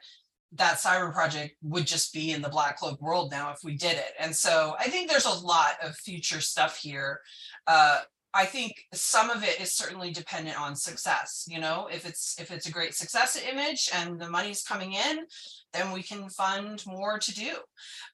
that 0.57 0.77
cyber 0.77 1.13
project 1.13 1.55
would 1.61 1.87
just 1.87 2.13
be 2.13 2.31
in 2.31 2.41
the 2.41 2.49
black 2.49 2.77
cloak 2.77 3.01
world 3.01 3.31
now 3.31 3.51
if 3.51 3.59
we 3.63 3.75
did 3.75 3.93
it. 3.93 4.13
And 4.19 4.35
so 4.35 4.75
I 4.79 4.87
think 4.89 5.09
there's 5.09 5.25
a 5.25 5.45
lot 5.45 5.73
of 5.83 5.95
future 5.95 6.41
stuff 6.41 6.77
here. 6.77 7.21
Uh 7.65 7.99
I 8.37 8.45
think 8.45 8.85
some 8.93 9.31
of 9.31 9.43
it 9.43 9.59
is 9.59 9.73
certainly 9.73 10.11
dependent 10.11 10.61
on 10.61 10.75
success. 10.75 11.45
You 11.47 11.59
know, 11.59 11.89
if 11.91 12.07
it's 12.07 12.39
if 12.39 12.51
it's 12.51 12.67
a 12.67 12.71
great 12.71 12.93
success 12.93 13.35
image 13.35 13.89
and 13.95 14.19
the 14.19 14.29
money's 14.29 14.61
coming 14.61 14.93
in, 14.93 15.25
then 15.73 15.91
we 15.91 16.03
can 16.03 16.29
fund 16.29 16.83
more 16.85 17.17
to 17.17 17.33
do. 17.33 17.55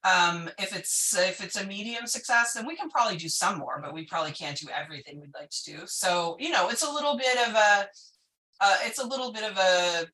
Um, 0.06 0.50
if 0.58 0.74
it's 0.74 1.14
if 1.18 1.44
it's 1.44 1.58
a 1.58 1.66
medium 1.66 2.08
success, 2.08 2.54
then 2.54 2.66
we 2.66 2.78
can 2.78 2.90
probably 2.90 3.18
do 3.18 3.28
some 3.28 3.58
more, 3.60 3.82
but 3.84 3.94
we 3.94 4.06
probably 4.06 4.32
can't 4.32 4.58
do 4.58 4.70
everything 4.70 5.20
we'd 5.20 5.34
like 5.38 5.50
to 5.50 5.74
do. 5.74 5.80
So 5.88 6.38
you 6.40 6.52
know, 6.52 6.70
it's 6.70 6.88
a 6.88 6.92
little 6.92 7.18
bit 7.18 7.36
of 7.48 7.56
a 7.56 7.88
uh, 8.62 8.78
it's 8.86 9.00
a 9.00 9.08
little 9.08 9.34
bit 9.34 9.44
of 9.44 9.58
a 9.58 10.06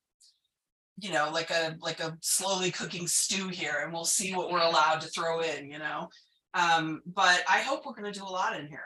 you 1.02 1.12
know 1.12 1.30
like 1.32 1.50
a 1.52 1.76
like 1.82 2.00
a 2.00 2.18
slowly 2.22 2.72
cooking 2.72 3.08
stew 3.08 3.48
here, 3.50 3.82
and 3.84 3.94
we'll 3.94 4.06
see 4.06 4.34
what 4.36 4.52
we're 4.52 4.62
allowed 4.62 5.02
to 5.02 5.08
throw 5.10 5.42
in. 5.42 5.70
You 5.72 5.80
know, 5.80 6.10
um, 6.54 7.02
but 7.06 7.44
I 7.50 7.60
hope 7.60 7.86
we're 7.86 7.94
going 7.94 8.12
to 8.12 8.18
do 8.20 8.26
a 8.26 8.30
lot 8.30 8.60
in 8.60 8.68
here. 8.68 8.84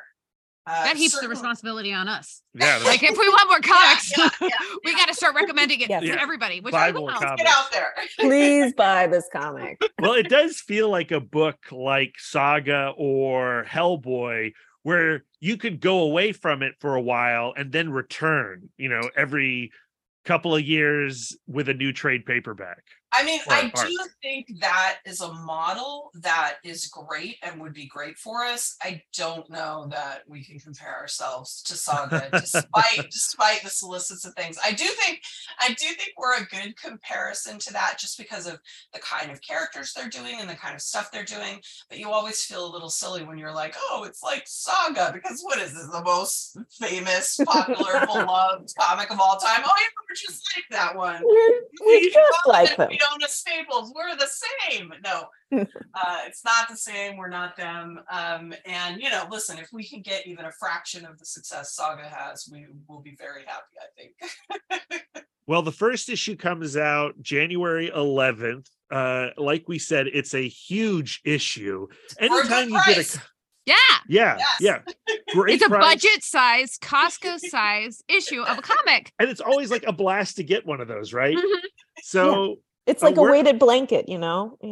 Uh, 0.65 0.85
That 0.85 0.95
heaps 0.95 1.19
the 1.19 1.27
responsibility 1.27 1.91
on 1.91 2.07
us. 2.07 2.41
Yeah, 2.53 2.79
Like 2.85 3.03
if 3.03 3.17
we 3.17 3.27
want 3.27 3.49
more 3.49 3.59
comics, 3.59 4.17
yeah, 4.17 4.29
yeah, 4.41 4.47
we 4.85 4.91
yeah. 4.91 4.97
got 4.97 5.07
to 5.09 5.13
start 5.13 5.35
recommending 5.35 5.81
it 5.81 5.89
Yes. 5.89 6.03
to 6.03 6.21
everybody. 6.21 6.61
Which 6.61 6.71
Buy 6.71 6.93
more 6.93 7.11
comics. 7.11 7.43
Get 7.43 7.47
out 7.47 7.69
there. 7.73 7.93
Please 8.19 8.73
buy 8.73 9.07
this 9.07 9.27
comic. 9.33 9.81
well, 10.01 10.13
it 10.13 10.29
does 10.29 10.61
feel 10.61 10.89
like 10.89 11.11
a 11.11 11.19
book 11.19 11.57
like 11.71 12.13
Saga 12.17 12.93
or 12.95 13.65
Hellboy, 13.67 14.53
where 14.83 15.25
you 15.41 15.57
could 15.57 15.81
go 15.81 15.99
away 15.99 16.31
from 16.31 16.63
it 16.63 16.75
for 16.79 16.95
a 16.95 17.01
while 17.01 17.53
and 17.57 17.73
then 17.73 17.89
return, 17.91 18.69
you 18.77 18.87
know, 18.87 19.01
every 19.17 19.71
couple 20.25 20.55
of 20.55 20.63
years 20.63 21.35
with 21.47 21.69
a 21.69 21.73
new 21.73 21.91
trade 21.91 22.25
paperback. 22.25 22.83
I 23.13 23.23
mean, 23.23 23.39
I 23.47 23.71
do 23.75 23.97
think 24.21 24.59
that 24.59 24.97
is 25.05 25.21
a 25.21 25.31
model 25.31 26.09
that 26.15 26.55
is 26.63 26.87
great 26.87 27.37
and 27.43 27.61
would 27.61 27.73
be 27.73 27.85
great 27.85 28.17
for 28.17 28.43
us. 28.43 28.75
I 28.81 29.03
don't 29.15 29.47
know 29.49 29.87
that 29.91 30.23
we 30.27 30.43
can 30.43 30.59
compare 30.59 30.97
ourselves 30.97 31.61
to 31.63 31.75
Saga 31.75 32.29
despite 32.31 33.05
despite 33.11 33.63
the 33.63 33.69
solicits 33.69 34.25
of 34.25 34.33
things. 34.33 34.57
I 34.63 34.71
do 34.71 34.85
think 34.85 35.21
I 35.59 35.69
do 35.69 35.85
think 35.87 36.13
we're 36.17 36.37
a 36.37 36.45
good 36.45 36.75
comparison 36.75 37.59
to 37.59 37.73
that 37.73 37.97
just 37.99 38.17
because 38.17 38.47
of 38.47 38.59
the 38.93 38.99
kind 38.99 39.31
of 39.31 39.41
characters 39.41 39.93
they're 39.93 40.09
doing 40.09 40.37
and 40.39 40.49
the 40.49 40.55
kind 40.55 40.73
of 40.73 40.81
stuff 40.81 41.11
they're 41.11 41.23
doing. 41.23 41.61
But 41.89 41.99
you 41.99 42.09
always 42.09 42.43
feel 42.43 42.65
a 42.65 42.73
little 42.73 42.89
silly 42.89 43.23
when 43.23 43.37
you're 43.37 43.53
like, 43.53 43.75
oh, 43.77 44.05
it's 44.07 44.23
like 44.23 44.43
Saga, 44.47 45.11
because 45.13 45.41
what 45.43 45.59
is 45.59 45.73
this? 45.73 45.87
The 45.87 46.03
most 46.03 46.57
famous, 46.71 47.37
popular, 47.45 48.05
beloved 48.05 48.71
comic 48.79 49.11
of 49.11 49.19
all 49.19 49.37
time. 49.37 49.61
Oh, 49.63 49.73
yeah, 49.79 49.87
we're 50.09 50.15
just 50.15 50.43
like 50.55 50.65
that 50.71 50.95
one. 50.95 51.21
We're, 51.23 51.61
we're 51.85 52.09
just 52.09 52.47
like 52.47 52.75
them. 52.77 52.89
Fiona 53.07 53.27
Staples, 53.27 53.93
we're 53.95 54.15
the 54.15 54.27
same. 54.27 54.93
No, 55.03 55.27
uh, 55.93 56.17
it's 56.25 56.43
not 56.43 56.67
the 56.69 56.77
same. 56.77 57.17
We're 57.17 57.29
not 57.29 57.55
them. 57.57 57.99
Um, 58.11 58.53
and 58.65 59.01
you 59.01 59.09
know, 59.09 59.25
listen, 59.29 59.57
if 59.57 59.69
we 59.73 59.83
can 59.87 60.01
get 60.01 60.25
even 60.27 60.45
a 60.45 60.51
fraction 60.51 61.05
of 61.05 61.17
the 61.19 61.25
success 61.25 61.75
Saga 61.75 62.03
has, 62.07 62.47
we 62.51 62.65
will 62.87 63.01
be 63.01 63.15
very 63.17 63.43
happy. 63.45 63.75
I 63.79 64.79
think. 64.79 65.03
Well, 65.45 65.61
the 65.61 65.73
first 65.73 66.07
issue 66.07 66.37
comes 66.37 66.77
out 66.77 67.21
January 67.21 67.91
11th. 67.93 68.65
Uh, 68.89 69.31
like 69.35 69.67
we 69.67 69.77
said, 69.77 70.07
it's 70.07 70.33
a 70.33 70.47
huge 70.47 71.19
issue. 71.25 71.87
For 72.17 72.23
a 72.23 72.29
good 72.29 72.39
Anytime 72.49 72.69
you 72.69 72.79
get 72.85 72.97
a 73.15 73.21
Yeah, 73.65 73.75
yeah, 74.07 74.37
Yes. 74.37 74.57
yeah, 74.61 74.79
great 75.33 75.55
it's 75.55 75.65
a 75.65 75.67
price. 75.67 75.83
budget 75.83 76.23
size, 76.23 76.77
Costco 76.81 77.39
size 77.39 78.01
issue 78.07 78.41
of 78.41 78.57
a 78.59 78.61
comic. 78.61 79.11
and 79.19 79.29
it's 79.29 79.41
always 79.41 79.69
like 79.69 79.83
a 79.85 79.91
blast 79.91 80.37
to 80.37 80.43
get 80.45 80.65
one 80.65 80.79
of 80.79 80.87
those, 80.87 81.11
right? 81.11 81.35
Mhm. 81.35 81.59
So 82.03 82.59
It's 82.85 83.01
like 83.03 83.17
a 83.17 83.21
weighted 83.21 83.59
blanket, 83.59 84.09
you 84.09 84.17
know? 84.17 84.57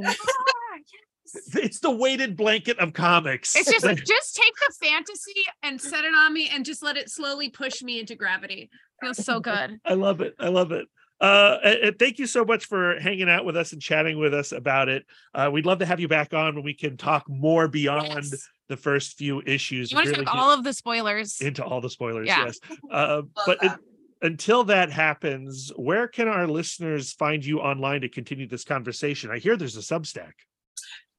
And 1.54 1.64
it's 1.64 1.80
the 1.80 1.92
weighted 1.92 2.36
blanket 2.36 2.78
of 2.80 2.92
comics. 2.92 3.56
It's 3.56 3.72
just 3.72 3.86
just 4.06 4.36
take 4.36 4.54
the 4.68 4.86
fantasy 4.86 5.44
and 5.64 5.80
set 5.80 6.04
it 6.04 6.14
on 6.14 6.34
me 6.34 6.50
and 6.54 6.66
just 6.66 6.84
let 6.84 6.98
it 6.98 7.10
slowly 7.10 7.50
push 7.50 7.82
me 7.82 8.00
into 8.02 8.16
gravity. 8.16 8.70
Feels 9.02 9.24
so 9.24 9.40
good. 9.40 9.80
I 9.86 9.94
love 9.94 10.20
it. 10.20 10.36
I 10.40 10.50
love 10.50 10.74
it. 10.74 10.88
Uh, 11.22 11.58
and- 11.64 11.80
and 11.80 12.00
thank 12.00 12.20
you 12.20 12.26
so 12.28 12.44
much 12.44 12.66
for 12.66 13.00
hanging 13.00 13.30
out 13.30 13.46
with 13.46 13.56
us 13.56 13.72
and 13.72 13.82
chatting 13.82 14.18
with 14.20 14.34
us 14.34 14.52
about 14.52 14.90
it. 14.90 15.06
Uh, 15.34 15.50
we'd 15.54 15.66
love 15.66 15.80
to 15.80 15.86
have 15.86 16.00
you 16.02 16.08
back 16.10 16.34
on 16.34 16.56
when 16.56 16.64
we 16.66 16.74
can 16.74 16.98
talk 16.98 17.24
more 17.30 17.68
beyond 17.70 18.08
Yes. 18.08 18.48
the 18.68 18.76
first 18.76 19.18
few 19.18 19.42
issues. 19.46 19.92
You 19.92 19.98
want 19.98 20.08
to 20.08 20.12
really 20.14 20.26
talk 20.26 20.36
all 20.36 20.52
of 20.52 20.64
the 20.66 20.74
spoilers? 20.74 21.40
into 21.40 21.64
all 21.64 21.80
the 21.80 21.90
spoilers. 21.90 22.28
Yeah. 22.28 22.46
Yes. 22.48 22.60
Uh, 22.92 23.22
but 23.46 23.62
that. 23.62 23.80
Until 24.22 24.64
that 24.66 24.92
happens, 24.92 25.72
where 25.76 26.08
can 26.08 26.28
our 26.28 26.48
listeners 26.48 27.14
find 27.14 27.44
you 27.44 27.60
online 27.60 28.02
to 28.02 28.10
continue 28.10 28.48
this 28.48 28.64
conversation? 28.64 29.32
I 29.32 29.40
hear 29.40 29.58
there's 29.58 29.78
a 29.78 29.80
Substack. 29.80 30.34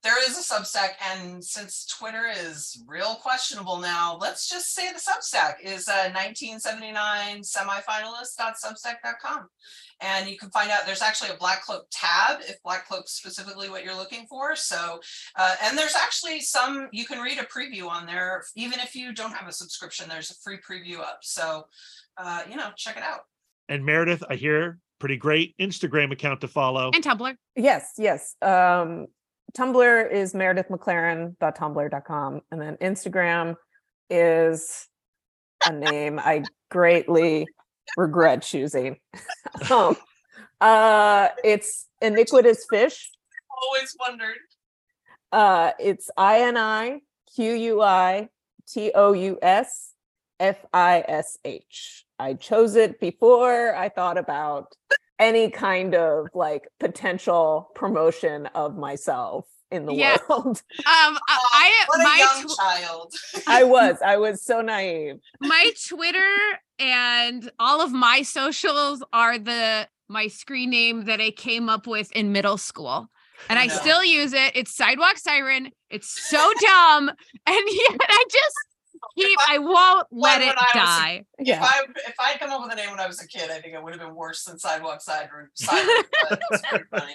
There 0.02 0.22
is 0.28 0.36
a 0.36 0.42
Substack, 0.42 0.94
and 1.12 1.44
since 1.44 1.86
Twitter 1.86 2.26
is 2.28 2.82
real 2.88 3.14
questionable 3.14 3.78
now, 3.78 4.18
let's 4.20 4.48
just 4.48 4.74
say 4.74 4.92
the 4.92 4.98
Substack 4.98 5.60
is 5.62 5.86
uh, 5.86 6.10
1979 6.12 7.42
semifinalist.substack.com. 7.42 9.46
And 10.00 10.28
you 10.28 10.36
can 10.36 10.50
find 10.50 10.72
out 10.72 10.86
there's 10.86 11.02
actually 11.02 11.30
a 11.30 11.36
Black 11.36 11.62
Cloak 11.62 11.86
tab 11.92 12.40
if 12.40 12.60
Black 12.64 12.88
Cloak's 12.88 13.12
specifically 13.12 13.70
what 13.70 13.84
you're 13.84 13.94
looking 13.94 14.26
for. 14.26 14.56
So, 14.56 14.98
uh, 15.36 15.54
and 15.62 15.78
there's 15.78 15.94
actually 15.94 16.40
some, 16.40 16.88
you 16.90 17.04
can 17.04 17.20
read 17.20 17.38
a 17.38 17.44
preview 17.44 17.88
on 17.88 18.04
there. 18.04 18.42
Even 18.56 18.80
if 18.80 18.96
you 18.96 19.14
don't 19.14 19.34
have 19.34 19.48
a 19.48 19.52
subscription, 19.52 20.08
there's 20.08 20.32
a 20.32 20.40
free 20.42 20.58
preview 20.58 20.98
up. 20.98 21.20
So, 21.22 21.68
uh, 22.16 22.42
you 22.48 22.56
know, 22.56 22.70
check 22.76 22.96
it 22.96 23.02
out. 23.02 23.20
And 23.68 23.84
Meredith, 23.84 24.22
I 24.28 24.36
hear 24.36 24.78
pretty 24.98 25.16
great 25.16 25.56
Instagram 25.58 26.12
account 26.12 26.42
to 26.42 26.48
follow. 26.48 26.90
And 26.94 27.02
Tumblr. 27.02 27.34
yes, 27.56 27.92
yes. 27.98 28.36
Um, 28.42 29.06
Tumblr 29.56 30.10
is 30.10 30.32
meredithmclaren.tumblr.com. 30.32 32.40
And 32.50 32.60
then 32.60 32.76
Instagram 32.76 33.56
is 34.08 34.88
a 35.66 35.72
name 35.72 36.18
I 36.18 36.44
greatly 36.70 37.46
regret 37.96 38.42
choosing. 38.42 38.98
um, 39.70 39.96
uh, 40.60 41.28
it's 41.44 41.88
iniquitous 42.00 42.64
fish. 42.70 43.10
Always 43.64 43.96
wondered. 43.98 44.36
Uh, 45.30 45.72
it's 45.78 46.10
I 46.16 46.40
N 46.42 46.56
I 46.56 47.00
Q 47.34 47.52
U 47.52 47.82
I 47.82 48.28
T 48.68 48.92
O 48.94 49.12
U 49.12 49.38
S 49.40 49.91
F 50.42 50.58
I 50.74 51.04
S 51.08 51.38
H. 51.44 52.04
I 52.18 52.34
chose 52.34 52.74
it 52.76 53.00
before 53.00 53.74
I 53.74 53.88
thought 53.88 54.18
about 54.18 54.74
any 55.18 55.50
kind 55.50 55.94
of 55.94 56.26
like 56.34 56.68
potential 56.80 57.70
promotion 57.74 58.46
of 58.54 58.76
myself 58.76 59.46
in 59.70 59.86
the 59.86 59.94
Yeah. 59.94 60.16
world. 60.28 60.62
Um, 60.80 61.16
I, 61.28 61.38
I 61.52 61.84
what 61.86 62.00
a 62.00 62.18
young 62.18 62.48
tw- 62.48 62.56
child. 62.56 63.14
I 63.46 63.64
was, 63.76 63.96
I 64.04 64.16
was 64.16 64.42
so 64.42 64.60
naive. 64.60 65.20
my 65.40 65.70
Twitter 65.88 66.28
and 66.78 67.50
all 67.58 67.80
of 67.80 67.92
my 67.92 68.22
socials 68.22 69.02
are 69.12 69.38
the 69.38 69.88
my 70.08 70.26
screen 70.26 70.70
name 70.70 71.04
that 71.04 71.20
I 71.20 71.30
came 71.30 71.68
up 71.68 71.86
with 71.86 72.10
in 72.12 72.32
middle 72.32 72.58
school. 72.58 73.08
And 73.48 73.58
I 73.58 73.66
No. 73.66 73.74
still 73.74 74.04
use 74.04 74.32
it. 74.34 74.52
It's 74.54 74.74
Sidewalk 74.76 75.16
Siren. 75.18 75.70
It's 75.88 76.08
so 76.30 76.52
dumb. 76.60 77.10
And 77.46 77.64
yet 77.70 78.00
I 78.00 78.24
just 78.30 78.56
keep 79.16 79.38
I 79.48 79.58
won't 79.58 80.06
let 80.12 80.40
it 80.42 80.54
I 80.56 80.62
was 80.62 80.70
a- 80.74 80.78
die. 80.78 81.24
If 81.38 81.60
I 81.60 81.82
if 82.06 82.14
I'd 82.20 82.38
come 82.40 82.50
up 82.50 82.62
with 82.62 82.72
a 82.72 82.76
name 82.76 82.90
when 82.90 83.00
I 83.00 83.06
was 83.06 83.20
a 83.22 83.26
kid, 83.26 83.50
I 83.50 83.60
think 83.60 83.74
it 83.74 83.82
would 83.82 83.92
have 83.92 84.00
been 84.00 84.14
worse 84.14 84.44
than 84.44 84.58
sidewalk 84.58 85.00
siren. 85.00 85.48
siren 85.54 86.02
but 86.28 86.40
it's 86.50 86.62
pretty 86.68 86.84
funny. 86.90 87.14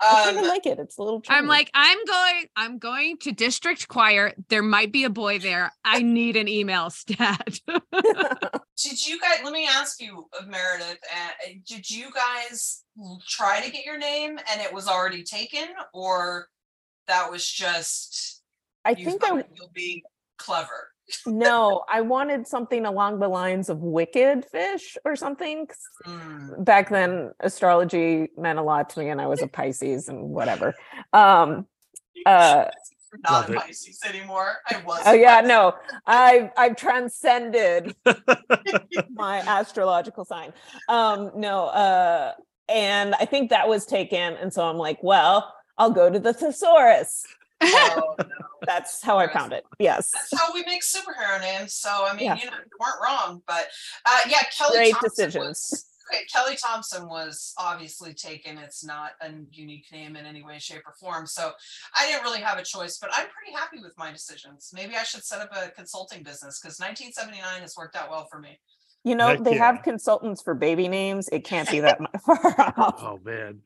I 0.00 0.24
kind 0.24 0.36
of 0.38 0.42
Um, 0.42 0.48
like 0.48 0.66
it. 0.66 0.78
It's 0.78 0.98
a 0.98 1.02
little 1.02 1.22
I'm 1.28 1.46
like, 1.46 1.70
I'm 1.74 2.04
going, 2.04 2.46
I'm 2.56 2.78
going 2.78 3.18
to 3.18 3.32
district 3.32 3.88
choir. 3.88 4.32
There 4.48 4.62
might 4.62 4.90
be 4.92 5.04
a 5.04 5.10
boy 5.10 5.38
there. 5.38 5.70
I 5.84 6.02
need 6.02 6.36
an 6.36 6.48
email 6.48 6.90
stat. 6.90 7.60
did 7.68 9.06
you 9.06 9.20
guys? 9.20 9.40
Let 9.44 9.52
me 9.52 9.66
ask 9.68 10.00
you, 10.00 10.28
uh, 10.38 10.44
Meredith. 10.46 10.98
Uh, 11.14 11.48
did 11.66 11.88
you 11.88 12.10
guys 12.12 12.82
try 13.28 13.60
to 13.60 13.70
get 13.70 13.84
your 13.84 13.98
name 13.98 14.38
and 14.50 14.60
it 14.60 14.72
was 14.72 14.88
already 14.88 15.22
taken, 15.22 15.66
or 15.94 16.48
that 17.06 17.30
was 17.30 17.48
just 17.48 18.42
I 18.84 18.90
you 18.90 19.04
think 19.04 19.24
I 19.24 19.44
you'll 19.54 19.70
be 19.72 20.02
clever? 20.38 20.91
No, 21.26 21.84
I 21.90 22.00
wanted 22.00 22.46
something 22.46 22.84
along 22.86 23.20
the 23.20 23.28
lines 23.28 23.68
of 23.68 23.78
wicked 23.78 24.44
fish 24.44 24.96
or 25.04 25.16
something. 25.16 25.68
Hmm. 26.04 26.62
Back 26.62 26.90
then, 26.90 27.32
astrology 27.40 28.28
meant 28.36 28.58
a 28.58 28.62
lot 28.62 28.90
to 28.90 29.00
me, 29.00 29.08
and 29.08 29.20
I 29.20 29.26
was 29.26 29.42
a 29.42 29.46
Pisces 29.46 30.08
and 30.08 30.30
whatever. 30.30 30.74
Um, 31.12 31.66
uh, 32.26 32.66
not 33.24 33.30
Love 33.30 33.50
a 33.50 33.52
it. 33.52 33.58
Pisces 33.58 34.00
anymore. 34.08 34.56
I 34.70 34.82
was. 34.84 35.02
oh 35.06 35.12
yeah, 35.12 35.36
Pisces. 35.36 35.48
no, 35.48 35.74
I've 36.06 36.50
I've 36.56 36.76
transcended 36.76 37.94
my 39.10 39.38
astrological 39.46 40.24
sign. 40.24 40.52
Um, 40.88 41.30
no, 41.36 41.66
uh, 41.66 42.32
and 42.68 43.14
I 43.14 43.24
think 43.26 43.50
that 43.50 43.68
was 43.68 43.84
taken, 43.84 44.34
and 44.34 44.52
so 44.52 44.64
I'm 44.64 44.78
like, 44.78 44.98
well, 45.02 45.54
I'll 45.78 45.90
go 45.90 46.10
to 46.10 46.18
the 46.18 46.32
thesaurus. 46.32 47.26
Oh, 47.62 48.14
no. 48.18 48.24
That's 48.66 49.02
how 49.02 49.18
I 49.18 49.32
found 49.32 49.52
it. 49.52 49.64
Yes, 49.78 50.10
That's 50.12 50.40
how 50.40 50.52
we 50.54 50.62
make 50.64 50.82
superhero 50.82 51.40
names. 51.40 51.74
So 51.74 51.88
I 52.08 52.14
mean, 52.14 52.26
Yeah. 52.26 52.36
you 52.36 52.46
know, 52.46 52.56
you 52.56 52.76
weren't 52.78 53.00
wrong. 53.02 53.42
But 53.46 53.66
uh, 54.06 54.20
yeah, 54.28 54.42
Kelly 54.56 54.76
great 54.78 54.92
Thompson 54.92 55.08
decisions. 55.10 55.44
was 55.44 55.86
okay, 56.14 56.22
Kelly 56.32 56.56
Thompson 56.56 57.08
was 57.08 57.54
obviously 57.58 58.14
taken. 58.14 58.58
It's 58.58 58.84
not 58.84 59.12
a 59.20 59.30
unique 59.50 59.86
name 59.92 60.14
in 60.14 60.26
any 60.26 60.44
way, 60.44 60.58
shape, 60.60 60.82
or 60.86 60.94
form. 61.00 61.26
So 61.26 61.50
I 61.98 62.06
didn't 62.06 62.22
really 62.22 62.40
have 62.40 62.58
a 62.58 62.62
choice, 62.62 62.98
but 62.98 63.10
I'm 63.12 63.26
pretty 63.26 63.52
happy 63.52 63.78
with 63.82 63.94
my 63.98 64.12
decisions. 64.12 64.70
Maybe 64.72 64.94
I 64.94 65.02
should 65.02 65.24
set 65.24 65.40
up 65.40 65.50
a 65.56 65.70
consulting 65.70 66.22
business 66.22 66.60
because 66.60 66.78
1979 66.78 67.62
has 67.62 67.74
worked 67.76 67.96
out 67.96 68.10
well 68.10 68.28
for 68.30 68.38
me. 68.38 68.60
You 69.04 69.16
know, 69.16 69.26
Heck 69.28 69.42
they 69.42 69.56
yeah. 69.56 69.72
have 69.72 69.82
consultants 69.82 70.40
for 70.40 70.54
baby 70.54 70.86
names. 70.86 71.28
It 71.30 71.42
can't 71.42 71.68
be 71.68 71.80
that 71.80 71.98
mu- 72.00 72.06
far 72.24 72.54
off. 72.76 73.02
oh 73.02 73.18
man. 73.24 73.60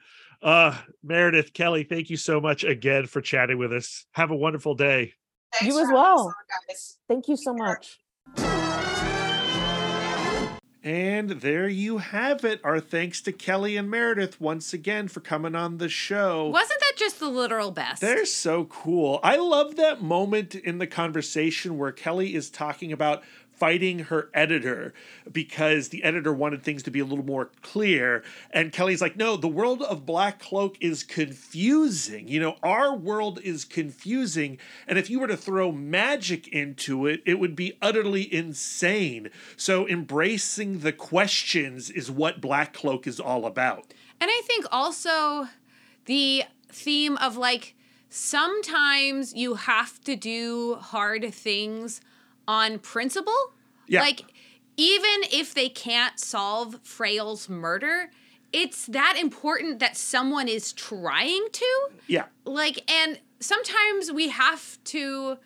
Uh 0.47 0.78
Meredith 1.03 1.53
Kelly, 1.53 1.82
thank 1.82 2.09
you 2.09 2.16
so 2.16 2.40
much 2.40 2.62
again 2.62 3.07
for 3.09 3.20
chatting 3.20 3.59
with 3.59 3.72
us. 3.72 4.07
Have 4.12 4.30
a 4.30 4.36
wonderful 4.36 4.76
day. 4.76 5.14
Thanks 5.53 5.74
You 5.74 5.82
as 5.82 5.88
well. 5.92 6.28
on, 6.28 6.34
guys. 6.68 6.99
Thank 7.09 7.26
you 7.26 7.36
so 7.36 7.53
much. 7.53 7.99
And 10.84 11.30
there 11.30 11.68
you 11.68 11.99
have 11.99 12.44
it. 12.44 12.61
Our 12.62 12.78
thanks 12.78 13.20
to 13.22 13.32
Kelly 13.32 13.76
and 13.76 13.90
Meredith 13.90 14.40
once 14.40 14.72
again 14.72 15.09
for 15.09 15.18
coming 15.18 15.57
on 15.57 15.78
the 15.78 15.88
show. 15.88 16.47
Wasn't 16.51 16.78
that 16.78 16.92
just 16.94 17.18
the 17.18 17.28
literal 17.28 17.72
best. 17.72 18.01
They're 18.01 18.24
so 18.24 18.66
cool. 18.66 19.18
I 19.24 19.34
love 19.38 19.74
that 19.76 20.01
moment 20.01 20.55
in 20.55 20.78
the 20.78 20.86
conversation 20.86 21.76
where 21.76 21.90
Kelly 21.90 22.36
is 22.36 22.51
talking 22.51 22.92
about 22.92 23.24
fighting 23.57 24.00
her 24.00 24.28
editor 24.34 24.92
because 25.30 25.88
the 25.88 26.04
editor 26.04 26.32
wanted 26.32 26.62
things 26.62 26.82
to 26.82 26.90
be 26.90 27.00
a 27.00 27.04
little 27.04 27.24
more 27.24 27.50
clear. 27.62 28.22
And 28.50 28.72
Kelly's 28.72 29.00
like, 29.00 29.16
no, 29.16 29.36
the 29.36 29.48
world 29.48 29.82
of 29.82 30.04
Black 30.04 30.38
Cloak 30.38 30.76
is 30.80 31.02
confusing. 31.02 32.28
You 32.28 32.40
know, 32.40 32.57
our 32.62 32.94
world 32.94 33.40
is 33.42 33.64
confusing. 33.64 34.59
And 34.86 34.98
if 34.98 35.09
you 35.09 35.20
were 35.20 35.26
to 35.26 35.36
throw 35.36 35.72
magic 35.72 36.48
into 36.48 37.07
it, 37.07 37.22
it 37.24 37.38
would 37.38 37.57
be 37.57 37.76
utterly 37.80 38.32
insane. 38.32 39.30
So 39.57 39.88
embracing 39.88 40.80
the 40.80 40.92
questions 40.92 41.90
is 41.90 42.11
what 42.11 42.40
Black 42.40 42.74
Cloak 42.74 43.07
is 43.07 43.18
all 43.18 43.46
about. 43.46 43.94
And 44.20 44.30
I 44.30 44.42
think 44.44 44.66
also 44.70 45.48
the 46.04 46.44
theme 46.68 47.16
of 47.18 47.36
like 47.36 47.74
sometimes 48.11 49.34
you 49.34 49.54
have 49.54 50.00
to 50.02 50.16
do 50.16 50.76
hard 50.76 51.32
things 51.34 52.00
on 52.49 52.78
principle. 52.78 53.53
Yeah. 53.86 54.01
Like 54.01 54.24
even 54.76 55.22
if 55.32 55.55
they 55.55 55.68
can't 55.68 56.18
solve 56.18 56.80
Frail's 56.82 57.49
murder, 57.49 58.11
it's 58.53 58.86
that 58.86 59.16
important 59.18 59.80
that 59.80 59.97
someone 59.97 60.49
is 60.49 60.72
trying 60.72 61.47
to. 61.53 61.88
Yeah. 62.07 62.24
Like 62.44 62.90
and 62.90 63.20
sometimes 63.40 64.11
we 64.11 64.28
have 64.28 64.82
to 64.84 65.38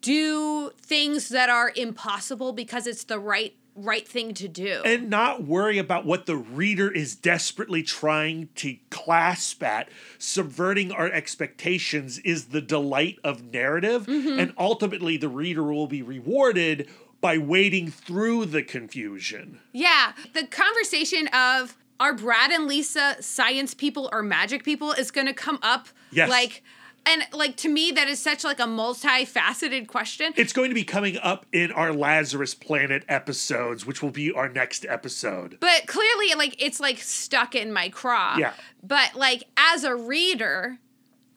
do 0.00 0.70
things 0.80 1.28
that 1.30 1.50
are 1.50 1.72
impossible 1.74 2.52
because 2.52 2.86
it's 2.86 3.04
the 3.04 3.18
right 3.18 3.54
right 3.78 4.06
thing 4.06 4.34
to 4.34 4.48
do. 4.48 4.82
and 4.84 5.08
not 5.08 5.44
worry 5.44 5.78
about 5.78 6.04
what 6.04 6.26
the 6.26 6.36
reader 6.36 6.90
is 6.90 7.14
desperately 7.14 7.82
trying 7.82 8.48
to 8.56 8.76
clasp 8.90 9.62
at. 9.62 9.88
Subverting 10.18 10.92
our 10.92 11.10
expectations 11.10 12.18
is 12.20 12.46
the 12.46 12.60
delight 12.60 13.18
of 13.24 13.52
narrative, 13.52 14.06
mm-hmm. 14.06 14.38
and 14.38 14.52
ultimately 14.58 15.16
the 15.16 15.28
reader 15.28 15.62
will 15.64 15.86
be 15.86 16.02
rewarded 16.02 16.88
by 17.20 17.36
wading 17.38 17.90
through 17.90 18.46
the 18.46 18.62
confusion. 18.62 19.60
Yeah, 19.72 20.12
the 20.34 20.46
conversation 20.46 21.28
of 21.28 21.76
are 22.00 22.14
Brad 22.14 22.50
and 22.50 22.66
Lisa 22.66 23.16
science 23.20 23.74
people 23.74 24.08
or 24.12 24.22
magic 24.22 24.64
people 24.64 24.92
is 24.92 25.10
going 25.10 25.26
to 25.26 25.34
come 25.34 25.58
up. 25.62 25.88
Yes. 26.12 26.30
Like, 26.30 26.62
and 27.08 27.22
like 27.32 27.56
to 27.58 27.68
me, 27.68 27.90
that 27.92 28.08
is 28.08 28.20
such 28.20 28.44
like 28.44 28.60
a 28.60 28.64
multifaceted 28.64 29.86
question. 29.88 30.32
It's 30.36 30.52
going 30.52 30.68
to 30.70 30.74
be 30.74 30.84
coming 30.84 31.16
up 31.18 31.46
in 31.52 31.72
our 31.72 31.92
Lazarus 31.92 32.54
Planet 32.54 33.04
episodes, 33.08 33.86
which 33.86 34.02
will 34.02 34.10
be 34.10 34.32
our 34.32 34.48
next 34.48 34.84
episode. 34.88 35.58
but 35.60 35.86
clearly, 35.86 36.34
like 36.36 36.54
it's 36.62 36.80
like 36.80 36.98
stuck 36.98 37.54
in 37.54 37.72
my 37.72 37.88
craw. 37.88 38.36
Yeah. 38.36 38.52
But 38.82 39.14
like 39.14 39.44
as 39.56 39.84
a 39.84 39.94
reader, 39.96 40.78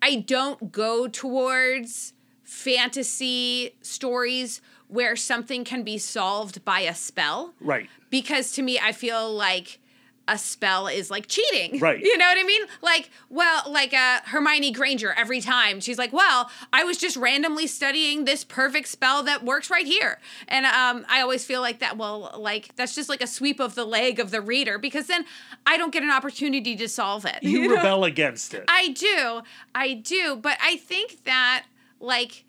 I 0.02 0.16
don't 0.16 0.72
go 0.72 1.08
towards 1.08 2.14
fantasy 2.44 3.76
stories 3.82 4.62
where 4.88 5.16
something 5.16 5.64
can 5.64 5.84
be 5.84 5.98
solved 5.98 6.66
by 6.66 6.82
a 6.82 6.94
spell. 6.94 7.54
Right. 7.62 7.90
because 8.10 8.52
to 8.54 8.62
me 8.62 8.78
i 8.78 8.92
feel 8.92 9.34
like 9.34 9.80
a 10.28 10.38
spell 10.38 10.88
is 10.88 11.10
like 11.10 11.28
cheating 11.28 11.80
Right. 11.80 12.00
you 12.00 12.16
know 12.18 12.26
what 12.26 12.38
i 12.38 12.44
mean 12.44 12.62
like 12.82 13.10
well 13.30 13.64
like 13.68 13.94
uh 13.94 14.20
hermione 14.26 14.72
granger 14.72 15.14
every 15.18 15.42
time 15.42 15.80
she's 15.82 15.98
like 15.98 16.14
well 16.14 16.50
i 16.72 16.84
was 16.84 16.98
just 16.98 17.18
randomly 17.18 17.66
studying 17.68 18.26
this 18.26 18.44
perfect 18.44 18.88
spell 18.88 19.24
that 19.24 19.44
works 19.44 19.70
right 19.70 19.86
here 19.88 20.20
and 20.48 20.66
um 20.68 21.06
i 21.10 21.22
always 21.22 21.44
feel 21.44 21.60
like 21.60 21.80
that 21.80 21.98
well 21.98 22.34
like 22.38 22.74
that's 22.76 22.94
just 22.96 23.10
like 23.10 23.22
a 23.22 23.28
sweep 23.28 23.60
of 23.60 23.74
the 23.76 23.84
leg 23.84 24.20
of 24.20 24.30
the 24.32 24.42
reader 24.42 24.78
because 24.78 25.08
then 25.08 25.26
i 25.66 25.76
don't 25.76 25.92
get 25.92 26.04
an 26.04 26.12
opportunity 26.12 26.76
to 26.76 26.88
solve 26.88 27.26
it 27.26 27.40
You 27.42 27.68
know? 27.68 27.76
rebel 27.76 28.04
against 28.06 28.54
it. 28.54 28.66
I 28.68 28.90
do. 28.90 29.42
I 29.76 29.94
do. 29.96 30.36
But 30.36 30.58
I 30.64 30.78
think 30.78 31.24
that, 31.26 31.66
like, 32.00 32.46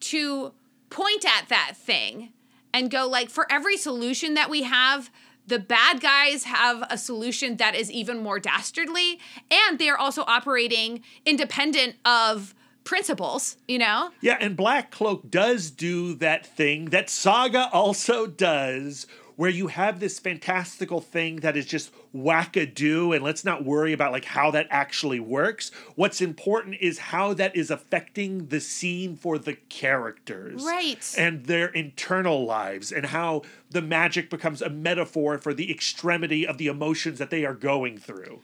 to 0.00 0.52
point 0.90 1.24
at 1.24 1.48
that 1.48 1.72
thing 1.76 2.32
and 2.72 2.90
go, 2.90 3.06
like, 3.08 3.30
for 3.30 3.50
every 3.50 3.76
solution 3.76 4.34
that 4.34 4.50
we 4.50 4.62
have, 4.64 5.10
the 5.46 5.58
bad 5.58 6.00
guys 6.00 6.44
have 6.44 6.86
a 6.90 6.96
solution 6.96 7.56
that 7.56 7.74
is 7.74 7.90
even 7.90 8.22
more 8.22 8.38
dastardly. 8.38 9.18
And 9.50 9.78
they 9.78 9.88
are 9.88 9.98
also 9.98 10.24
operating 10.26 11.02
independent 11.26 11.96
of 12.04 12.54
principles, 12.84 13.56
you 13.66 13.78
know? 13.78 14.10
Yeah, 14.20 14.36
and 14.40 14.56
Black 14.56 14.90
Cloak 14.90 15.30
does 15.30 15.70
do 15.70 16.14
that 16.16 16.46
thing 16.46 16.86
that 16.86 17.08
Saga 17.08 17.70
also 17.72 18.26
does, 18.26 19.06
where 19.36 19.50
you 19.50 19.66
have 19.66 20.00
this 20.00 20.18
fantastical 20.18 21.00
thing 21.00 21.36
that 21.36 21.56
is 21.56 21.66
just 21.66 21.92
wackadoo, 22.14 23.14
and 23.14 23.24
let's 23.24 23.44
not 23.44 23.64
worry 23.64 23.92
about 23.92 24.12
like 24.12 24.24
how 24.24 24.50
that 24.52 24.66
actually 24.70 25.20
works. 25.20 25.70
What's 25.96 26.20
important 26.20 26.76
is 26.80 26.98
how 26.98 27.34
that 27.34 27.54
is 27.56 27.70
affecting 27.70 28.46
the 28.46 28.60
scene 28.60 29.16
for 29.16 29.38
the 29.38 29.54
characters. 29.68 30.62
Right. 30.64 31.14
And 31.18 31.46
their 31.46 31.66
internal 31.68 32.44
lives, 32.44 32.92
and 32.92 33.06
how 33.06 33.42
the 33.70 33.82
magic 33.82 34.30
becomes 34.30 34.62
a 34.62 34.70
metaphor 34.70 35.38
for 35.38 35.52
the 35.52 35.70
extremity 35.70 36.46
of 36.46 36.58
the 36.58 36.68
emotions 36.68 37.18
that 37.18 37.30
they 37.30 37.44
are 37.44 37.54
going 37.54 37.98
through. 37.98 38.40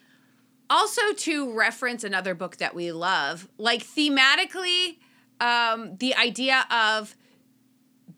also 0.68 1.12
to 1.16 1.53
reference 1.53 2.05
another 2.05 2.34
book 2.34 2.57
that 2.59 2.74
we 2.74 2.93
love 2.93 3.49
like 3.59 3.82
thematically 3.82 4.99
um, 5.41 5.97
the 5.97 6.14
idea 6.14 6.64
of 6.70 7.16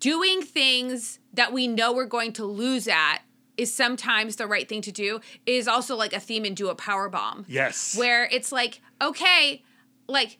doing 0.03 0.43
things 0.43 1.21
that 1.33 1.53
we 1.53 1.69
know 1.69 1.93
we're 1.93 2.05
going 2.05 2.33
to 2.33 2.45
lose 2.45 2.89
at 2.89 3.21
is 3.57 3.73
sometimes 3.73 4.35
the 4.35 4.47
right 4.49 4.69
thing 4.69 4.83
to 4.83 4.91
do. 4.91 5.21
Is 5.47 5.69
also 5.69 5.95
like 5.95 6.13
a 6.13 6.19
theme 6.19 6.45
in 6.45 6.55
do 6.55 6.69
a 6.69 6.75
Powerbomb. 6.75 7.45
Yes. 7.47 7.97
where 7.97 8.29
it's 8.33 8.51
like 8.51 8.81
okay 9.01 9.63
like 10.09 10.39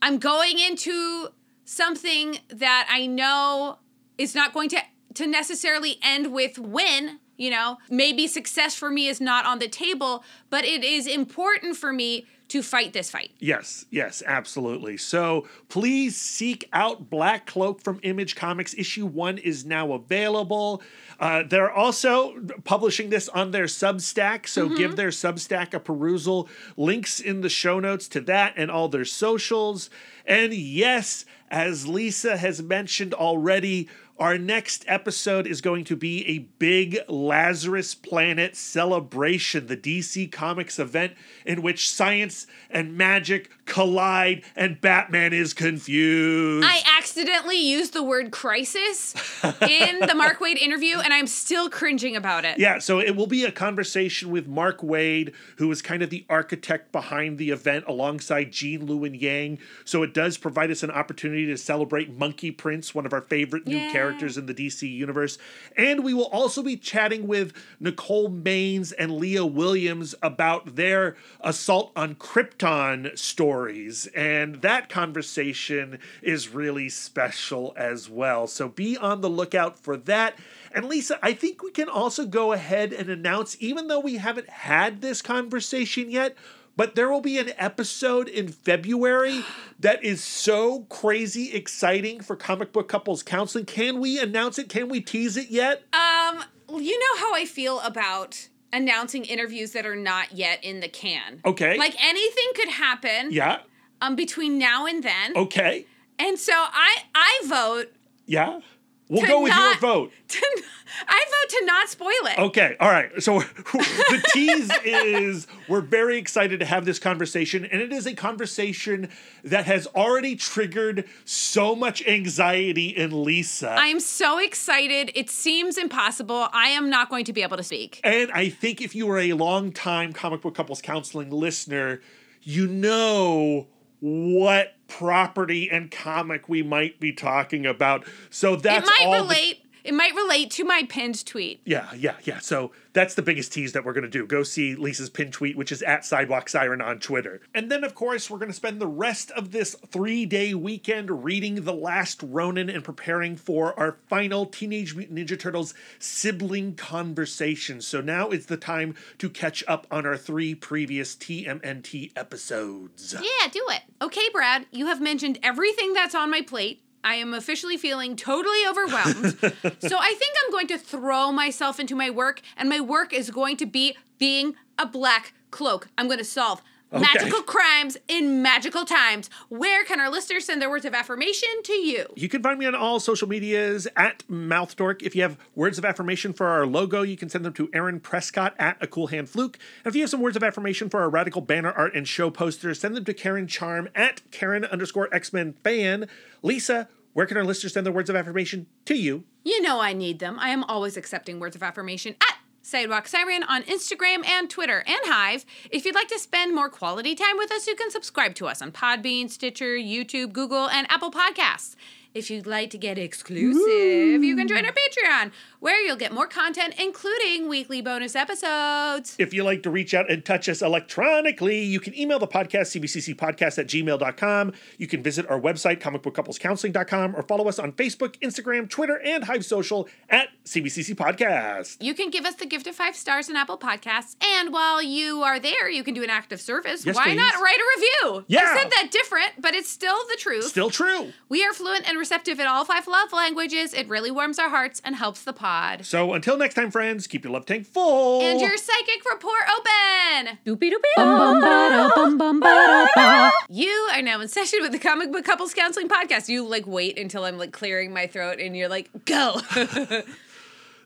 i'm 0.00 0.18
going 0.18 0.58
into 0.58 1.28
something 1.64 2.38
that 2.48 2.88
i 2.90 3.06
know 3.06 3.78
is 4.16 4.34
not 4.34 4.54
going 4.54 4.68
to 4.68 4.80
to 5.14 5.26
necessarily 5.26 5.98
end 6.02 6.32
with 6.32 6.58
win 6.58 7.18
you 7.36 7.48
know? 7.48 7.78
Maybe 7.88 8.26
success 8.26 8.74
for 8.74 8.90
me 8.90 9.08
is 9.08 9.18
not 9.18 9.46
on 9.46 9.58
the 9.58 9.68
table 9.68 10.24
but 10.50 10.64
it 10.64 10.84
is 10.84 11.06
important 11.06 11.76
for 11.76 11.92
me 11.92 12.26
to 12.50 12.62
fight 12.62 12.92
this 12.92 13.10
fight 13.10 13.30
Yes, 13.38 13.86
yes, 13.90 14.22
absolutely. 14.26 14.96
So 14.96 15.48
please 15.68 16.16
seek 16.16 16.68
out 16.72 17.08
Black 17.08 17.46
Cloak 17.46 17.82
from 17.82 18.00
Image 18.02 18.36
Comics. 18.36 18.74
Issue 18.74 19.06
one 19.06 19.38
is 19.38 19.64
now 19.64 19.92
available. 19.92 20.82
Uh, 21.18 21.42
they're 21.48 21.70
also 21.70 22.38
publishing 22.64 23.10
this 23.10 23.28
on 23.30 23.50
their 23.50 23.64
Substack, 23.64 24.46
so 24.46 24.68
give 24.68 24.96
their 24.96 25.08
Substack 25.08 25.74
a 25.74 25.80
perusal. 25.80 26.48
Links 26.76 27.20
in 27.20 27.40
the 27.40 27.48
show 27.48 27.80
notes 27.80 28.08
to 28.08 28.20
that 28.22 28.54
and 28.56 28.70
all 28.70 28.88
their 28.88 29.04
socials. 29.04 29.90
And 30.26 30.52
yes, 30.52 31.24
as 31.50 31.86
Lisa 31.86 32.36
has 32.36 32.62
mentioned 32.62 33.14
already, 33.14 33.88
our 34.20 34.36
next 34.36 34.84
episode 34.86 35.46
is 35.46 35.62
going 35.62 35.82
to 35.82 35.96
be 35.96 36.26
a 36.28 36.40
big 36.58 36.98
Lazarus 37.08 37.94
Planet 37.94 38.54
celebration, 38.54 39.66
the 39.66 39.78
DC 39.78 40.30
Comics 40.30 40.78
event 40.78 41.14
in 41.46 41.62
which 41.62 41.90
science 41.90 42.46
and 42.68 42.98
magic 42.98 43.50
collide 43.64 44.44
and 44.54 44.78
Batman 44.78 45.32
is 45.32 45.54
confused. 45.54 46.66
i 46.68 46.82
accidentally 47.00 47.56
used 47.56 47.94
the 47.94 48.02
word 48.02 48.30
crisis 48.30 49.14
in 49.62 50.00
the 50.00 50.14
Mark 50.14 50.38
Waid 50.38 50.58
interview 50.58 50.98
and 50.98 51.14
i'm 51.14 51.26
still 51.26 51.70
cringing 51.70 52.14
about 52.14 52.44
it 52.44 52.58
Yeah, 52.58 52.78
so 52.78 52.98
it 53.00 53.16
will 53.16 53.26
be 53.26 53.44
a 53.46 53.50
conversation 53.52 54.30
with 54.30 54.46
Mark 54.46 54.82
Waid, 54.82 55.32
who 55.56 55.70
is 55.70 55.80
kind 55.80 56.02
of 56.02 56.10
the 56.10 56.26
architect 56.28 56.92
behind 56.92 57.38
the 57.38 57.50
event 57.52 57.86
alongside 57.88 58.52
Gene 58.52 58.86
Luen 58.86 59.18
Yang. 59.18 59.60
So 59.86 60.02
it 60.02 60.12
does 60.12 60.36
provide 60.36 60.70
us 60.70 60.82
an 60.82 60.90
opportunity 60.90 61.46
to 61.46 61.56
celebrate 61.56 62.12
Monkey 62.12 62.50
Prince, 62.50 62.94
one 62.94 63.06
of 63.06 63.14
our 63.14 63.22
favorite 63.22 63.66
new 63.66 63.78
Yeah. 63.78 63.92
characters 63.92 64.36
in 64.36 64.44
the 64.44 64.52
DC 64.52 64.86
universe. 64.86 65.38
And 65.78 66.04
we 66.04 66.12
will 66.12 66.26
also 66.26 66.62
be 66.62 66.76
chatting 66.76 67.26
with 67.26 67.54
Nicole 67.78 68.28
Maines 68.28 68.92
and 68.98 69.16
Leah 69.16 69.46
Williams 69.46 70.14
about 70.22 70.76
their 70.76 71.16
assault 71.40 71.92
on 71.96 72.14
Krypton 72.16 73.16
stories. 73.18 74.06
And 74.14 74.56
that 74.56 74.90
conversation 74.90 75.98
is 76.20 76.50
really 76.50 76.89
special 76.90 77.72
as 77.76 78.08
well. 78.10 78.46
So 78.46 78.68
be 78.68 78.96
on 78.96 79.20
the 79.20 79.30
lookout 79.30 79.78
for 79.78 79.96
that. 79.96 80.36
And 80.72 80.84
Lisa, 80.86 81.18
I 81.22 81.32
think 81.32 81.62
we 81.62 81.70
can 81.70 81.88
also 81.88 82.26
go 82.26 82.52
ahead 82.52 82.92
and 82.92 83.08
announce, 83.08 83.56
even 83.60 83.88
though 83.88 84.00
we 84.00 84.16
haven't 84.16 84.48
had 84.50 85.00
this 85.00 85.22
conversation 85.22 86.10
yet, 86.10 86.36
but 86.76 86.94
there 86.94 87.10
will 87.10 87.20
be 87.20 87.38
an 87.38 87.50
episode 87.58 88.28
in 88.28 88.48
February 88.48 89.44
that 89.80 90.02
is 90.04 90.22
so 90.22 90.80
crazy 90.88 91.52
exciting 91.52 92.20
for 92.20 92.36
comic 92.36 92.72
book 92.72 92.88
couples 92.88 93.22
counseling. 93.22 93.64
Can 93.64 93.98
we 94.00 94.18
announce 94.20 94.58
it? 94.58 94.68
Can 94.68 94.88
we 94.88 95.00
tease 95.00 95.36
it 95.36 95.50
yet? 95.50 95.82
Um, 95.92 96.44
you 96.80 96.98
know 96.98 97.20
how 97.20 97.34
I 97.34 97.44
feel 97.46 97.80
about 97.80 98.48
announcing 98.72 99.24
interviews 99.24 99.72
that 99.72 99.84
are 99.84 99.96
not 99.96 100.30
yet 100.30 100.62
in 100.62 100.78
the 100.78 100.88
can. 100.88 101.40
Okay. 101.44 101.76
Like 101.76 101.96
anything 102.00 102.44
could 102.54 102.68
happen 102.68 103.32
Yeah. 103.32 103.58
um 104.00 104.14
between 104.14 104.58
now 104.58 104.86
and 104.86 105.02
then. 105.02 105.36
Okay. 105.36 105.86
And 106.20 106.38
so 106.38 106.52
I 106.54 106.96
I 107.14 107.40
vote 107.46 107.92
Yeah. 108.26 108.60
We'll 109.08 109.26
go 109.26 109.42
with 109.42 109.50
not- 109.50 109.72
your 109.72 109.80
vote. 109.80 110.12
to 110.28 110.62
I 111.08 111.24
vote 111.24 111.58
to 111.58 111.64
not 111.66 111.88
spoil 111.88 112.10
it. 112.26 112.38
Okay, 112.38 112.76
all 112.78 112.90
right. 112.90 113.10
So 113.20 113.40
the 113.72 114.24
tease 114.32 114.70
is 114.84 115.46
we're 115.68 115.80
very 115.80 116.16
excited 116.18 116.60
to 116.60 116.66
have 116.66 116.84
this 116.84 116.98
conversation, 117.00 117.64
and 117.64 117.80
it 117.82 117.92
is 117.92 118.06
a 118.06 118.14
conversation 118.14 119.08
that 119.42 119.64
has 119.64 119.86
already 119.88 120.36
triggered 120.36 121.08
so 121.24 121.74
much 121.74 122.06
anxiety 122.06 122.88
in 122.88 123.24
Lisa. 123.24 123.70
I'm 123.76 123.98
so 123.98 124.38
excited. 124.38 125.10
It 125.14 125.28
seems 125.30 125.76
impossible. 125.78 126.48
I 126.52 126.68
am 126.68 126.88
not 126.90 127.08
going 127.08 127.24
to 127.24 127.32
be 127.32 127.42
able 127.42 127.56
to 127.56 127.64
speak. 127.64 128.00
and 128.04 128.30
I 128.32 128.48
think 128.48 128.80
if 128.80 128.94
you 128.94 129.10
are 129.10 129.18
a 129.18 129.32
long 129.32 129.72
time 129.72 130.12
comic 130.12 130.40
book 130.42 130.54
couples 130.54 130.80
counseling 130.82 131.30
listener, 131.30 132.00
you 132.42 132.66
know 132.68 133.66
what 134.00 134.74
property 134.90 135.70
and 135.70 135.90
comic 135.90 136.48
we 136.48 136.62
might 136.62 137.00
be 137.00 137.12
talking 137.12 137.64
about. 137.64 138.04
So 138.28 138.56
that's 138.56 138.86
it 138.86 138.92
might 138.98 139.06
all 139.06 139.22
relate. 139.22 139.59
It 139.84 139.94
might 139.94 140.14
relate 140.14 140.50
to 140.52 140.64
my 140.64 140.84
pinned 140.88 141.24
tweet. 141.24 141.60
Yeah, 141.64 141.88
yeah, 141.96 142.16
yeah. 142.24 142.38
So 142.38 142.72
that's 142.92 143.14
the 143.14 143.22
biggest 143.22 143.52
tease 143.52 143.72
that 143.72 143.84
we're 143.84 143.92
going 143.92 144.04
to 144.04 144.10
do. 144.10 144.26
Go 144.26 144.42
see 144.42 144.74
Lisa's 144.74 145.10
pinned 145.10 145.32
tweet, 145.32 145.56
which 145.56 145.72
is 145.72 145.82
at 145.82 146.04
Sidewalk 146.04 146.48
Siren 146.48 146.80
on 146.80 146.98
Twitter. 146.98 147.40
And 147.54 147.70
then, 147.70 147.84
of 147.84 147.94
course, 147.94 148.28
we're 148.28 148.38
going 148.38 148.50
to 148.50 148.54
spend 148.54 148.80
the 148.80 148.86
rest 148.86 149.30
of 149.32 149.52
this 149.52 149.76
three 149.88 150.26
day 150.26 150.54
weekend 150.54 151.24
reading 151.24 151.64
The 151.64 151.74
Last 151.74 152.22
Ronin 152.22 152.68
and 152.68 152.84
preparing 152.84 153.36
for 153.36 153.78
our 153.78 153.98
final 154.08 154.46
Teenage 154.46 154.94
Mutant 154.94 155.18
Ninja 155.18 155.38
Turtles 155.38 155.74
sibling 155.98 156.74
conversation. 156.74 157.80
So 157.80 158.00
now 158.00 158.30
it's 158.30 158.46
the 158.46 158.56
time 158.56 158.94
to 159.18 159.30
catch 159.30 159.62
up 159.68 159.86
on 159.90 160.06
our 160.06 160.16
three 160.16 160.54
previous 160.54 161.14
TMNT 161.16 162.12
episodes. 162.16 163.14
Yeah, 163.14 163.48
do 163.50 163.64
it. 163.70 163.82
Okay, 164.02 164.28
Brad, 164.32 164.66
you 164.70 164.86
have 164.86 165.00
mentioned 165.00 165.38
everything 165.42 165.92
that's 165.92 166.14
on 166.14 166.30
my 166.30 166.40
plate. 166.40 166.82
I 167.02 167.14
am 167.14 167.34
officially 167.34 167.76
feeling 167.76 168.16
totally 168.16 168.66
overwhelmed. 168.68 169.38
so 169.80 169.96
I 169.98 170.14
think 170.18 170.36
I'm 170.44 170.50
going 170.50 170.66
to 170.68 170.78
throw 170.78 171.32
myself 171.32 171.80
into 171.80 171.94
my 171.94 172.10
work, 172.10 172.40
and 172.56 172.68
my 172.68 172.80
work 172.80 173.12
is 173.12 173.30
going 173.30 173.56
to 173.58 173.66
be 173.66 173.96
being 174.18 174.54
a 174.78 174.86
black 174.86 175.32
cloak. 175.50 175.88
I'm 175.96 176.06
going 176.06 176.18
to 176.18 176.24
solve 176.24 176.62
Okay. 176.92 177.02
magical 177.02 177.42
crimes 177.42 177.96
in 178.08 178.42
magical 178.42 178.84
times. 178.84 179.30
Where 179.48 179.84
can 179.84 180.00
our 180.00 180.10
listeners 180.10 180.44
send 180.46 180.60
their 180.60 180.68
words 180.68 180.84
of 180.84 180.92
affirmation 180.92 181.48
to 181.64 181.72
you? 181.72 182.06
You 182.16 182.28
can 182.28 182.42
find 182.42 182.58
me 182.58 182.66
on 182.66 182.74
all 182.74 182.98
social 182.98 183.28
medias 183.28 183.86
at 183.96 184.24
MouthDork. 184.28 185.02
If 185.02 185.14
you 185.14 185.22
have 185.22 185.38
words 185.54 185.78
of 185.78 185.84
affirmation 185.84 186.32
for 186.32 186.46
our 186.46 186.66
logo, 186.66 187.02
you 187.02 187.16
can 187.16 187.28
send 187.28 187.44
them 187.44 187.52
to 187.54 187.70
Aaron 187.72 188.00
Prescott 188.00 188.54
at 188.58 188.76
A 188.80 188.88
Cool 188.88 189.06
Hand 189.06 189.28
Fluke. 189.28 189.56
And 189.84 189.90
if 189.90 189.94
you 189.94 190.02
have 190.02 190.10
some 190.10 190.20
words 190.20 190.36
of 190.36 190.42
affirmation 190.42 190.88
for 190.90 191.00
our 191.00 191.08
radical 191.08 191.40
banner 191.40 191.70
art 191.70 191.94
and 191.94 192.08
show 192.08 192.28
posters, 192.28 192.80
send 192.80 192.96
them 192.96 193.04
to 193.04 193.14
Karen 193.14 193.46
Charm 193.46 193.88
at 193.94 194.28
Karen 194.32 194.64
underscore 194.64 195.08
X 195.12 195.32
Men 195.32 195.54
fan. 195.62 196.08
Lisa, 196.42 196.88
where 197.12 197.26
can 197.26 197.36
our 197.36 197.44
listeners 197.44 197.72
send 197.72 197.86
their 197.86 197.92
words 197.92 198.10
of 198.10 198.16
affirmation 198.16 198.66
to 198.86 198.94
you? 198.94 199.24
You 199.44 199.62
know 199.62 199.80
I 199.80 199.92
need 199.92 200.18
them. 200.18 200.38
I 200.38 200.50
am 200.50 200.64
always 200.64 200.96
accepting 200.96 201.38
words 201.40 201.56
of 201.56 201.62
affirmation 201.62 202.16
at 202.20 202.36
Sidewalk 202.62 203.08
Siren 203.08 203.42
on 203.42 203.62
Instagram 203.62 204.26
and 204.26 204.50
Twitter 204.50 204.84
and 204.86 204.98
Hive. 205.04 205.44
If 205.70 205.84
you'd 205.84 205.94
like 205.94 206.08
to 206.08 206.18
spend 206.18 206.54
more 206.54 206.68
quality 206.68 207.14
time 207.14 207.38
with 207.38 207.50
us, 207.50 207.66
you 207.66 207.74
can 207.74 207.90
subscribe 207.90 208.34
to 208.36 208.46
us 208.46 208.60
on 208.60 208.70
Podbean, 208.70 209.30
Stitcher, 209.30 209.76
YouTube, 209.76 210.32
Google, 210.32 210.68
and 210.68 210.86
Apple 210.90 211.10
Podcasts. 211.10 211.74
If 212.12 212.28
you'd 212.28 212.46
like 212.46 212.70
to 212.70 212.78
get 212.78 212.98
exclusive, 212.98 214.24
you 214.24 214.36
can 214.36 214.48
join 214.48 214.66
our 214.66 214.72
Patreon, 214.72 215.30
where 215.60 215.80
you'll 215.86 215.96
get 215.96 216.12
more 216.12 216.26
content, 216.26 216.74
including 216.78 217.48
weekly 217.48 217.80
bonus 217.80 218.16
episodes. 218.16 219.14
If 219.18 219.32
you 219.32 219.44
like 219.44 219.62
to 219.62 219.70
reach 219.70 219.94
out 219.94 220.10
and 220.10 220.24
touch 220.24 220.48
us 220.48 220.62
electronically, 220.62 221.60
you 221.60 221.78
can 221.80 221.96
email 221.98 222.18
the 222.18 222.26
podcast, 222.26 222.78
cbccpodcast 222.80 223.58
at 223.58 223.66
gmail.com. 223.66 224.52
You 224.78 224.86
can 224.86 225.02
visit 225.02 225.28
our 225.30 225.40
website, 225.40 225.80
comicbookcouplescounseling.com, 225.80 227.14
or 227.14 227.22
follow 227.22 227.48
us 227.48 227.58
on 227.58 227.72
Facebook, 227.72 228.18
Instagram, 228.20 228.68
Twitter, 228.68 228.98
and 229.04 229.24
Hive 229.24 229.44
Social 229.44 229.88
at 230.08 230.28
CBCC 230.44 230.94
Podcast. 230.94 231.76
You 231.80 231.94
can 231.94 232.10
give 232.10 232.24
us 232.24 232.34
the 232.34 232.46
gift 232.46 232.66
of 232.66 232.74
five 232.74 232.96
stars 232.96 233.28
in 233.28 233.36
Apple 233.36 233.58
Podcasts, 233.58 234.16
and 234.24 234.52
while 234.52 234.82
you 234.82 235.22
are 235.22 235.38
there, 235.38 235.68
you 235.68 235.84
can 235.84 235.94
do 235.94 236.02
an 236.02 236.10
act 236.10 236.32
of 236.32 236.40
service. 236.40 236.84
Yes, 236.86 236.96
Why 236.96 237.04
please. 237.04 237.16
not 237.16 237.34
write 237.34 237.58
a 237.58 237.64
review? 237.76 238.24
Yeah. 238.28 238.40
I 238.44 238.62
said 238.62 238.70
that 238.72 238.88
different, 238.90 239.32
but 239.38 239.54
it's 239.54 239.68
still 239.68 239.96
the 240.08 240.16
truth. 240.18 240.44
Still 240.46 240.70
true. 240.70 241.12
We 241.28 241.44
are 241.44 241.52
fluent 241.52 241.88
and 241.88 241.98
receptive 241.98 242.40
in 242.40 242.46
all 242.46 242.64
five 242.64 242.86
love 242.86 243.12
languages. 243.12 243.74
It 243.74 243.88
really 243.88 244.10
warms 244.10 244.38
our 244.38 244.48
hearts 244.48 244.80
and 244.84 244.96
helps 244.96 245.22
the 245.22 245.32
pod. 245.50 245.84
So 245.84 246.12
until 246.14 246.36
next 246.36 246.54
time, 246.54 246.70
friends, 246.70 247.06
keep 247.06 247.24
your 247.24 247.32
love 247.32 247.46
tank 247.46 247.66
full. 247.66 248.22
And 248.22 248.40
your 248.40 248.56
psychic 248.56 249.04
report 249.10 249.42
open. 249.56 250.38
Doopy 250.46 250.70
doopy. 250.70 250.94
Bum 250.96 251.18
bum 251.18 251.42
ah. 251.44 251.88
ba 251.88 251.94
bum 251.94 252.18
bum 252.18 252.40
ba 252.40 252.86
ba. 252.94 253.32
You 253.48 253.88
are 253.92 254.02
now 254.02 254.20
in 254.20 254.28
session 254.28 254.60
with 254.62 254.72
the 254.72 254.78
Comic 254.78 255.12
Book 255.12 255.24
Couples 255.24 255.54
Counseling 255.54 255.88
Podcast. 255.88 256.28
You 256.28 256.46
like 256.46 256.66
wait 256.66 256.98
until 256.98 257.24
I'm 257.24 257.38
like 257.38 257.52
clearing 257.52 257.92
my 257.92 258.06
throat 258.06 258.38
and 258.40 258.56
you're 258.56 258.68
like, 258.68 258.90
go. 259.04 259.40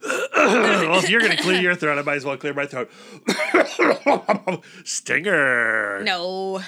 well, 0.37 0.99
if 0.99 1.09
you're 1.09 1.21
gonna 1.21 1.37
clear 1.37 1.61
your 1.61 1.75
throat, 1.75 1.99
I 1.99 2.03
might 2.03 2.17
as 2.17 2.25
well 2.25 2.37
clear 2.37 2.55
my 2.55 2.67
throat. 2.67 2.91
Stinger. 4.85 6.03
no. 6.05 6.63